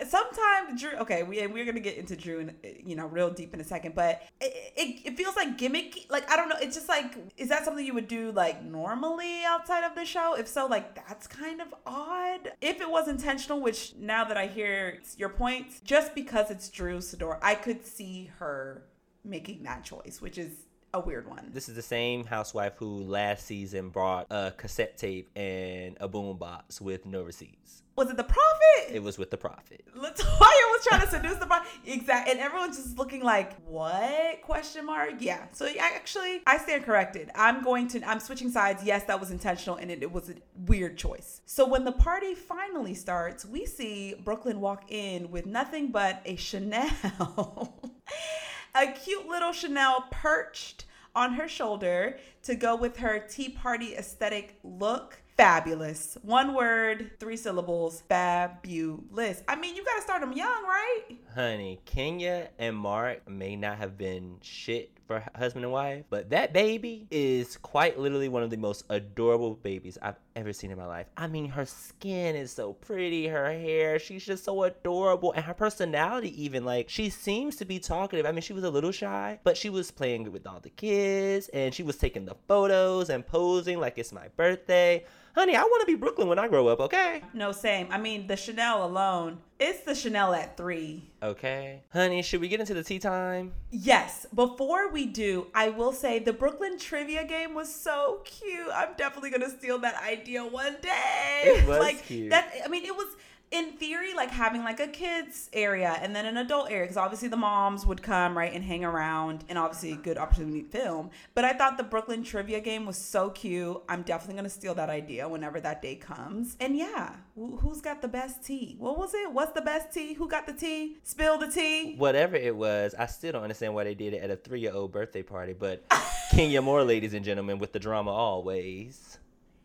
sometimes 0.06 0.80
Drew. 0.80 0.92
Okay, 0.98 1.22
we 1.22 1.46
we're 1.46 1.64
gonna 1.64 1.80
get 1.80 1.96
into 1.96 2.16
Drew, 2.16 2.40
in, 2.40 2.54
you 2.84 2.96
know, 2.96 3.06
real 3.06 3.30
deep 3.30 3.54
in 3.54 3.60
a 3.60 3.64
second. 3.64 3.94
But 3.94 4.22
it, 4.40 4.72
it, 4.76 5.06
it 5.06 5.16
feels 5.16 5.36
like 5.36 5.56
gimmicky. 5.56 6.10
Like 6.10 6.30
I 6.30 6.36
don't 6.36 6.48
know. 6.48 6.56
It's 6.60 6.76
just 6.76 6.88
like, 6.88 7.14
is 7.36 7.48
that 7.48 7.64
something 7.64 7.84
you 7.84 7.94
would 7.94 8.08
do 8.08 8.32
like 8.32 8.62
normally 8.62 9.44
outside 9.44 9.84
of 9.84 9.94
the 9.94 10.04
show? 10.04 10.34
If 10.34 10.48
so, 10.48 10.66
like 10.66 10.94
that's 10.94 11.26
kind 11.26 11.60
of 11.60 11.74
odd. 11.86 12.52
If 12.60 12.80
it 12.80 12.90
was 12.90 13.08
intentional, 13.08 13.60
which 13.60 13.94
now 13.96 14.24
that 14.24 14.36
I 14.36 14.46
hear 14.46 15.00
your 15.16 15.30
points, 15.30 15.80
just 15.80 16.14
because 16.14 16.50
it's 16.50 16.68
Drew 16.68 16.98
Sidor, 16.98 17.38
I 17.42 17.54
could 17.54 17.84
see 17.84 18.30
her 18.38 18.84
making 19.24 19.62
that 19.62 19.84
choice, 19.84 20.18
which 20.20 20.38
is 20.38 20.52
a 20.94 21.00
weird 21.00 21.28
one. 21.28 21.50
This 21.52 21.68
is 21.68 21.74
the 21.74 21.82
same 21.82 22.24
housewife 22.24 22.74
who 22.76 23.02
last 23.02 23.46
season 23.46 23.90
brought 23.90 24.26
a 24.30 24.52
cassette 24.56 24.96
tape 24.96 25.30
and 25.36 25.98
a 26.00 26.08
boom 26.08 26.38
box 26.38 26.80
with 26.80 27.04
no 27.04 27.22
receipts. 27.22 27.82
Was 27.96 28.10
it 28.10 28.16
the 28.16 28.24
prophet? 28.24 28.92
It 28.92 29.02
was 29.02 29.18
with 29.18 29.30
the 29.30 29.36
prophet. 29.36 29.84
Latoya 29.96 30.26
was 30.40 30.84
trying 30.84 31.00
to 31.02 31.06
seduce 31.08 31.36
the 31.36 31.46
prophet. 31.46 31.70
Exactly. 31.84 32.32
And 32.32 32.40
everyone's 32.40 32.76
just 32.76 32.98
looking 32.98 33.22
like, 33.22 33.60
what? 33.66 34.42
Question 34.42 34.86
mark? 34.86 35.14
Yeah. 35.20 35.44
So 35.52 35.68
actually, 35.78 36.40
I 36.46 36.58
stand 36.58 36.84
corrected. 36.84 37.30
I'm 37.36 37.62
going 37.62 37.86
to, 37.88 38.02
I'm 38.08 38.18
switching 38.18 38.50
sides. 38.50 38.82
Yes, 38.82 39.04
that 39.04 39.20
was 39.20 39.30
intentional 39.30 39.76
and 39.76 39.90
it, 39.90 40.02
it 40.02 40.10
was 40.10 40.30
a 40.30 40.34
weird 40.66 40.96
choice. 40.96 41.40
So 41.46 41.68
when 41.68 41.84
the 41.84 41.92
party 41.92 42.34
finally 42.34 42.94
starts, 42.94 43.44
we 43.44 43.64
see 43.64 44.14
Brooklyn 44.24 44.60
walk 44.60 44.90
in 44.90 45.30
with 45.30 45.46
nothing 45.46 45.92
but 45.92 46.20
a 46.24 46.34
Chanel. 46.36 47.92
a 48.74 48.88
cute 48.88 49.26
little 49.26 49.52
Chanel 49.52 50.06
perched 50.10 50.86
on 51.14 51.34
her 51.34 51.48
shoulder 51.48 52.18
to 52.42 52.54
go 52.54 52.74
with 52.74 52.96
her 52.96 53.20
tea 53.20 53.48
party 53.48 53.94
aesthetic 53.94 54.58
look. 54.64 55.20
Fabulous. 55.36 56.16
One 56.22 56.54
word, 56.54 57.10
three 57.18 57.36
syllables, 57.36 58.02
fabulous. 58.08 59.42
I 59.48 59.56
mean, 59.56 59.74
you 59.74 59.84
got 59.84 59.96
to 59.96 60.02
start 60.02 60.20
them 60.20 60.32
young, 60.32 60.62
right? 60.64 61.18
Honey, 61.34 61.80
Kenya 61.84 62.50
and 62.58 62.76
Marc 62.76 63.28
may 63.28 63.56
not 63.56 63.78
have 63.78 63.98
been 63.98 64.36
shit 64.42 64.92
for 65.06 65.22
husband 65.34 65.64
and 65.64 65.72
wife, 65.72 66.04
but 66.10 66.30
that 66.30 66.52
baby 66.52 67.06
is 67.10 67.56
quite 67.58 67.98
literally 67.98 68.28
one 68.28 68.42
of 68.42 68.50
the 68.50 68.56
most 68.56 68.84
adorable 68.88 69.54
babies 69.54 69.98
I've 70.00 70.18
ever 70.36 70.52
seen 70.52 70.70
in 70.70 70.78
my 70.78 70.86
life. 70.86 71.06
I 71.16 71.26
mean, 71.26 71.48
her 71.50 71.66
skin 71.66 72.36
is 72.36 72.52
so 72.52 72.72
pretty, 72.72 73.26
her 73.26 73.52
hair, 73.52 73.98
she's 73.98 74.24
just 74.24 74.44
so 74.44 74.62
adorable, 74.62 75.32
and 75.32 75.44
her 75.44 75.54
personality, 75.54 76.42
even 76.42 76.64
like 76.64 76.88
she 76.88 77.10
seems 77.10 77.56
to 77.56 77.64
be 77.64 77.78
talkative. 77.78 78.26
I 78.26 78.32
mean, 78.32 78.42
she 78.42 78.52
was 78.52 78.64
a 78.64 78.70
little 78.70 78.92
shy, 78.92 79.38
but 79.44 79.56
she 79.56 79.70
was 79.70 79.90
playing 79.90 80.30
with 80.32 80.46
all 80.46 80.60
the 80.60 80.70
kids 80.70 81.48
and 81.48 81.74
she 81.74 81.82
was 81.82 81.96
taking 81.96 82.24
the 82.24 82.36
photos 82.48 83.10
and 83.10 83.26
posing 83.26 83.78
like 83.78 83.98
it's 83.98 84.12
my 84.12 84.28
birthday 84.36 85.04
honey, 85.34 85.56
I 85.56 85.62
want 85.62 85.80
to 85.80 85.86
be 85.86 85.94
Brooklyn 85.94 86.28
when 86.28 86.38
I 86.38 86.48
grow 86.48 86.68
up, 86.68 86.80
okay? 86.80 87.22
No, 87.32 87.52
same. 87.52 87.88
I 87.90 87.98
mean, 87.98 88.26
the 88.26 88.36
Chanel 88.36 88.84
alone, 88.84 89.38
it's 89.58 89.80
the 89.80 89.94
Chanel 89.94 90.34
at 90.34 90.56
three. 90.56 91.10
Okay. 91.22 91.82
Honey, 91.92 92.22
should 92.22 92.40
we 92.40 92.48
get 92.48 92.60
into 92.60 92.74
the 92.74 92.84
tea 92.84 92.98
time? 92.98 93.52
Yes. 93.70 94.26
Before 94.34 94.90
we 94.90 95.06
do, 95.06 95.46
I 95.54 95.70
will 95.70 95.92
say 95.92 96.18
the 96.18 96.32
Brooklyn 96.32 96.78
trivia 96.78 97.24
game 97.24 97.54
was 97.54 97.72
so 97.72 98.20
cute. 98.24 98.68
I'm 98.72 98.94
definitely 98.96 99.30
going 99.30 99.42
to 99.42 99.50
steal 99.50 99.78
that 99.80 100.00
idea 100.02 100.44
one 100.44 100.76
day. 100.80 101.42
It 101.44 101.66
was 101.68 101.78
like, 101.78 102.04
cute. 102.06 102.30
That, 102.30 102.52
I 102.64 102.68
mean, 102.68 102.84
it 102.84 102.96
was 102.96 103.08
in 103.54 103.72
theory, 103.72 104.12
like 104.14 104.30
having 104.30 104.64
like 104.64 104.80
a 104.80 104.88
kids 104.88 105.48
area 105.52 105.96
and 106.02 106.14
then 106.14 106.26
an 106.26 106.36
adult 106.36 106.70
area, 106.70 106.82
because 106.84 106.96
obviously 106.96 107.28
the 107.28 107.36
moms 107.36 107.86
would 107.86 108.02
come 108.02 108.36
right 108.36 108.52
and 108.52 108.64
hang 108.64 108.84
around, 108.84 109.44
and 109.48 109.56
obviously 109.56 109.94
good 109.94 110.18
opportunity 110.18 110.62
to 110.62 110.68
film. 110.68 111.10
But 111.34 111.44
I 111.44 111.52
thought 111.52 111.78
the 111.78 111.84
Brooklyn 111.84 112.24
trivia 112.24 112.60
game 112.60 112.84
was 112.84 112.98
so 112.98 113.30
cute. 113.30 113.80
I'm 113.88 114.02
definitely 114.02 114.34
gonna 114.34 114.48
steal 114.48 114.74
that 114.74 114.90
idea 114.90 115.28
whenever 115.28 115.60
that 115.60 115.80
day 115.80 115.94
comes. 115.94 116.56
And 116.58 116.76
yeah, 116.76 117.14
wh- 117.36 117.60
who's 117.60 117.80
got 117.80 118.02
the 118.02 118.08
best 118.08 118.44
tea? 118.44 118.74
What 118.78 118.98
was 118.98 119.14
it? 119.14 119.32
What's 119.32 119.52
the 119.52 119.62
best 119.62 119.92
tea? 119.92 120.14
Who 120.14 120.28
got 120.28 120.46
the 120.46 120.52
tea? 120.52 120.96
Spill 121.04 121.38
the 121.38 121.48
tea. 121.48 121.94
Whatever 121.96 122.34
it 122.34 122.56
was, 122.56 122.94
I 122.98 123.06
still 123.06 123.32
don't 123.32 123.44
understand 123.44 123.72
why 123.74 123.84
they 123.84 123.94
did 123.94 124.14
it 124.14 124.22
at 124.22 124.30
a 124.30 124.36
three 124.36 124.60
year 124.60 124.72
old 124.72 124.90
birthday 124.90 125.22
party, 125.22 125.52
but 125.52 125.84
Kenya 126.32 126.60
Moore, 126.60 126.82
ladies 126.82 127.14
and 127.14 127.24
gentlemen, 127.24 127.60
with 127.60 127.72
the 127.72 127.78
drama 127.78 128.10
always. 128.10 129.18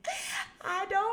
I 0.61 0.85
don't. 0.85 1.08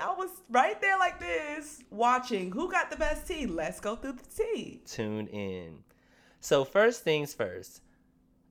I 0.00 0.12
was 0.14 0.30
right 0.50 0.80
there 0.80 0.98
like 0.98 1.20
this, 1.20 1.82
watching 1.90 2.50
who 2.50 2.70
got 2.70 2.90
the 2.90 2.96
best 2.96 3.26
tea. 3.26 3.46
Let's 3.46 3.80
go 3.80 3.96
through 3.96 4.14
the 4.14 4.44
tea. 4.44 4.82
Tune 4.86 5.26
in. 5.28 5.84
So, 6.40 6.64
first 6.64 7.04
things 7.04 7.34
first, 7.34 7.82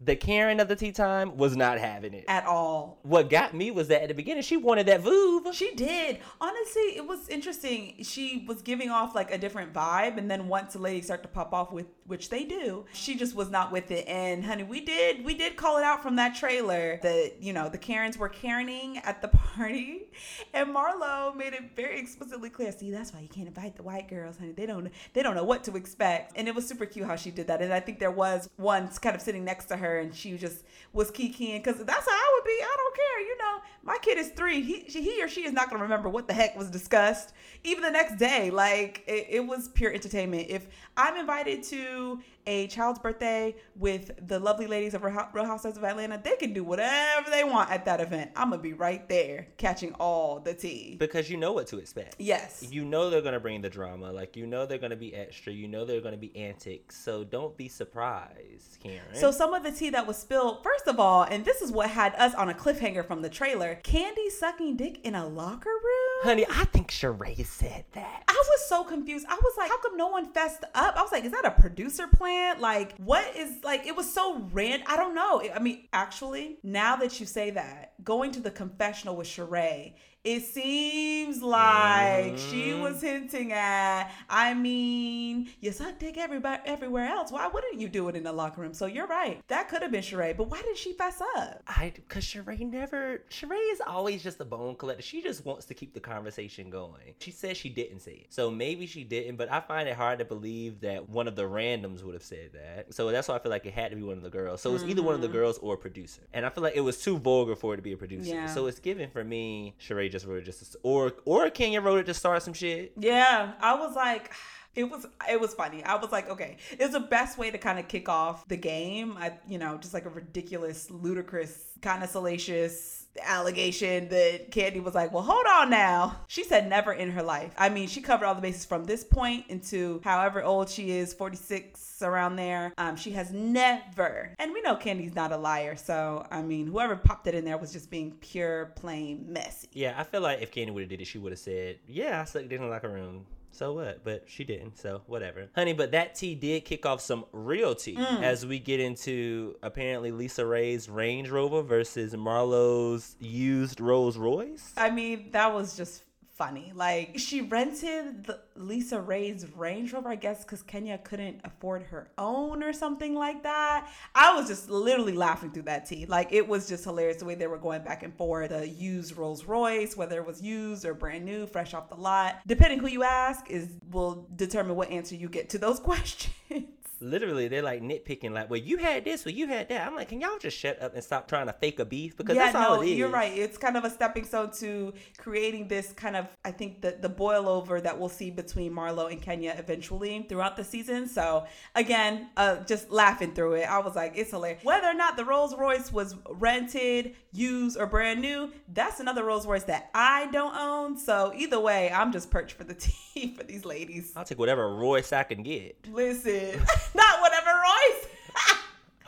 the 0.02 0.16
Karen 0.16 0.60
of 0.60 0.68
the 0.68 0.76
tea 0.76 0.92
time 0.92 1.38
was 1.38 1.56
not 1.56 1.78
having 1.78 2.14
it. 2.14 2.26
At 2.28 2.46
all. 2.46 3.00
What 3.04 3.30
got 3.30 3.54
me 3.54 3.72
was 3.72 3.90
that 3.90 4.02
at 4.04 4.08
the 4.08 4.14
beginning 4.14 4.44
she 4.44 4.58
wanted 4.58 4.86
that 4.88 5.04
Voov. 5.04 5.54
She 5.54 5.74
did. 5.76 6.20
Honestly, 6.40 6.82
it 6.96 7.06
was 7.06 7.28
interesting. 7.30 7.96
She 8.04 8.46
was 8.48 8.62
giving 8.62 8.90
off 8.90 9.16
like 9.16 9.32
a 9.32 9.38
different 9.38 9.74
vibe, 9.74 10.18
and 10.18 10.30
then 10.30 10.48
once 10.48 10.74
the 10.74 10.80
ladies 10.80 11.06
start 11.06 11.24
to 11.24 11.30
pop 11.30 11.54
off 11.54 11.72
with 11.72 11.88
which 12.06 12.30
they 12.30 12.44
do, 12.44 12.86
she 12.94 13.16
just 13.16 13.36
was 13.36 13.50
not 13.50 13.72
with 13.72 13.92
it. 13.92 14.08
And 14.08 14.44
honey, 14.44 14.64
we 14.64 14.82
did 14.82 15.24
we 15.24 15.34
did 15.34 15.56
call 15.56 15.78
it 15.78 15.84
out 15.84 16.02
from 16.02 16.16
that 16.16 16.36
trailer 16.36 17.00
that 17.04 17.42
you 17.42 17.54
know 17.54 17.70
the 17.70 17.78
Karens 17.78 18.18
were 18.18 18.30
Karening 18.30 19.02
at 19.04 19.22
the 19.22 19.28
party, 19.56 20.10
and 20.54 20.74
Marlo 20.76 21.36
made 21.36 21.54
it 21.54 21.76
very 21.76 22.00
explicitly 22.00 22.50
clear. 22.50 22.72
See, 22.72 22.92
that's 22.92 23.14
why 23.14 23.20
you 23.20 23.28
can't 23.28 23.48
invite 23.48 23.76
the 23.76 23.84
white 23.84 24.08
girls, 24.08 24.38
honey. 24.38 24.52
They 24.52 24.66
don't 24.66 24.90
they 25.14 25.24
don't 25.24 25.36
know 25.36 25.44
what 25.44 25.64
to 25.66 25.76
expect. 25.76 26.34
And 26.36 26.48
it 26.48 26.56
was 26.56 26.68
super 26.68 26.86
cute 26.86 27.06
how 27.06 27.16
she 27.16 27.32
did 27.32 27.48
that. 27.48 27.62
And 27.62 27.74
I 27.74 27.80
think 27.80 28.00
there 28.00 28.12
was 28.12 28.50
one 28.58 28.88
kind 28.88 29.16
of 29.16 29.22
sitting 29.22 29.44
next 29.44 29.66
to 29.66 29.78
her, 29.78 29.89
and 29.98 30.14
she 30.14 30.38
just 30.38 30.64
was 30.94 31.12
kikiing 31.12 31.64
because 31.64 31.84
that's 31.84 32.06
how 32.06 32.12
I 32.12 32.32
would 32.36 32.46
be. 32.46 32.64
I 32.64 32.76
don't 32.78 32.96
care, 32.96 33.22
you 33.22 33.38
know. 33.38 33.58
My 33.84 33.98
kid 34.02 34.18
is 34.18 34.30
three. 34.30 34.62
He 34.62 34.80
he 34.82 35.24
or 35.24 35.28
she 35.28 35.46
is 35.46 35.52
not 35.54 35.70
gonna 35.70 35.84
remember 35.84 36.10
what 36.10 36.28
the 36.28 36.34
heck 36.34 36.58
was 36.58 36.70
discussed 36.70 37.34
even 37.64 37.84
the 37.84 37.92
next 37.92 38.18
day. 38.18 38.50
Like 38.52 39.04
it, 39.08 39.28
it 39.30 39.40
was 39.42 39.68
pure 39.70 39.94
entertainment. 39.94 40.48
If 40.50 40.68
I'm 40.98 41.18
invited 41.18 41.64
to 41.64 42.20
a 42.50 42.66
child's 42.66 42.98
birthday 42.98 43.56
with 43.76 44.28
the 44.28 44.40
lovely 44.40 44.66
ladies 44.66 44.96
of 44.96 45.04
Real 45.04 45.46
Housewives 45.46 45.78
of 45.78 45.84
Atlanta, 45.84 46.20
they 46.22 46.36
can 46.36 46.52
do 46.52 46.64
whatever 46.64 47.30
they 47.30 47.44
want 47.44 47.70
at 47.70 47.86
that 47.86 48.02
event. 48.02 48.32
I'm 48.36 48.50
gonna 48.50 48.62
be 48.62 48.74
right 48.74 49.08
there 49.08 49.48
catching 49.58 49.94
all 49.94 50.40
the 50.40 50.56
tea. 50.56 50.96
Because 51.00 51.30
you 51.30 51.38
know 51.38 51.54
what 51.54 51.68
to 51.68 51.78
expect. 51.78 52.16
Yes. 52.18 52.66
You 52.72 52.84
know 52.84 53.12
they're 53.12 53.22
gonna 53.22 53.40
bring 53.40 53.62
the 53.62 53.70
drama. 53.70 54.12
Like 54.12 54.36
you 54.36 54.48
know 54.48 54.66
they're 54.66 54.80
gonna 54.80 54.96
be 54.96 55.14
extra. 55.14 55.54
You 55.54 55.68
know 55.68 55.86
they're 55.86 56.02
gonna 56.02 56.18
be 56.18 56.36
antics. 56.36 56.98
So 56.98 57.24
don't 57.24 57.56
be 57.56 57.68
surprised, 57.68 58.80
Karen. 58.82 59.14
So 59.14 59.30
some 59.30 59.54
of 59.54 59.62
the 59.62 59.72
tea 59.72 59.92
that 59.92 60.08
was 60.08 60.18
spilled, 60.18 60.64
first 60.64 60.88
of 60.88 61.00
all, 61.00 61.22
and 61.22 61.46
this 61.46 61.62
is 61.62 61.72
what 61.72 61.92
had 61.92 62.16
us 62.16 62.34
on 62.34 62.50
a 62.50 62.54
cliffhanger 62.56 63.06
from 63.06 63.22
the 63.22 63.30
trailer: 63.30 63.80
Kandi 63.84 64.32
sucking 64.32 64.76
dick 64.76 65.02
in 65.04 65.14
a 65.14 65.28
locker 65.28 65.70
room. 65.70 65.99
Honey, 66.22 66.46
I 66.50 66.66
think 66.66 66.92
Sheree 66.92 67.46
said 67.46 67.86
that. 67.94 68.24
I 68.28 68.34
was 68.34 68.68
so 68.68 68.84
confused. 68.84 69.26
I 69.30 69.36
was 69.36 69.54
like, 69.58 69.70
how 69.70 69.78
come 69.80 69.96
no 69.96 70.08
one 70.08 70.34
fessed 70.34 70.64
up? 70.76 70.98
I 70.98 71.02
was 71.02 71.14
like, 71.14 71.24
is 71.24 71.32
that 71.32 71.46
a 71.46 71.52
producer 71.52 72.08
plan? 72.08 72.60
Like, 72.60 72.98
what 72.98 73.36
is 73.38 73.64
like? 73.64 73.88
It 73.88 73.96
was 73.96 74.12
so 74.12 74.42
random. 74.52 74.86
I 74.90 74.98
don't 74.98 75.16
know. 75.16 75.42
I 75.54 75.60
mean, 75.60 75.88
actually, 75.94 76.58
now 76.62 76.98
that 76.98 77.20
you 77.22 77.26
say 77.26 77.52
that, 77.52 77.94
going 78.04 78.32
to 78.34 78.42
the 78.42 78.52
confessional 78.52 79.16
with 79.16 79.28
Sheree, 79.28 79.94
it 80.24 80.42
seems 80.42 81.42
like 81.42 82.38
she 82.38 82.72
Mhm. 82.72 82.82
was 82.82 83.02
hinting 83.02 83.54
at. 83.54 84.12
I 84.30 84.54
mean, 84.54 85.50
you 85.62 85.72
suck 85.72 85.98
dick 85.98 86.18
everybody 86.18 86.62
everywhere 86.66 87.06
else. 87.06 87.32
Why 87.32 87.48
wouldn't 87.48 87.80
you 87.80 87.88
do 87.88 88.08
it 88.10 88.16
in 88.16 88.24
the 88.24 88.34
locker 88.34 88.62
room? 88.62 88.74
So 88.74 88.86
you're 88.86 89.08
right. 89.08 89.42
That 89.48 89.70
could 89.70 89.82
have 89.82 89.92
been 89.92 90.02
Sheree, 90.04 90.36
but 90.36 90.50
why 90.50 90.62
did 90.62 90.78
she 90.78 90.94
fess 90.94 91.22
up? 91.38 91.64
I 91.68 91.94
because 91.96 92.26
Sheree 92.26 92.60
never 92.70 93.24
Sheree 93.30 93.72
is 93.72 93.82
always 93.86 94.22
just 94.22 94.40
a 94.42 94.46
bone 94.46 94.76
collector. 94.76 95.02
She 95.02 95.22
just 95.22 95.46
wants 95.46 95.66
to 95.68 95.74
keep 95.74 95.94
the 95.94 96.00
conversation 96.00 96.70
going. 96.70 97.16
She 97.20 97.32
said 97.32 97.56
she 97.56 97.70
didn't 97.70 98.00
say 98.02 98.14
it. 98.14 98.28
So 98.30 98.52
maybe 98.52 98.86
she 98.88 99.04
didn't, 99.04 99.38
but 99.38 99.52
I 99.52 99.62
find 99.62 99.88
it 99.88 99.96
hard 99.96 100.20
to 100.20 100.26
believe 100.26 100.82
that 100.82 101.08
one 101.08 101.28
of 101.28 101.36
the 101.36 101.44
randoms 101.44 102.04
would 102.04 102.14
have 102.14 102.24
said 102.24 102.52
that. 102.54 102.94
So 102.94 103.10
that's 103.12 103.28
why 103.28 103.36
I 103.36 103.40
feel 103.40 103.52
like 103.52 103.66
it 103.66 103.74
had 103.74 103.92
to 103.92 103.96
be 103.96 104.04
one 104.04 104.18
of 104.18 104.24
the 104.24 104.30
girls. 104.30 104.62
So 104.62 104.76
it's 104.76 104.84
either 104.84 105.02
one 105.02 105.16
of 105.16 105.22
the 105.22 105.28
girls 105.28 105.58
or 105.60 105.76
a 105.76 105.78
producer. 105.78 106.22
And 106.34 106.46
I 106.46 106.50
feel 106.50 106.64
like 106.64 106.76
it 106.76 106.82
was 106.82 107.02
too 107.02 107.18
vulgar 107.18 107.56
for 107.56 107.74
it 107.74 107.78
to 107.78 107.84
be 107.84 107.94
a 107.94 107.98
producer. 107.98 108.30
Yeah. 108.34 108.48
So 108.48 108.68
it's 108.68 108.80
given 108.80 109.10
for 109.10 109.24
me, 109.24 109.76
Sheree 109.80 110.09
just 110.10 110.26
wrote 110.26 110.40
it 110.40 110.46
just 110.46 110.72
to, 110.72 110.80
or 110.84 111.14
or 111.26 111.50
Kenya 111.50 111.82
wrote 111.82 112.00
it 112.00 112.06
to 112.06 112.14
start 112.14 112.44
some 112.44 112.54
shit. 112.54 112.94
Yeah, 112.98 113.54
I 113.62 113.76
was 113.76 113.96
like, 113.96 114.32
it 114.76 114.84
was 114.84 115.06
it 115.30 115.40
was 115.40 115.54
funny. 115.54 115.84
I 115.84 115.96
was 115.96 116.12
like, 116.12 116.30
okay, 116.30 116.58
it's 116.72 116.94
the 116.94 117.00
best 117.00 117.38
way 117.38 117.52
to 117.52 117.58
kind 117.58 117.80
of 117.80 117.88
kick 117.88 118.08
off 118.10 118.48
the 118.48 118.58
game. 118.58 119.18
I, 119.18 119.34
you 119.48 119.58
know, 119.58 119.78
just 119.78 119.94
like 119.94 120.06
a 120.06 120.10
ridiculous, 120.10 120.90
ludicrous, 120.90 121.64
kind 121.82 122.04
of 122.04 122.10
salacious 122.10 123.08
allegation 123.22 124.08
that 124.10 124.52
Kandi 124.52 124.82
was 124.82 124.96
like, 124.96 125.12
well, 125.12 125.24
hold 125.24 125.46
on 125.48 125.70
now. 125.70 126.18
She 126.28 126.44
said 126.44 126.70
never 126.70 126.94
in 126.94 127.12
her 127.12 127.24
life. 127.24 127.54
I 127.58 127.70
mean, 127.70 127.88
she 127.88 128.02
covered 128.02 128.26
all 128.26 128.36
the 128.36 128.42
bases 128.42 128.66
from 128.66 128.86
this 128.86 129.04
point 129.04 129.46
into 129.50 130.02
however 130.04 130.44
old 130.44 130.70
she 130.70 130.92
is, 130.92 131.14
46 131.14 131.89
around 132.02 132.36
there. 132.36 132.74
Um, 132.78 132.96
she 132.96 133.12
has 133.12 133.32
never, 133.32 134.34
and 134.40 134.54
we 134.54 134.62
know 134.62 134.76
Kandi's 134.76 135.16
not 135.16 135.32
a 135.32 135.38
liar. 135.38 135.76
So 135.76 136.26
I 136.32 136.42
mean, 136.42 136.68
whoever 136.68 136.96
popped 136.96 137.28
it 137.28 137.36
in 137.36 137.46
there 137.46 137.58
was 137.58 137.72
just 137.72 137.90
being 137.90 138.12
pure, 138.22 138.74
plain 138.76 139.26
messy. 139.28 139.68
Yeah, 139.74 139.96
I 139.98 140.04
feel 140.04 140.22
like 140.22 140.42
if 140.42 140.52
Kandi 140.52 140.74
would 140.74 140.82
have 140.82 140.90
did 140.90 141.02
it, 141.02 141.06
she 141.06 141.18
would 141.18 141.32
have 141.32 141.40
said, 141.40 141.80
"Yeah, 141.88 142.22
I 142.22 142.26
sucked 142.26 142.52
in 142.52 142.62
the 142.62 142.68
locker 142.68 142.90
room." 142.90 143.26
So 143.52 143.74
what? 143.74 144.04
But 144.04 144.24
she 144.28 144.44
didn't. 144.44 144.78
So 144.78 145.02
whatever, 145.08 145.50
honey. 145.56 145.74
But 145.74 145.92
that 145.92 146.16
tea 146.16 146.36
did 146.36 146.66
kick 146.66 146.86
off 146.86 147.02
some 147.02 147.26
real 147.32 147.76
tea 147.76 147.98
as 147.98 148.46
we 148.46 148.60
get 148.60 148.80
into 148.80 149.56
apparently 149.64 150.12
Lisa 150.12 150.46
Ray's 150.46 150.88
Range 150.90 151.30
Rover 151.30 151.62
versus 151.62 152.16
Marlo's 152.16 153.16
used 153.20 153.82
Rolls 153.82 154.18
Royce. 154.18 154.72
I 154.78 154.92
mean, 154.92 155.30
that 155.32 155.54
was 155.54 155.76
just 155.76 156.04
funny. 156.40 156.72
Like 156.74 157.20
she 157.20 157.42
rented 157.42 158.24
the 158.24 158.40
Lisa 158.56 159.00
Ray's 159.00 159.46
Range 159.58 159.92
Rover, 159.92 160.10
I 160.10 160.16
guess, 160.16 160.44
because 160.44 160.64
Kenya 160.64 160.98
couldn't 160.98 161.42
afford 161.44 161.84
her 161.84 162.10
own 162.18 162.64
or 162.64 162.72
something 162.72 163.14
like 163.14 163.44
that. 163.44 163.90
I 164.16 164.34
was 164.34 164.48
just 164.48 164.70
literally 164.70 165.12
laughing 165.12 165.52
through 165.52 165.64
that 165.64 165.86
tea. 165.86 166.06
Like 166.06 166.32
it 166.32 166.48
was 166.48 166.68
just 166.68 166.86
hilarious 166.86 167.18
the 167.18 167.26
way 167.26 167.36
they 167.36 167.48
were 167.48 167.58
going 167.58 167.84
back 167.84 168.04
and 168.04 168.16
forth. 168.16 168.50
The 168.52 168.68
used 168.68 169.18
Rolls 169.18 169.44
Royce, 169.44 169.98
whether 169.98 170.18
it 170.18 170.26
was 170.26 170.42
used 170.42 170.86
or 170.86 170.94
brand 170.94 171.26
new, 171.26 171.46
fresh 171.46 171.74
off 171.74 171.90
the 171.90 171.96
lot, 171.96 172.38
depending 172.48 172.80
who 172.80 172.88
you 172.88 173.04
ask, 173.04 173.52
is 173.52 173.68
will 173.92 174.26
determine 174.38 174.78
what 174.78 174.90
answer 174.90 175.16
you 175.16 175.28
get 175.28 175.50
to 175.50 175.58
those 175.58 175.80
questions 175.90 176.79
literally 177.02 177.48
they're 177.48 177.62
like 177.62 177.82
nitpicking 177.82 178.32
like 178.32 178.50
well 178.50 178.60
you 178.60 178.78
had 178.78 179.06
this 179.06 179.26
or 179.26 179.30
you 179.30 179.48
had 179.48 179.70
that. 179.70 179.88
I'm 179.88 179.96
like 179.96 180.10
can 180.10 180.22
y'all 180.22 180.38
just 180.40 180.58
shut 180.58 180.82
up 180.82 180.94
and 180.94 181.04
stop 181.04 181.28
trying 181.28 181.48
to 181.48 181.54
fake 181.54 181.80
a 181.80 181.86
beef? 181.86 182.18
Because 182.18 182.36
yeah, 182.36 182.52
that's 182.52 182.56
all 182.56 182.78
no, 182.78 182.82
it 182.82 182.90
is. 182.90 182.98
you're 182.98 183.10
right. 183.10 183.36
It's 183.36 183.58
kind 183.58 183.78
of 183.78 183.84
a 183.84 183.90
stepping 183.90 184.26
stone 184.26 184.52
to 184.60 184.94
creating 185.18 185.68
this 185.68 185.92
kind 185.94 186.16
of 186.16 186.28
i 186.46 186.52
think 186.52 186.82
the, 186.82 186.98
the 187.00 187.10
boil 187.10 187.48
over 187.48 187.82
that 187.82 187.98
we'll 187.98 188.10
see 188.10 188.32
between 188.32 188.72
marlo 188.72 189.12
and 189.12 189.22
kenya 189.22 189.56
eventually 189.58 190.26
throughout 190.28 190.56
the 190.56 190.64
season. 190.64 191.08
So 191.08 191.46
again 191.76 192.30
uh, 192.38 192.58
just 192.64 192.90
laughing 192.90 193.34
through 193.34 193.54
it. 193.54 193.70
I 193.70 193.80
was 193.80 193.96
like 193.96 194.14
it's 194.16 194.32
hilarious. 194.32 194.64
Whether 194.64 194.88
or 194.88 194.94
not 194.94 195.18
the 195.18 195.26
rolls 195.26 195.56
royce 195.56 195.92
was 195.92 196.16
rented 196.30 197.16
used 197.32 197.78
or 197.78 197.86
brand 197.86 198.22
new 198.22 198.52
that's 198.74 199.00
another 199.00 199.24
rolls 199.24 199.46
royce 199.46 199.64
that 199.64 199.90
i 199.94 200.28
don't 200.32 200.56
own. 200.56 200.98
So 200.98 201.32
either 201.36 201.60
way 201.60 201.92
i'm 201.92 202.12
just 202.12 202.32
perched 202.32 202.56
for 202.56 202.64
the 202.64 202.74
tea 203.20 203.34
for 203.38 203.44
these 203.44 203.66
ladies 203.66 204.14
i'll 204.16 204.24
take 204.24 204.40
whatever 204.40 204.74
royce 204.76 205.12
i 205.14 205.24
can 205.24 205.44
get 205.44 205.76
listen 205.92 206.60
not 206.96 207.22
whatever 207.22 207.50
Royce. 207.50 208.08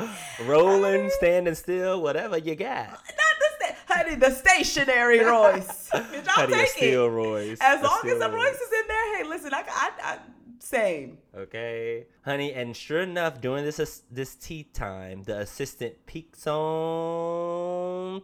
Rolling, 0.45 1.09
standing 1.17 1.53
still, 1.53 2.01
whatever 2.01 2.37
you 2.37 2.55
got. 2.55 2.89
Not 2.89 2.99
the 3.39 3.65
sta- 3.65 3.75
honey, 3.87 4.15
the 4.15 4.31
stationary 4.31 5.19
Royce. 5.23 5.89
Y'all 5.93 6.03
honey, 6.27 6.53
take 6.53 6.67
steel 6.69 7.05
it. 7.05 7.09
Royce. 7.09 7.57
As 7.61 7.81
A 7.81 7.83
long 7.83 7.99
as 8.05 8.17
the 8.19 8.29
Royce 8.29 8.55
is 8.55 8.71
in 8.81 8.87
there, 8.87 9.17
hey, 9.17 9.23
listen, 9.29 9.53
I, 9.53 9.63
I, 9.67 9.91
I 10.03 10.17
same. 10.59 11.17
Okay, 11.37 12.05
honey, 12.23 12.53
and 12.53 12.75
sure 12.75 13.01
enough, 13.01 13.41
during 13.41 13.63
this 13.63 14.03
this 14.09 14.35
tea 14.35 14.63
time, 14.73 15.23
the 15.23 15.39
assistant 15.39 16.05
peeks 16.07 16.47
on 16.47 16.61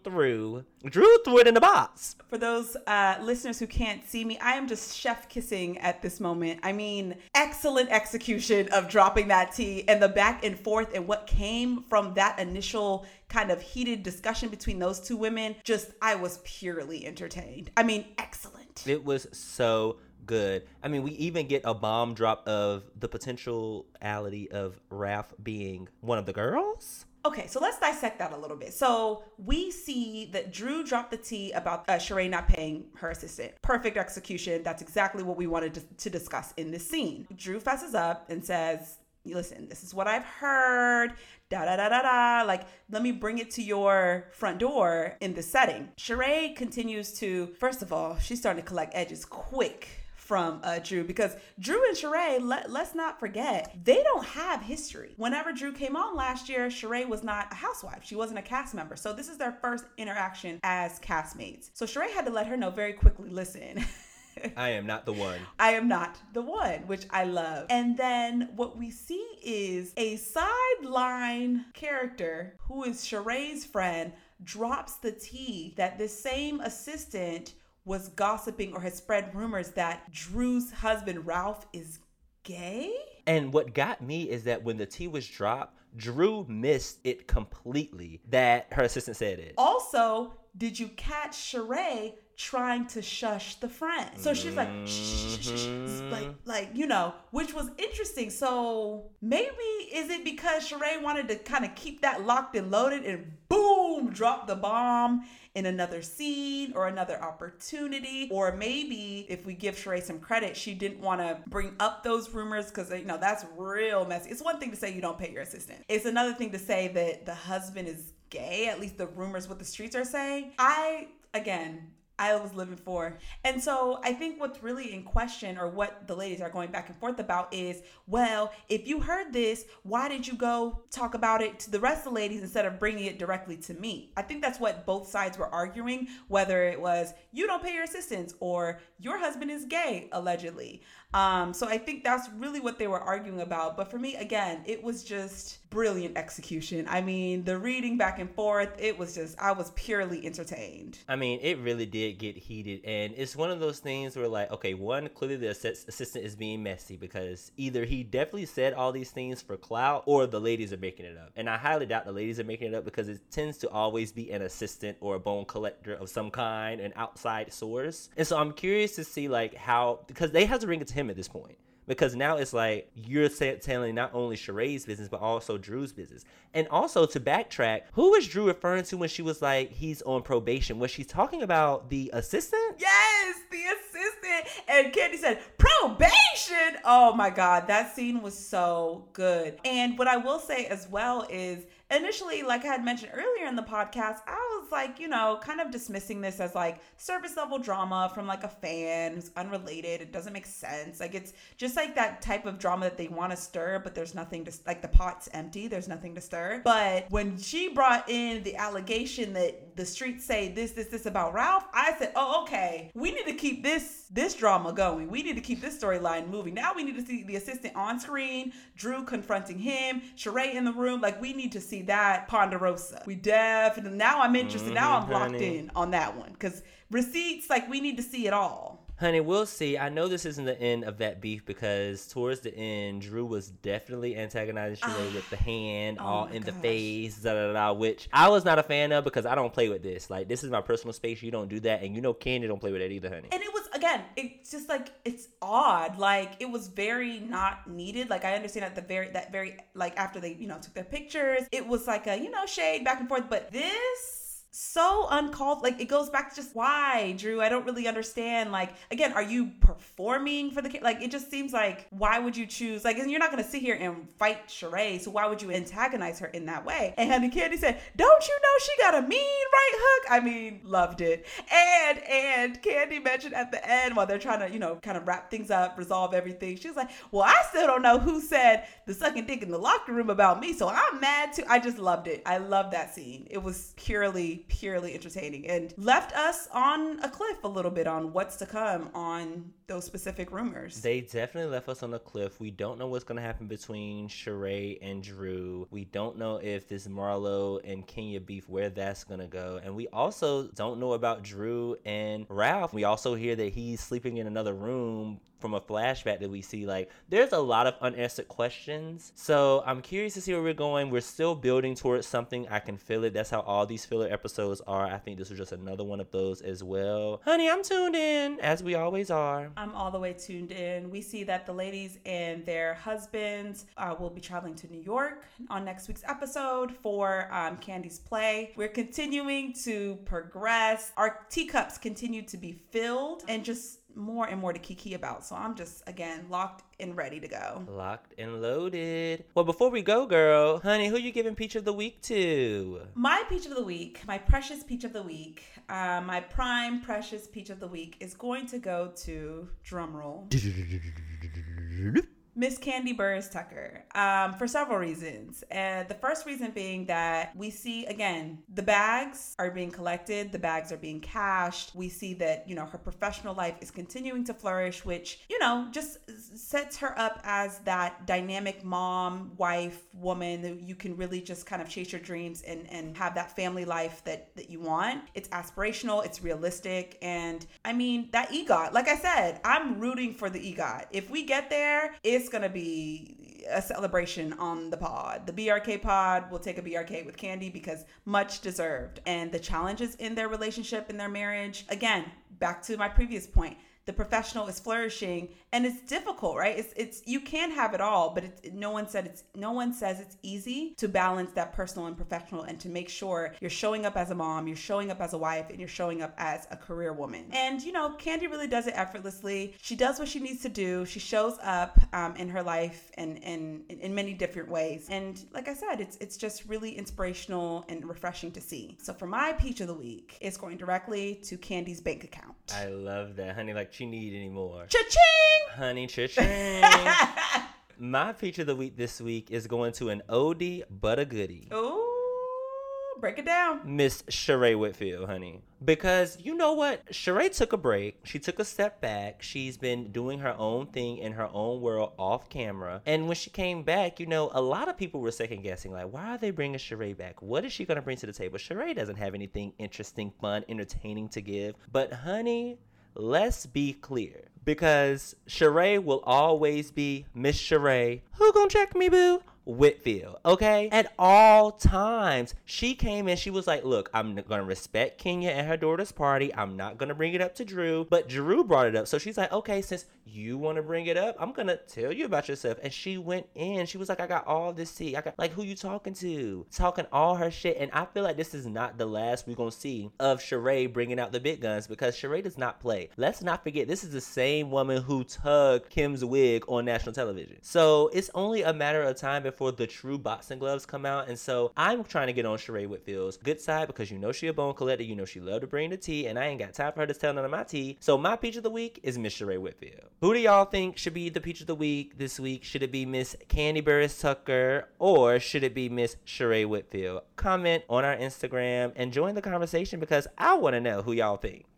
through. 0.08 0.64
Drew 0.86 1.18
threw 1.26 1.40
it 1.40 1.48
in 1.48 1.54
the 1.54 1.62
box. 1.62 2.16
For 2.30 2.38
those 2.38 2.78
uh, 2.88 3.18
listeners 3.22 3.60
who 3.60 3.68
can't 3.68 4.08
see 4.08 4.24
me, 4.24 4.38
I 4.40 4.54
am 4.54 4.68
just 4.68 4.96
chef 4.96 5.28
kissing 5.28 5.78
at 5.80 6.02
this 6.02 6.22
moment. 6.22 6.62
I 6.64 6.72
mean, 6.72 7.16
excellent 7.36 7.90
execution 7.90 8.70
of 8.72 8.88
dropping 8.88 9.28
that 9.28 9.54
tea 9.54 9.88
and 9.88 10.02
the 10.02 10.08
back 10.08 10.46
and 10.46 10.58
forth 10.58 10.94
and 10.96 11.08
what 11.08 11.28
came 11.28 11.84
from 11.84 12.14
that 12.14 12.40
initial 12.40 13.06
kind 13.28 13.52
of 13.52 13.62
heated 13.62 14.04
discussion 14.04 14.48
between 14.48 14.80
those 14.80 15.02
two 15.02 15.18
women. 15.18 15.56
Just, 15.64 15.92
I 16.02 16.16
was 16.16 16.40
purely 16.46 17.06
entertained. 17.06 17.70
I 17.76 17.84
mean, 17.84 18.06
excellent. 18.18 18.88
It 18.88 19.04
was 19.04 19.28
so 19.34 19.98
good. 20.26 20.64
I 20.82 20.88
mean, 20.88 21.04
we 21.04 21.12
even 21.12 21.48
get 21.48 21.64
a 21.66 21.74
bomb 21.74 22.14
drop 22.14 22.48
of 22.48 22.84
the 22.98 23.10
potentiality 23.10 24.52
of 24.52 24.80
Ralph 24.90 25.34
being 25.44 25.90
one 26.00 26.18
of 26.18 26.26
the 26.26 26.34
girls. 26.34 27.06
Okay, 27.26 27.48
so 27.48 27.60
let's 27.60 27.80
dissect 27.80 28.20
that 28.20 28.32
a 28.32 28.38
little 28.38 28.56
bit. 28.56 28.74
So 28.74 29.24
we 29.38 29.70
see 29.72 30.30
that 30.32 30.54
Drew 30.54 30.84
dropped 30.84 31.12
the 31.12 31.18
tea 31.18 31.52
about 31.52 31.84
uh, 31.90 31.94
Sheree 31.94 32.30
not 32.30 32.48
paying 32.48 32.86
her 32.96 33.10
assistant. 33.10 33.54
Perfect 33.62 33.98
execution. 33.98 34.64
That's 34.64 34.82
exactly 34.82 35.24
what 35.24 35.36
we 35.36 35.48
wanted 35.48 35.74
to, 35.76 35.82
to 35.82 36.10
discuss 36.10 36.54
in 36.58 36.72
this 36.72 36.88
scene. 36.88 37.28
Drew 37.36 37.60
fesses 37.60 37.96
up 37.96 38.30
and 38.30 38.44
says, 38.44 39.00
listen, 39.26 39.68
this 39.68 39.84
is 39.84 39.94
what 39.94 40.08
I've 40.08 40.24
heard. 40.24 41.14
Da 41.50 41.66
da 41.66 41.76
da 41.76 41.90
da 41.90 42.02
da. 42.02 42.44
Like, 42.46 42.68
let 42.90 43.02
me 43.02 43.12
bring 43.12 43.40
it 43.40 43.52
to 43.52 43.62
your 43.62 44.28
front 44.32 44.60
door 44.60 45.18
in 45.20 45.34
this 45.34 45.50
setting. 45.50 45.90
Sheree 45.98 46.56
continues 46.56 47.14
to, 47.20 47.48
first 47.60 47.82
of 47.82 47.92
all, 47.92 48.18
she's 48.20 48.40
starting 48.40 48.64
to 48.64 48.68
collect 48.68 48.94
edges 48.96 49.26
quick 49.26 50.07
from 50.28 50.60
uh, 50.62 50.80
Drew 50.80 51.06
because 51.06 51.38
Drew 51.58 51.82
and 51.88 51.96
Sheree, 51.96 52.42
let, 52.42 52.70
let's 52.70 52.94
not 52.94 53.18
forget, 53.18 53.74
they 53.84 54.04
don't 54.04 54.26
have 54.26 54.62
history. 54.62 55.14
Whenever 55.16 55.54
Drew 55.54 55.72
came 55.72 55.96
on 55.96 56.18
last 56.18 56.50
year, 56.50 56.68
Sheree 56.68 57.08
was 57.08 57.24
not 57.24 57.48
a 57.52 57.56
housewife. 57.56 58.02
She 58.04 58.16
wasn't 58.16 58.40
a 58.40 58.42
cast 58.42 58.76
member. 58.76 58.98
So 58.98 59.14
this 59.14 59.30
is 59.30 59.38
their 59.38 59.54
first 59.62 59.86
interaction 59.98 60.60
as 60.64 61.00
castmates. 61.00 61.70
So 61.74 61.86
Sheree 61.86 62.12
had 62.12 62.26
to 62.26 62.32
let 62.32 62.46
her 62.48 62.58
know 62.58 62.70
very 62.70 62.92
quickly 62.94 63.30
listen. 63.30 63.86
I 64.58 64.70
am 64.70 64.86
not 64.86 65.06
the 65.06 65.14
one. 65.14 65.40
I 65.58 65.72
am 65.72 65.88
not 65.88 66.18
the 66.34 66.42
one, 66.42 66.86
which 66.88 67.06
I 67.10 67.24
love. 67.24 67.68
And 67.70 67.98
then 67.98 68.50
what 68.56 68.78
we 68.78 68.92
see 68.92 69.26
is 69.42 69.94
a 69.98 70.18
sideline 70.18 71.66
character 71.74 72.56
who 72.60 72.84
is 72.84 73.04
Sheree's 73.04 73.66
friend 73.66 74.12
drops 74.44 74.98
the 74.98 75.12
tea 75.12 75.74
that 75.78 75.98
this 75.98 76.18
same 76.18 76.60
assistant 76.60 77.54
was 77.88 78.10
gossiping 78.10 78.74
or 78.74 78.82
has 78.82 78.96
spread 78.96 79.34
rumors 79.34 79.72
that 79.72 80.12
Drew's 80.12 80.72
husband 80.72 81.26
Ralph 81.26 81.66
is 81.72 82.00
gay. 82.44 82.94
And 83.26 83.54
what 83.54 83.74
got 83.74 84.02
me 84.02 84.30
is 84.30 84.44
that 84.44 84.64
when 84.64 84.78
the 84.78 84.86
tea 84.86 85.08
was 85.08 85.26
dropped, 85.26 85.78
Drew 85.96 86.46
missed 86.50 87.00
it 87.06 87.28
completely 87.28 88.22
that 88.30 88.68
her 88.74 88.84
assistant 88.84 89.16
said 89.16 89.40
it. 89.40 89.54
Also, 89.58 90.34
did 90.58 90.78
you 90.78 90.90
catch 90.90 91.32
Sheree 91.32 92.14
trying 92.38 92.88
to 92.88 93.02
shush 93.02 93.56
the 93.56 93.68
friend? 93.68 94.10
So 94.16 94.34
she's 94.34 94.56
like, 94.56 94.70
shh, 94.86 94.92
shh, 94.92 95.40
shh, 95.42 95.60
shh, 95.60 95.68
like, 96.12 96.24
mm-hmm. 96.24 96.50
like 96.50 96.70
you 96.74 96.88
know, 96.88 97.14
which 97.32 97.54
was 97.54 97.70
interesting. 97.78 98.30
So 98.30 99.10
maybe 99.22 99.50
is 99.94 100.10
it 100.10 100.24
because 100.24 100.70
Sheree 100.70 101.02
wanted 101.02 101.28
to 101.30 101.36
kind 101.36 101.66
of 101.66 101.76
keep 101.76 102.02
that 102.02 102.26
locked 102.26 102.56
and 102.56 102.72
loaded 102.72 103.04
and 103.04 103.32
boom, 103.50 104.12
drop 104.12 104.48
the 104.48 104.56
bomb 104.56 105.26
in 105.56 105.66
another 105.66 106.04
scene 106.04 106.72
or 106.76 106.88
another 106.88 107.22
opportunity. 107.22 108.30
Or 108.32 108.56
maybe 108.56 109.26
if 109.28 109.46
we 109.46 109.56
give 109.56 109.76
Sheree 109.76 110.04
some 110.04 110.20
credit, 110.20 110.56
she 110.56 110.76
didn't 110.76 111.02
want 111.02 111.20
to 111.20 111.40
bring 111.48 111.74
up 111.80 112.04
those 112.04 112.30
rumors 112.30 112.68
because, 112.68 112.92
you 112.92 113.06
know, 113.06 113.18
that's 113.18 113.44
real 113.58 114.06
messy. 114.06 114.30
It's 114.30 114.44
one 114.44 114.60
thing 114.60 114.70
to 114.70 114.78
say 114.78 114.94
you 114.94 115.02
don't 115.02 115.18
pay 115.18 115.32
your 115.32 115.42
assistant, 115.42 115.84
it's 115.90 116.06
another 116.06 116.34
thing 116.34 116.52
to 116.52 116.60
say 116.60 116.90
that 116.90 117.26
the 117.26 117.34
husband 117.34 117.88
is 117.88 118.14
gay, 118.30 118.68
at 118.68 118.80
least 118.80 118.98
the 118.98 119.08
rumors 119.08 119.50
what 119.50 119.58
the 119.58 119.66
streets 119.66 119.96
are 119.96 120.06
saying. 120.06 120.52
I, 120.60 121.08
again, 121.34 121.88
I 122.20 122.36
was 122.36 122.54
living 122.54 122.78
for. 122.78 123.18
And 123.44 123.62
so 123.62 124.00
I 124.04 124.14
think 124.14 124.40
what's 124.40 124.64
really 124.64 124.94
in 124.94 125.04
question, 125.04 125.58
or 125.58 125.70
what 125.70 126.08
the 126.08 126.16
ladies 126.16 126.42
are 126.42 126.50
going 126.50 126.72
back 126.72 126.90
and 126.90 126.98
forth 126.98 127.20
about, 127.20 127.54
is 127.54 127.82
well, 128.08 128.52
if 128.70 128.88
you 128.88 129.00
heard 129.00 129.34
this, 129.34 129.66
why 129.84 130.10
did 130.10 130.28
you 130.28 130.36
go 130.36 130.82
talk 130.90 131.14
about 131.14 131.42
it 131.42 131.60
to 131.60 131.72
the 131.72 131.80
rest 131.80 132.00
of 132.00 132.14
the 132.14 132.20
ladies 132.20 132.42
instead 132.42 132.66
of 132.66 132.80
bringing 132.80 133.06
it 133.06 133.20
directly 133.20 133.58
to 133.58 133.74
me? 133.76 134.12
I 134.18 134.22
think 134.22 134.42
that's 134.42 134.60
what 134.60 134.86
both 134.86 135.08
sides 135.08 135.38
were 135.38 135.54
arguing, 135.54 136.08
whether 136.28 136.64
it 136.64 136.80
was 136.80 137.14
you 137.32 137.48
don't 137.48 137.64
pay 137.64 137.74
your 137.74 137.84
assistants 137.84 138.34
or 138.40 138.80
your 139.00 139.18
husband 139.18 139.52
is 139.52 139.66
gay, 139.66 140.10
allegedly. 140.12 140.82
Um, 141.14 141.54
so 141.54 141.68
I 141.68 141.78
think 141.78 142.04
that's 142.04 142.30
really 142.38 142.60
what 142.60 142.78
they 142.78 142.88
were 142.88 143.00
arguing 143.00 143.42
about. 143.42 143.78
But 143.78 143.90
for 143.90 143.98
me, 143.98 144.16
again, 144.16 144.62
it 144.66 144.84
was 144.84 145.04
just 145.04 145.70
brilliant 145.70 146.18
execution. 146.18 146.86
I 146.90 147.02
mean, 147.02 147.44
the 147.44 147.58
reading 147.58 147.98
back 147.98 148.20
and 148.20 148.30
forth, 148.34 148.70
it 148.78 148.98
was 148.98 149.16
just, 149.16 149.40
I 149.40 149.52
was 149.52 149.72
purely 149.72 150.26
entertained. 150.26 151.00
I 151.08 151.16
mean, 151.16 151.40
it 151.42 151.60
really 151.60 151.86
did 151.86 152.20
get 152.20 152.38
heated. 152.38 152.82
And 152.86 153.14
it's 153.16 153.36
one 153.36 153.52
of 153.52 153.60
those 153.60 153.80
things 153.80 154.16
where, 154.16 154.28
like, 154.28 154.52
okay, 154.52 154.74
one, 154.74 155.10
clearly 155.10 155.38
the 155.38 155.50
assist- 155.50 155.88
assistant 155.88 156.26
is 156.26 156.36
being 156.36 156.62
messy 156.64 156.98
because 156.98 157.52
either 157.58 157.86
he 157.86 158.04
definitely 158.04 158.46
said 158.46 158.74
all 158.74 158.92
these 158.92 159.12
things 159.12 159.42
for 159.42 159.58
clout 159.58 160.04
or 160.06 160.26
the 160.28 160.40
ladies 160.40 160.74
are 160.74 160.78
making 160.78 161.06
it 161.06 161.18
up. 161.18 161.32
And 161.36 161.50
I 161.50 161.58
highly 161.58 161.86
doubt 161.86 162.06
the 162.06 162.12
ladies 162.12 162.40
are 162.40 162.46
making 162.46 162.74
it 162.74 162.76
up 162.76 162.86
because 162.86 163.10
it 163.10 163.20
tends 163.32 163.58
to 163.60 163.70
always 163.70 164.12
be 164.12 164.32
an 164.32 164.42
assistant 164.42 164.98
or 165.00 165.16
a 165.16 165.20
bone 165.20 165.46
collector 165.46 165.94
of 165.94 166.10
some 166.10 166.32
kind, 166.32 166.80
an 166.82 166.94
outside 166.96 167.52
source. 167.52 168.10
And 168.18 168.28
so 168.28 168.38
I'm 168.38 168.52
curious 168.52 168.96
to 168.96 169.04
see, 169.04 169.28
like, 169.28 169.56
how, 169.56 170.00
because 170.08 170.32
they 170.32 170.46
have 170.46 170.60
to 170.60 170.66
bring 170.66 170.82
it 170.82 170.88
to 170.88 170.97
him 170.98 171.10
at 171.10 171.16
this 171.16 171.28
point 171.28 171.58
because 171.88 172.16
now 172.16 172.36
it's 172.38 172.54
like 172.54 172.92
you're 172.94 173.30
telling 173.30 173.96
not 173.96 174.12
only 174.14 174.36
Sheree's 174.36 174.86
business 174.86 175.08
but 175.08 175.22
also 175.22 175.58
Drew's 175.58 175.94
business. 175.94 176.26
And 176.54 176.68
also 176.68 177.06
to 177.06 177.20
backtrack, 177.20 177.84
who 177.94 178.12
was 178.12 178.28
Drew 178.28 178.48
referring 178.48 178.84
to 178.86 178.98
when 178.98 179.10
she 179.10 179.22
was 179.22 179.42
like 179.42 179.72
he's 179.72 180.02
on 180.04 180.22
probation? 180.22 180.80
Was 180.80 180.92
she 180.92 181.04
talking 181.04 181.42
about 181.42 181.90
the 181.90 182.12
assistant? 182.14 182.76
Yes, 182.78 183.40
the 183.50 183.64
assistant. 183.64 184.64
And 184.68 184.94
Kandi 184.94 185.18
said 185.18 185.40
probation. 185.58 186.80
Oh 186.84 187.14
my 187.14 187.30
god, 187.30 187.68
that 187.68 187.96
scene 187.96 188.22
was 188.22 188.38
so 188.38 189.08
good. 189.14 189.58
And 189.64 189.98
what 189.98 190.08
I 190.08 190.18
will 190.18 190.40
say 190.40 190.66
as 190.66 190.88
well 190.90 191.26
is 191.30 191.66
initially, 191.92 192.44
like 192.44 192.66
I 192.66 192.68
had 192.68 192.84
mentioned 192.84 193.12
earlier 193.14 193.48
in 193.48 193.56
the 193.56 193.64
podcast, 193.64 194.20
I 194.28 194.60
was 194.60 194.72
like, 194.72 195.00
you 195.00 195.08
know, 195.08 195.40
kind 195.42 195.62
of 195.62 195.72
dismissing 195.72 196.22
this 196.22 196.40
as 196.40 196.56
like 196.56 196.80
surface 196.98 197.38
level 197.38 197.60
drama 197.60 198.12
from 198.14 198.28
like 198.28 198.44
a 198.44 198.50
fan 198.50 199.16
who's 199.16 199.32
unrelated. 199.36 200.02
It 200.02 200.12
doesn't 200.12 200.34
make 200.34 200.46
sense. 200.46 201.00
Like 201.00 201.16
it's 201.16 201.34
just 201.58 201.76
like 201.76 201.96
that 201.96 202.22
type 202.22 202.46
of 202.46 202.60
drama 202.60 202.86
that 202.86 202.98
they 202.98 203.08
want 203.08 203.32
to 203.32 203.38
stir, 203.38 203.80
but 203.84 203.96
there's 203.96 204.16
nothing 204.16 204.46
to 204.46 204.52
like 204.66 204.82
the 204.82 204.88
pot's 204.88 205.30
empty. 205.34 205.68
There's 205.68 205.88
nothing 205.88 206.16
to 206.16 206.22
stir. 206.22 206.62
But 206.64 207.06
when 207.10 207.38
she 207.38 207.70
brought 207.70 208.10
in 208.10 208.44
the 208.44 208.56
allegation 208.56 209.34
that 209.34 209.67
the 209.78 209.86
streets 209.86 210.26
say 210.26 210.52
this, 210.52 210.72
this, 210.72 210.88
this 210.88 211.06
about 211.06 211.34
Ralph, 211.34 211.66
I 211.74 211.96
said, 211.98 212.12
oh, 212.16 212.44
okay, 212.44 212.92
we 212.96 213.12
need 213.12 213.26
to 213.26 213.34
keep 213.34 213.64
this 213.64 214.06
this 214.10 214.34
drama 214.34 214.74
going. 214.74 215.10
We 215.10 215.22
need 215.22 215.36
to 215.36 215.42
keep 215.42 215.62
this 215.62 215.78
storyline 215.78 216.30
moving. 216.30 216.54
Now 216.54 216.72
we 216.76 216.84
need 216.84 216.96
to 216.96 217.06
see 217.06 217.24
the 217.24 217.36
assistant 217.36 217.76
on 217.76 218.00
screen, 218.00 218.54
Drew 218.76 219.04
confronting 219.04 219.60
him, 219.60 220.02
Sheree 220.18 220.56
in 220.56 220.66
the 220.66 220.74
room. 220.74 221.02
Like 221.02 221.22
we 221.22 221.34
need 221.34 221.52
to 221.54 221.62
see 221.62 221.84
that 221.84 222.28
Ponderosa. 222.28 223.04
We 223.06 223.16
definitely 223.16 223.98
now 223.98 224.22
I'm 224.22 224.36
interested. 224.36 224.68
Mm-hmm, 224.68 224.76
now 224.76 224.98
I'm 224.98 225.10
locked 225.10 225.32
honey. 225.34 225.58
in 225.60 225.72
on 225.76 225.92
that 225.92 226.18
one 226.18 226.32
because 226.32 226.64
receipts 226.90 227.50
like 227.50 227.70
we 227.70 227.80
need 227.80 227.98
to 227.98 228.04
see 228.04 228.28
it 228.28 228.34
all. 228.34 228.77
Honey, 229.00 229.20
we'll 229.20 229.46
see. 229.46 229.78
I 229.78 229.90
know 229.90 230.08
this 230.08 230.26
isn't 230.26 230.46
the 230.46 230.60
end 230.60 230.84
of 230.84 230.98
that 230.98 231.22
beef 231.22 231.46
because 231.46 232.08
towards 232.08 232.40
the 232.40 232.56
end, 232.56 233.02
Drew 233.02 233.26
was 233.26 233.50
definitely 233.50 234.18
antagonizing 234.18 234.78
Sheree 234.78 235.14
with 235.14 235.30
the 235.30 235.36
oh 235.40 235.44
hand 235.44 235.98
Oh 236.02 236.06
all 236.06 236.26
in 236.26 236.42
the 236.42 236.52
face, 236.52 237.18
da, 237.18 237.34
da, 237.34 237.48
da, 237.48 237.54
da, 237.54 237.74
which 237.74 238.10
I 238.12 238.30
was 238.30 238.44
not 238.44 238.58
a 238.58 238.64
fan 238.64 238.92
of 238.92 239.04
because 239.04 239.28
I 239.28 239.36
don't 239.36 239.54
play 239.54 239.70
with 239.70 239.84
this. 239.84 240.10
Like, 240.10 240.28
this 240.28 240.44
is 240.44 240.50
my 240.50 240.62
personal 240.62 240.94
space. 240.94 241.22
You 241.22 241.30
don't 241.30 241.48
do 241.48 241.60
that. 241.60 241.84
And 241.84 241.96
you 241.96 242.02
know 242.02 242.14
Kandi 242.14 242.48
don't 242.48 242.60
play 242.60 242.72
with 242.72 242.82
that 242.82 242.92
either, 242.92 243.10
honey. 243.10 243.28
and 243.32 243.42
it 243.44 243.54
was 243.54 243.68
again 243.74 244.02
it's 244.16 244.50
just 244.50 244.68
like 244.68 244.92
it's 245.06 245.28
odd 245.42 246.00
like 246.00 246.32
it 246.40 246.50
was 246.50 246.68
very 246.68 247.20
not 247.20 247.70
needed 247.70 248.10
like 248.10 248.26
i 248.26 248.34
understand 248.34 248.66
at 248.66 248.74
the 248.74 248.82
very 248.82 249.10
that 249.10 249.32
very 249.32 249.56
like 249.76 249.96
after 249.98 250.20
they 250.20 250.34
you 250.34 250.48
know 250.48 250.58
took 250.58 250.74
their 250.74 250.84
pictures 250.84 251.42
it 251.52 251.66
was 251.68 251.86
like 251.86 252.08
a 252.08 252.18
you 252.18 252.32
know 252.32 252.46
shade 252.48 252.84
back 252.84 253.00
and 253.00 253.08
forth 253.08 253.26
but 253.30 253.52
this 253.52 254.27
so 254.52 255.08
uncalled 255.12 255.62
like 255.62 255.80
it 255.80 255.86
goes 255.86 256.10
back 256.10 256.30
to 256.30 256.36
just 256.36 256.56
why 256.56 257.14
drew? 257.18 257.42
I 257.42 257.50
don't 257.50 257.66
really 257.66 257.88
understand. 257.88 258.52
Like 258.52 258.74
again 258.92 259.14
are 259.14 259.24
you 259.24 259.52
performing 259.60 260.52
for 260.52 260.62
the 260.62 260.70
kid 260.70 260.82
like 260.82 261.02
it 261.02 261.12
just 261.12 261.30
seems 261.30 261.54
like 261.54 261.88
why 261.90 262.20
would 262.20 262.36
you 262.36 262.46
choose 262.46 262.84
like 262.84 262.98
and 262.98 263.10
you're 263.10 263.20
not 263.20 263.30
gonna 263.30 263.44
sit 263.44 263.62
here 263.62 263.76
and 263.80 264.08
fight 264.18 264.48
Sheree 264.48 265.00
so 265.00 265.12
why 265.12 265.28
would 265.28 265.42
you 265.42 265.52
antagonize 265.52 266.20
her 266.20 266.28
in 266.28 266.46
that 266.48 266.66
way? 266.66 266.94
And 266.98 267.12
honey 267.12 267.30
Kandi 267.30 267.58
said 267.58 267.82
don't 267.96 268.28
you 268.28 268.34
know 268.34 268.50
she 268.60 268.82
got 268.82 268.96
a 268.96 269.08
mean 269.08 269.46
right 269.54 269.74
hook? 269.74 270.12
I 270.12 270.20
mean 270.20 270.62
loved 270.64 271.02
it. 271.02 271.26
And 271.52 272.00
and 272.04 272.62
Kandi 272.62 273.04
mentioned 273.04 273.34
at 273.34 273.52
the 273.52 273.70
end 273.70 273.96
while 273.96 274.06
they're 274.06 274.20
trying 274.20 274.40
to 274.40 274.52
you 274.52 274.60
know 274.60 274.76
kind 274.76 274.98
of 274.98 275.08
wrap 275.08 275.32
things 275.32 275.52
up 275.52 275.78
resolve 275.78 276.14
everything 276.14 276.58
she 276.58 276.68
was 276.68 276.78
like 276.78 276.90
well 277.12 277.24
i 277.24 277.36
still 277.50 277.68
don't 277.68 277.82
know 277.82 278.00
who 278.00 278.22
said 278.22 278.66
the 278.86 278.94
sucking 278.94 279.26
dick 279.26 279.42
in 279.42 279.52
the 279.52 279.58
locker 279.58 279.94
room 279.94 280.10
about 280.10 280.40
me 280.40 280.54
so 280.54 280.68
i'm 280.68 281.00
mad 281.00 281.34
too. 281.34 281.44
I 281.50 281.60
just 281.60 281.78
loved 281.78 282.08
it. 282.08 282.22
I 282.26 282.38
love 282.38 282.72
that 282.72 282.94
scene. 282.94 283.28
It 283.30 283.42
was 283.42 283.74
purely 283.78 284.37
purely 284.38 284.94
entertaining 284.94 285.48
and 285.48 285.74
left 285.78 286.14
us 286.16 286.48
on 286.54 287.00
a 287.02 287.10
cliff 287.10 287.44
a 287.44 287.48
little 287.48 287.72
bit 287.72 287.88
on 287.88 288.14
what's 288.14 288.36
to 288.38 288.46
come 288.46 288.90
on 288.94 289.52
those 289.68 289.86
specific 289.86 290.32
rumors 290.32 290.82
They 290.82 291.02
definitely 291.02 291.52
left 291.52 291.68
us 291.68 291.84
on 291.84 291.94
a 291.94 292.00
cliff. 292.00 292.40
We 292.40 292.52
don't 292.52 292.80
know 292.80 292.88
what's 292.88 293.04
going 293.04 293.18
to 293.18 293.22
happen 293.22 293.48
between 293.48 294.08
Sheree 294.08 294.78
and 294.82 295.04
Drew. 295.04 295.68
We 295.72 295.86
don't 295.86 296.18
know 296.18 296.38
if 296.38 296.68
this 296.68 296.88
Marlo 296.88 297.60
and 297.64 297.86
Kenya 297.86 298.22
beef, 298.22 298.48
where 298.48 298.70
that's 298.70 299.04
going 299.04 299.20
to 299.20 299.28
go. 299.28 299.60
And 299.64 299.76
we 299.76 299.88
also 299.90 300.48
don't 300.50 300.80
know 300.80 300.94
about 300.94 301.24
Drew 301.24 301.76
and 301.86 302.26
Ralph. 302.30 302.74
We 302.74 302.86
also 302.86 303.16
hear 303.16 303.36
that 303.36 303.54
he's 303.54 303.82
sleeping 303.82 304.18
in 304.18 304.28
another 304.28 304.54
room 304.54 305.20
from 305.40 305.54
a 305.54 305.62
flashback 305.62 306.20
that 306.20 306.30
we 306.30 306.42
see. 306.42 306.66
Like, 306.66 306.90
there's 307.10 307.32
a 307.34 307.40
lot 307.40 307.68
of 307.68 307.76
unanswered 307.82 308.28
questions. 308.28 309.12
So 309.16 309.64
I'm 309.66 309.82
curious 309.82 310.14
to 310.16 310.22
see 310.22 310.34
where 310.34 310.42
we're 310.42 310.54
going. 310.54 310.90
We're 310.90 311.02
still 311.02 311.36
building 311.36 311.76
towards 311.76 312.08
something. 312.08 312.48
I 312.50 312.60
can 312.60 312.78
feel 312.78 313.04
it. 313.04 313.14
That's 313.14 313.30
how 313.30 313.42
all 313.42 313.66
these 313.66 313.86
filler 313.86 314.08
episodes 314.12 314.62
are. 314.68 314.86
I 314.86 314.98
think 314.98 315.18
this 315.18 315.30
was 315.30 315.38
just 315.38 315.52
another 315.52 315.84
one 315.84 316.00
of 316.00 316.12
those 316.12 316.42
as 316.42 316.64
well. 316.64 317.22
Honey, 317.26 317.50
I'm 317.50 317.64
tuned 317.64 317.96
in, 317.96 318.40
as 318.40 318.64
we 318.64 318.76
always 318.76 319.12
are. 319.12 319.52
I'm 319.58 319.74
all 319.76 319.92
the 319.92 320.00
way 320.00 320.14
tuned 320.14 320.52
in. 320.52 320.90
We 320.90 321.02
see 321.02 321.24
that 321.26 321.46
the 321.46 321.54
ladies 321.54 322.00
and 322.06 322.46
their 322.46 322.74
husbands 322.74 323.66
uh, 323.78 323.96
will 324.00 324.10
be 324.10 324.22
traveling 324.22 324.56
to 324.56 324.68
New 324.68 324.82
York 324.82 325.26
on 325.50 325.66
next 325.66 325.88
week's 325.88 326.04
episode 326.08 326.72
for 326.72 327.28
um, 327.32 327.58
Kandi's 327.58 328.00
play. 328.00 328.54
We're 328.56 328.68
continuing 328.68 329.54
to 329.64 329.98
progress. 330.06 330.92
Our 330.98 331.26
teacups 331.30 331.78
continue 331.78 332.22
to 332.24 332.38
be 332.38 332.54
filled 332.72 333.24
and 333.28 333.44
just 333.44 333.80
more 333.98 334.26
and 334.26 334.40
more 334.40 334.54
to 334.54 334.60
kiki 334.60 334.94
about. 334.94 335.26
So 335.26 335.36
I'm 335.36 335.56
just, 335.56 335.84
again, 335.88 336.28
locked 336.30 336.64
and 336.80 336.96
ready 336.96 337.20
to 337.20 337.28
go. 337.28 337.66
Locked 337.68 338.14
and 338.18 338.42
loaded. 338.42 339.26
Well, 339.36 339.46
before 339.46 339.70
we 339.70 339.82
go, 339.82 340.06
girl, 340.06 340.60
honey, 340.60 340.88
who 340.88 340.98
you 340.98 341.12
giving 341.12 341.36
peach 341.36 341.56
of 341.56 341.66
the 341.66 341.74
week 341.74 342.02
to? 342.04 342.82
My 342.94 343.24
peach 343.30 343.46
of 343.46 343.56
the 343.56 343.64
week, 343.64 344.02
my 344.08 344.18
precious 344.18 344.64
peach 344.64 344.84
of 344.84 344.94
the 344.94 345.04
week, 345.04 345.44
uh, 345.70 346.02
my 346.06 346.22
prime 346.22 346.82
precious 346.82 347.28
peach 347.28 347.50
of 347.50 347.60
the 347.60 347.68
week 347.68 347.98
is 348.00 348.14
going 348.14 348.46
to 348.48 348.60
go 348.60 348.92
to 349.04 349.50
drumroll. 349.66 350.30
Miss 352.38 352.60
Kandi 352.60 352.96
Burruss 352.96 353.32
Tucker 353.32 353.84
um, 353.96 354.36
for 354.36 354.48
several 354.48 354.78
reasons. 354.78 355.44
And 355.50 355.90
the 355.90 355.96
first 355.96 356.28
reason 356.28 356.52
being 356.52 356.86
that 356.86 357.36
we 357.36 357.50
see, 357.50 357.88
again, 357.88 358.38
the 358.54 358.62
bags 358.62 359.36
are 359.40 359.50
being 359.50 359.72
collected, 359.72 360.32
the 360.32 360.38
bags 360.38 360.72
are 360.72 360.78
being 360.78 361.00
cashed. 361.00 361.74
We 361.74 361.90
see 361.90 362.14
that, 362.16 362.48
you 362.48 362.54
know, 362.54 362.68
her 362.68 362.78
professional 362.78 363.34
life 363.34 363.56
is 363.60 363.72
continuing 363.72 364.24
to 364.26 364.36
flourish, 364.36 364.86
which, 364.86 365.22
you 365.30 365.40
know, 365.40 365.68
just 365.72 365.98
sets 366.38 366.78
her 366.78 366.98
up 367.00 367.22
as 367.24 367.58
that 367.60 368.06
dynamic 368.06 368.64
mom, 368.64 369.32
wife, 369.38 369.82
woman 369.94 370.44
that 370.44 370.62
you 370.62 370.76
can 370.76 370.96
really 370.96 371.22
just 371.22 371.48
kind 371.48 371.60
of 371.60 371.68
chase 371.68 371.92
your 371.92 372.02
dreams 372.02 372.44
and, 372.44 372.70
and 372.70 372.96
have 372.96 373.16
that 373.16 373.36
family 373.36 373.66
life 373.66 374.04
that, 374.04 374.36
that 374.36 374.52
you 374.52 374.60
want. 374.60 375.06
It's 375.16 375.30
aspirational, 375.30 376.06
it's 376.06 376.22
realistic. 376.22 377.00
And 377.02 377.48
I 377.66 377.74
mean, 377.74 378.10
that 378.12 378.30
EGOT, 378.30 378.74
like 378.74 378.88
I 378.88 378.96
said, 378.96 379.42
I'm 379.44 379.80
rooting 379.80 380.14
for 380.14 380.30
the 380.30 380.54
EGOT. 380.54 380.86
If 380.92 381.10
we 381.10 381.24
get 381.24 381.50
there, 381.50 381.96
it's 382.04 382.27
going 382.30 382.44
to 382.44 382.50
be 382.50 383.46
a 383.50 383.62
celebration 383.62 384.34
on 384.34 384.70
the 384.70 384.78
pod. 384.78 385.26
The 385.26 385.34
BRK 385.34 385.82
pod 385.82 386.30
will 386.32 386.40
take 386.40 386.58
a 386.58 386.62
BRK 386.62 387.06
with 387.06 387.18
Kandi 387.18 387.52
because 387.52 387.86
much 388.06 388.42
deserved. 388.42 389.00
And 389.06 389.32
the 389.32 389.40
challenges 389.40 389.96
in 389.96 390.16
their 390.16 390.28
relationship 390.28 390.90
and 390.90 391.00
their 391.00 391.10
marriage, 391.10 391.66
again, 391.70 392.06
back 392.40 392.62
to 392.64 392.78
my 392.78 392.90
previous 392.90 393.26
point. 393.26 393.58
The 393.88 393.94
professional 393.94 394.48
is 394.48 394.60
flourishing 394.60 395.30
and 395.54 395.66
it's 395.66 395.82
difficult, 395.82 396.36
right? 396.38 396.58
It's 396.58 396.74
it's 396.76 397.02
you 397.06 397.22
can 397.22 397.52
have 397.52 397.74
it 397.74 397.82
all, 397.82 398.14
but 398.14 398.26
it's 398.26 398.42
no 398.54 398.72
one 398.72 398.88
said 398.88 399.06
it's 399.06 399.24
no 399.34 399.54
one 399.54 399.74
says 399.74 400.00
it's 400.00 400.18
easy 400.22 400.76
to 400.78 400.88
balance 400.88 401.32
that 401.32 401.54
personal 401.54 401.88
and 401.88 401.96
professional 401.96 402.44
and 402.44 402.60
to 402.60 402.70
make 402.70 402.90
sure 402.90 403.34
you're 403.40 403.50
showing 403.50 403.86
up 403.86 403.96
as 403.96 404.12
a 404.12 404.16
mom, 404.16 404.48
you're 404.48 404.58
showing 404.58 404.92
up 404.92 405.00
as 405.00 405.14
a 405.14 405.18
wife, 405.18 405.50
and 405.50 405.60
you're 405.60 405.68
showing 405.70 406.02
up 406.02 406.14
as 406.18 406.48
a 406.52 406.58
career 406.58 406.92
woman. 406.92 407.26
And 407.32 407.62
you 407.62 407.72
know, 407.72 407.96
Kandi 407.98 408.30
really 408.30 408.48
does 408.48 408.68
it 408.68 408.74
effortlessly. 408.76 409.56
She 409.62 409.76
does 409.76 410.00
what 410.00 410.10
she 410.10 410.20
needs 410.20 410.42
to 410.44 410.50
do. 410.50 410.86
She 410.86 411.00
shows 411.00 411.38
up 411.42 411.80
um, 411.94 412.16
in 412.18 412.28
her 412.30 412.44
life 412.44 412.92
and 412.96 413.18
in, 413.20 413.64
in 413.70 413.96
many 413.96 414.14
different 414.14 414.50
ways. 414.50 414.88
And 414.90 415.24
like 415.34 415.48
I 415.48 415.54
said, 415.54 415.80
it's 415.80 415.98
it's 416.02 416.18
just 416.18 416.46
really 416.46 416.72
inspirational 416.78 417.66
and 417.70 417.88
refreshing 417.88 418.32
to 418.34 418.42
see. 418.42 418.78
So 418.82 418.94
for 418.94 419.08
my 419.08 419.32
peach 419.34 419.62
of 419.62 419.68
the 419.68 419.74
week, 419.74 420.18
it's 420.20 420.36
going 420.36 420.58
directly 420.58 421.16
to 421.24 421.38
Kandi's 421.38 421.80
bank 421.80 422.04
account. 422.04 422.36
I 422.54 422.68
love 422.68 423.16
that, 423.16 423.36
honey. 423.36 423.54
Like 423.54 423.72
she 423.78 423.86
need 423.86 424.16
anymore. 424.16 424.66
Cha-ching! 424.68 425.56
Honey, 425.56 425.86
cha-ching. 425.86 426.64
My 427.78 428.12
feature 428.12 428.42
of 428.42 428.48
the 428.48 428.56
week 428.56 428.76
this 428.76 429.00
week 429.00 429.30
is 429.30 429.46
going 429.46 429.74
to 429.74 429.90
an 429.90 430.02
oldie 430.10 430.64
but 430.68 430.98
a 430.98 431.06
goodie. 431.06 431.48
Ooh, 431.54 432.96
break 433.00 433.20
it 433.20 433.26
down. 433.26 433.62
Miss 433.64 434.02
Sheree 434.04 434.58
Whitfield, 434.58 435.08
honey. 435.08 435.44
Because 435.64 436.18
you 436.20 436.34
know 436.34 436.54
what? 436.54 436.88
Sheree 436.88 437.36
took 437.36 437.54
a 437.54 437.58
break. 437.58 438.00
She 438.04 438.18
took 438.18 438.40
a 438.40 438.46
step 438.46 438.82
back. 438.82 439.22
She's 439.22 439.58
been 439.58 439.92
doing 439.92 440.18
her 440.20 440.36
own 440.40 440.66
thing 440.68 440.98
in 440.98 441.12
her 441.12 441.30
own 441.32 441.62
world 441.62 441.94
off 442.00 442.30
camera. 442.30 442.82
And 442.88 443.06
when 443.06 443.16
she 443.16 443.30
came 443.30 443.62
back, 443.62 444.00
you 444.00 444.08
know, 444.08 444.32
a 444.34 444.42
lot 444.42 444.70
of 444.70 444.76
people 444.76 445.02
were 445.02 445.12
second 445.12 445.44
guessing, 445.44 445.72
like, 445.72 445.94
why 445.94 446.16
are 446.16 446.18
they 446.18 446.32
bringing 446.32 446.58
Sheree 446.58 446.98
back? 446.98 447.22
What 447.22 447.46
is 447.46 447.54
she 447.54 447.64
going 447.64 447.76
to 447.76 447.84
bring 447.84 447.98
to 447.98 448.08
the 448.08 448.14
table? 448.14 448.40
Sheree 448.40 448.76
doesn't 448.76 448.98
have 448.98 449.14
anything 449.14 449.54
interesting, 449.60 450.12
fun, 450.20 450.44
entertaining 450.50 451.10
to 451.10 451.22
give. 451.22 451.54
But, 451.72 451.94
honey, 451.94 452.58
let's 452.98 453.46
be 453.46 453.74
clear. 453.74 454.26
Because 454.44 455.16
Sheree 455.28 455.84
will 455.84 456.02
always 456.06 456.72
be 456.72 457.06
Miss 457.14 457.38
Sheree. 457.38 458.02
Who 458.14 458.34
gonna 458.34 458.50
check 458.50 458.76
me, 458.76 458.90
boo? 458.90 459.22
Whitfield, 459.48 460.18
okay? 460.26 460.68
At 460.72 460.94
all 461.00 461.52
times, 461.52 462.36
she 462.44 462.76
came 462.76 463.08
in, 463.08 463.16
she 463.16 463.30
was 463.30 463.48
like, 463.48 463.64
Look, 463.64 463.90
I'm 463.94 464.14
gonna 464.16 464.44
respect 464.44 464.98
Kenya 464.98 465.30
and 465.30 465.48
her 465.48 465.56
daughter's 465.56 465.94
party. 465.94 466.36
I'm 466.36 466.58
not 466.58 466.78
gonna 466.78 466.94
bring 466.94 467.14
it 467.14 467.22
up 467.22 467.34
to 467.36 467.46
Drew, 467.46 467.88
but 467.90 468.10
Drew 468.10 468.44
brought 468.44 468.68
it 468.68 468.76
up. 468.76 468.88
So 468.88 468.98
she's 468.98 469.18
like, 469.18 469.32
Okay, 469.32 469.62
since 469.62 469.86
you 470.06 470.38
wanna 470.38 470.62
bring 470.62 470.88
it 470.88 470.98
up, 470.98 471.16
I'm 471.20 471.32
gonna 471.32 471.56
tell 471.56 471.94
you 471.94 472.06
about 472.06 472.28
yourself. 472.28 472.58
And 472.62 472.74
she 472.74 472.98
went 472.98 473.26
in, 473.36 473.66
she 473.66 473.78
was 473.78 473.88
like, 473.88 474.02
I 474.02 474.08
got 474.08 474.28
all 474.28 474.52
this 474.52 474.74
tea. 474.74 474.98
I 474.98 475.02
got, 475.02 475.18
like, 475.18 475.32
who 475.32 475.44
you 475.44 475.56
talking 475.56 475.94
to? 475.96 476.46
Talking 476.52 476.86
all 476.92 477.16
her 477.16 477.32
shit. 477.32 477.58
And 477.58 477.72
I 477.72 477.86
feel 477.86 478.04
like 478.04 478.18
this 478.18 478.34
is 478.34 478.46
not 478.46 478.78
the 478.78 478.86
last 478.86 479.28
we're 479.28 479.36
gonna 479.36 479.52
see 479.52 479.90
of 480.00 480.20
Sheree 480.20 480.72
bringing 480.72 481.00
out 481.00 481.14
the 481.14 481.20
big 481.22 481.40
guns 481.40 481.68
because 481.68 481.96
Sheree 481.96 482.24
does 482.24 482.38
not 482.38 482.60
play. 482.60 482.90
Let's 482.98 483.22
not 483.22 483.44
forget, 483.44 483.68
this 483.68 483.86
is 483.86 483.92
the 483.92 484.02
same 484.02 484.52
woman 484.52 484.82
who 484.82 485.06
tugged 485.06 485.70
Kim's 485.70 486.04
wig 486.04 486.44
on 486.50 486.66
national 486.66 486.94
television. 486.94 487.38
So 487.42 487.90
it's 487.94 488.10
only 488.14 488.42
a 488.42 488.52
matter 488.52 488.84
of 488.84 488.98
time 488.98 489.24
before 489.24 489.37
the 489.38 489.68
true 489.68 489.98
boxing 489.98 490.40
gloves 490.40 490.66
come 490.66 490.86
out. 490.86 491.08
And 491.08 491.18
so 491.18 491.52
I'm 491.56 491.84
trying 491.84 492.08
to 492.08 492.14
get 492.14 492.26
on 492.26 492.38
Sheree 492.38 492.68
Whitfield's 492.68 493.18
good 493.18 493.40
side 493.40 493.68
because 493.68 493.92
you 493.92 493.98
know 493.98 494.12
she 494.12 494.28
a 494.28 494.34
bone 494.34 494.54
collector. 494.54 494.84
You 494.84 494.96
know 494.96 495.06
she 495.06 495.20
love 495.20 495.42
to 495.42 495.48
bring 495.48 495.70
the 495.70 495.78
tea, 495.78 496.08
and 496.08 496.18
I 496.18 496.26
ain't 496.26 496.40
got 496.40 496.54
time 496.54 496.74
for 496.74 496.82
her 496.82 496.88
to 496.88 496.94
tell 496.94 497.14
none 497.14 497.26
of 497.26 497.32
my 497.32 497.44
tea. 497.44 497.78
So 497.80 497.98
my 497.98 498.16
peach 498.16 498.36
of 498.36 498.44
the 498.44 498.50
week 498.50 498.80
is 498.84 498.98
Miss 498.98 499.18
Sheree 499.18 499.40
Whitfield. 499.40 499.90
Who 500.02 500.14
do 500.14 500.20
y'all 500.20 500.46
think 500.46 500.78
should 500.78 500.94
be 500.94 501.10
the 501.10 501.22
peach 501.22 501.42
of 501.42 501.48
the 501.48 501.56
week 501.56 501.98
this 501.98 502.20
week? 502.20 502.44
Should 502.44 502.64
it 502.64 502.72
be 502.72 502.86
Miss 502.86 503.16
Kandi 503.30 503.64
Burruss 503.64 504.02
Tucker 504.02 504.70
or 504.80 505.20
should 505.20 505.44
it 505.44 505.54
be 505.54 505.70
Miss 505.70 505.96
Sheree 506.06 506.46
Whitfield? 506.46 507.02
Comment 507.16 507.64
on 507.70 507.86
our 507.86 507.96
Instagram 507.96 508.74
and 508.76 508.94
join 508.94 509.16
the 509.16 509.22
conversation 509.22 509.80
because 509.80 510.08
I 510.18 510.36
want 510.36 510.54
to 510.54 510.62
know 510.62 510.82
who 510.82 510.94
y'all 510.94 511.18
think. 511.18 511.57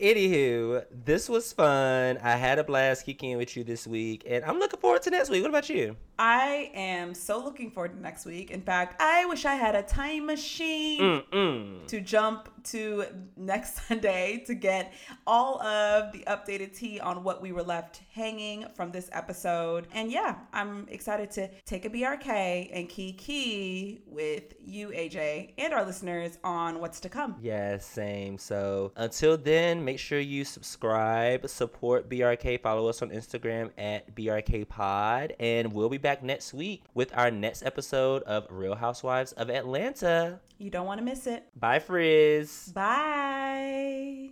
Anywho, 0.00 0.84
this 0.90 1.28
was 1.28 1.52
fun. 1.52 2.18
I 2.20 2.32
had 2.32 2.58
a 2.58 2.64
blast 2.64 3.06
kicking 3.06 3.36
with 3.36 3.56
you 3.56 3.62
this 3.62 3.86
week, 3.86 4.24
and 4.28 4.44
I'm 4.44 4.58
looking 4.58 4.80
forward 4.80 5.02
to 5.02 5.10
next 5.10 5.30
week. 5.30 5.42
What 5.42 5.50
about 5.50 5.68
you? 5.68 5.96
I 6.18 6.70
am 6.74 7.14
so 7.14 7.42
looking 7.42 7.70
forward 7.70 7.92
to 7.94 8.00
next 8.00 8.24
week. 8.26 8.50
In 8.50 8.60
fact, 8.60 9.00
I 9.00 9.24
wish 9.26 9.44
I 9.44 9.54
had 9.54 9.74
a 9.76 9.82
time 9.82 10.26
machine 10.26 11.22
Mm-mm. 11.32 11.86
to 11.86 12.00
jump 12.00 12.48
to 12.64 13.04
next 13.36 13.74
Sunday 13.88 14.42
to 14.46 14.54
get 14.54 14.92
all 15.26 15.60
of 15.62 16.12
the 16.12 16.20
updated 16.26 16.76
tea 16.76 16.98
on 16.98 17.22
what 17.22 17.40
we 17.42 17.52
were 17.52 17.62
left 17.62 18.00
hanging 18.12 18.66
from 18.74 18.90
this 18.90 19.08
episode. 19.12 19.86
And 19.92 20.10
yeah, 20.10 20.36
I'm 20.52 20.86
excited 20.88 21.30
to 21.32 21.48
take 21.66 21.84
a 21.84 21.90
BRK 21.90 22.70
and 22.72 22.88
kiki 22.88 24.02
with 24.06 24.54
you, 24.64 24.88
AJ, 24.88 25.52
and 25.58 25.72
our 25.72 25.84
listeners 25.84 26.38
on 26.42 26.80
what's 26.80 27.00
to 27.00 27.08
come. 27.08 27.36
Yes, 27.40 27.84
same. 27.86 28.38
So 28.38 28.92
until 28.96 29.36
then, 29.36 29.83
make 29.84 29.98
sure 29.98 30.18
you 30.18 30.44
subscribe, 30.44 31.48
support 31.48 32.08
BRK, 32.08 32.60
follow 32.60 32.88
us 32.88 33.02
on 33.02 33.10
Instagram 33.10 33.70
at 33.78 34.14
BRK 34.14 34.68
Pod, 34.68 35.34
and 35.38 35.72
we'll 35.72 35.88
be 35.88 35.98
back 35.98 36.22
next 36.22 36.54
week 36.54 36.84
with 36.94 37.16
our 37.16 37.30
next 37.30 37.62
episode 37.64 38.22
of 38.24 38.46
Real 38.50 38.74
Housewives 38.74 39.32
of 39.32 39.50
Atlanta. 39.50 40.40
You 40.58 40.70
don't 40.70 40.86
want 40.86 40.98
to 40.98 41.04
miss 41.04 41.26
it. 41.26 41.44
Bye, 41.58 41.78
Frizz. 41.78 42.72
Bye. 42.74 44.30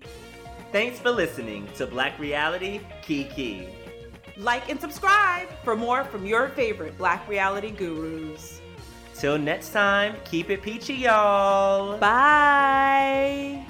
Thanks 0.73 0.99
for 0.99 1.11
listening 1.11 1.69
to 1.77 1.87
Black 1.87 2.19
Reality 2.19 2.81
Kiki. 3.03 3.69
Like 4.39 4.71
and 4.71 4.81
subscribe 4.81 5.49
for 5.63 5.77
more 5.77 6.05
from 6.05 6.25
your 6.25 6.49
favorite 6.49 6.97
Black 6.97 7.29
reality 7.29 7.71
gurus. 7.71 8.61
Till 9.15 9.39
next 9.39 9.73
time, 9.73 10.17
keep 10.25 10.51
it 10.51 10.63
peachy, 10.63 10.95
y'all. 10.95 11.99
Bye. 11.99 13.65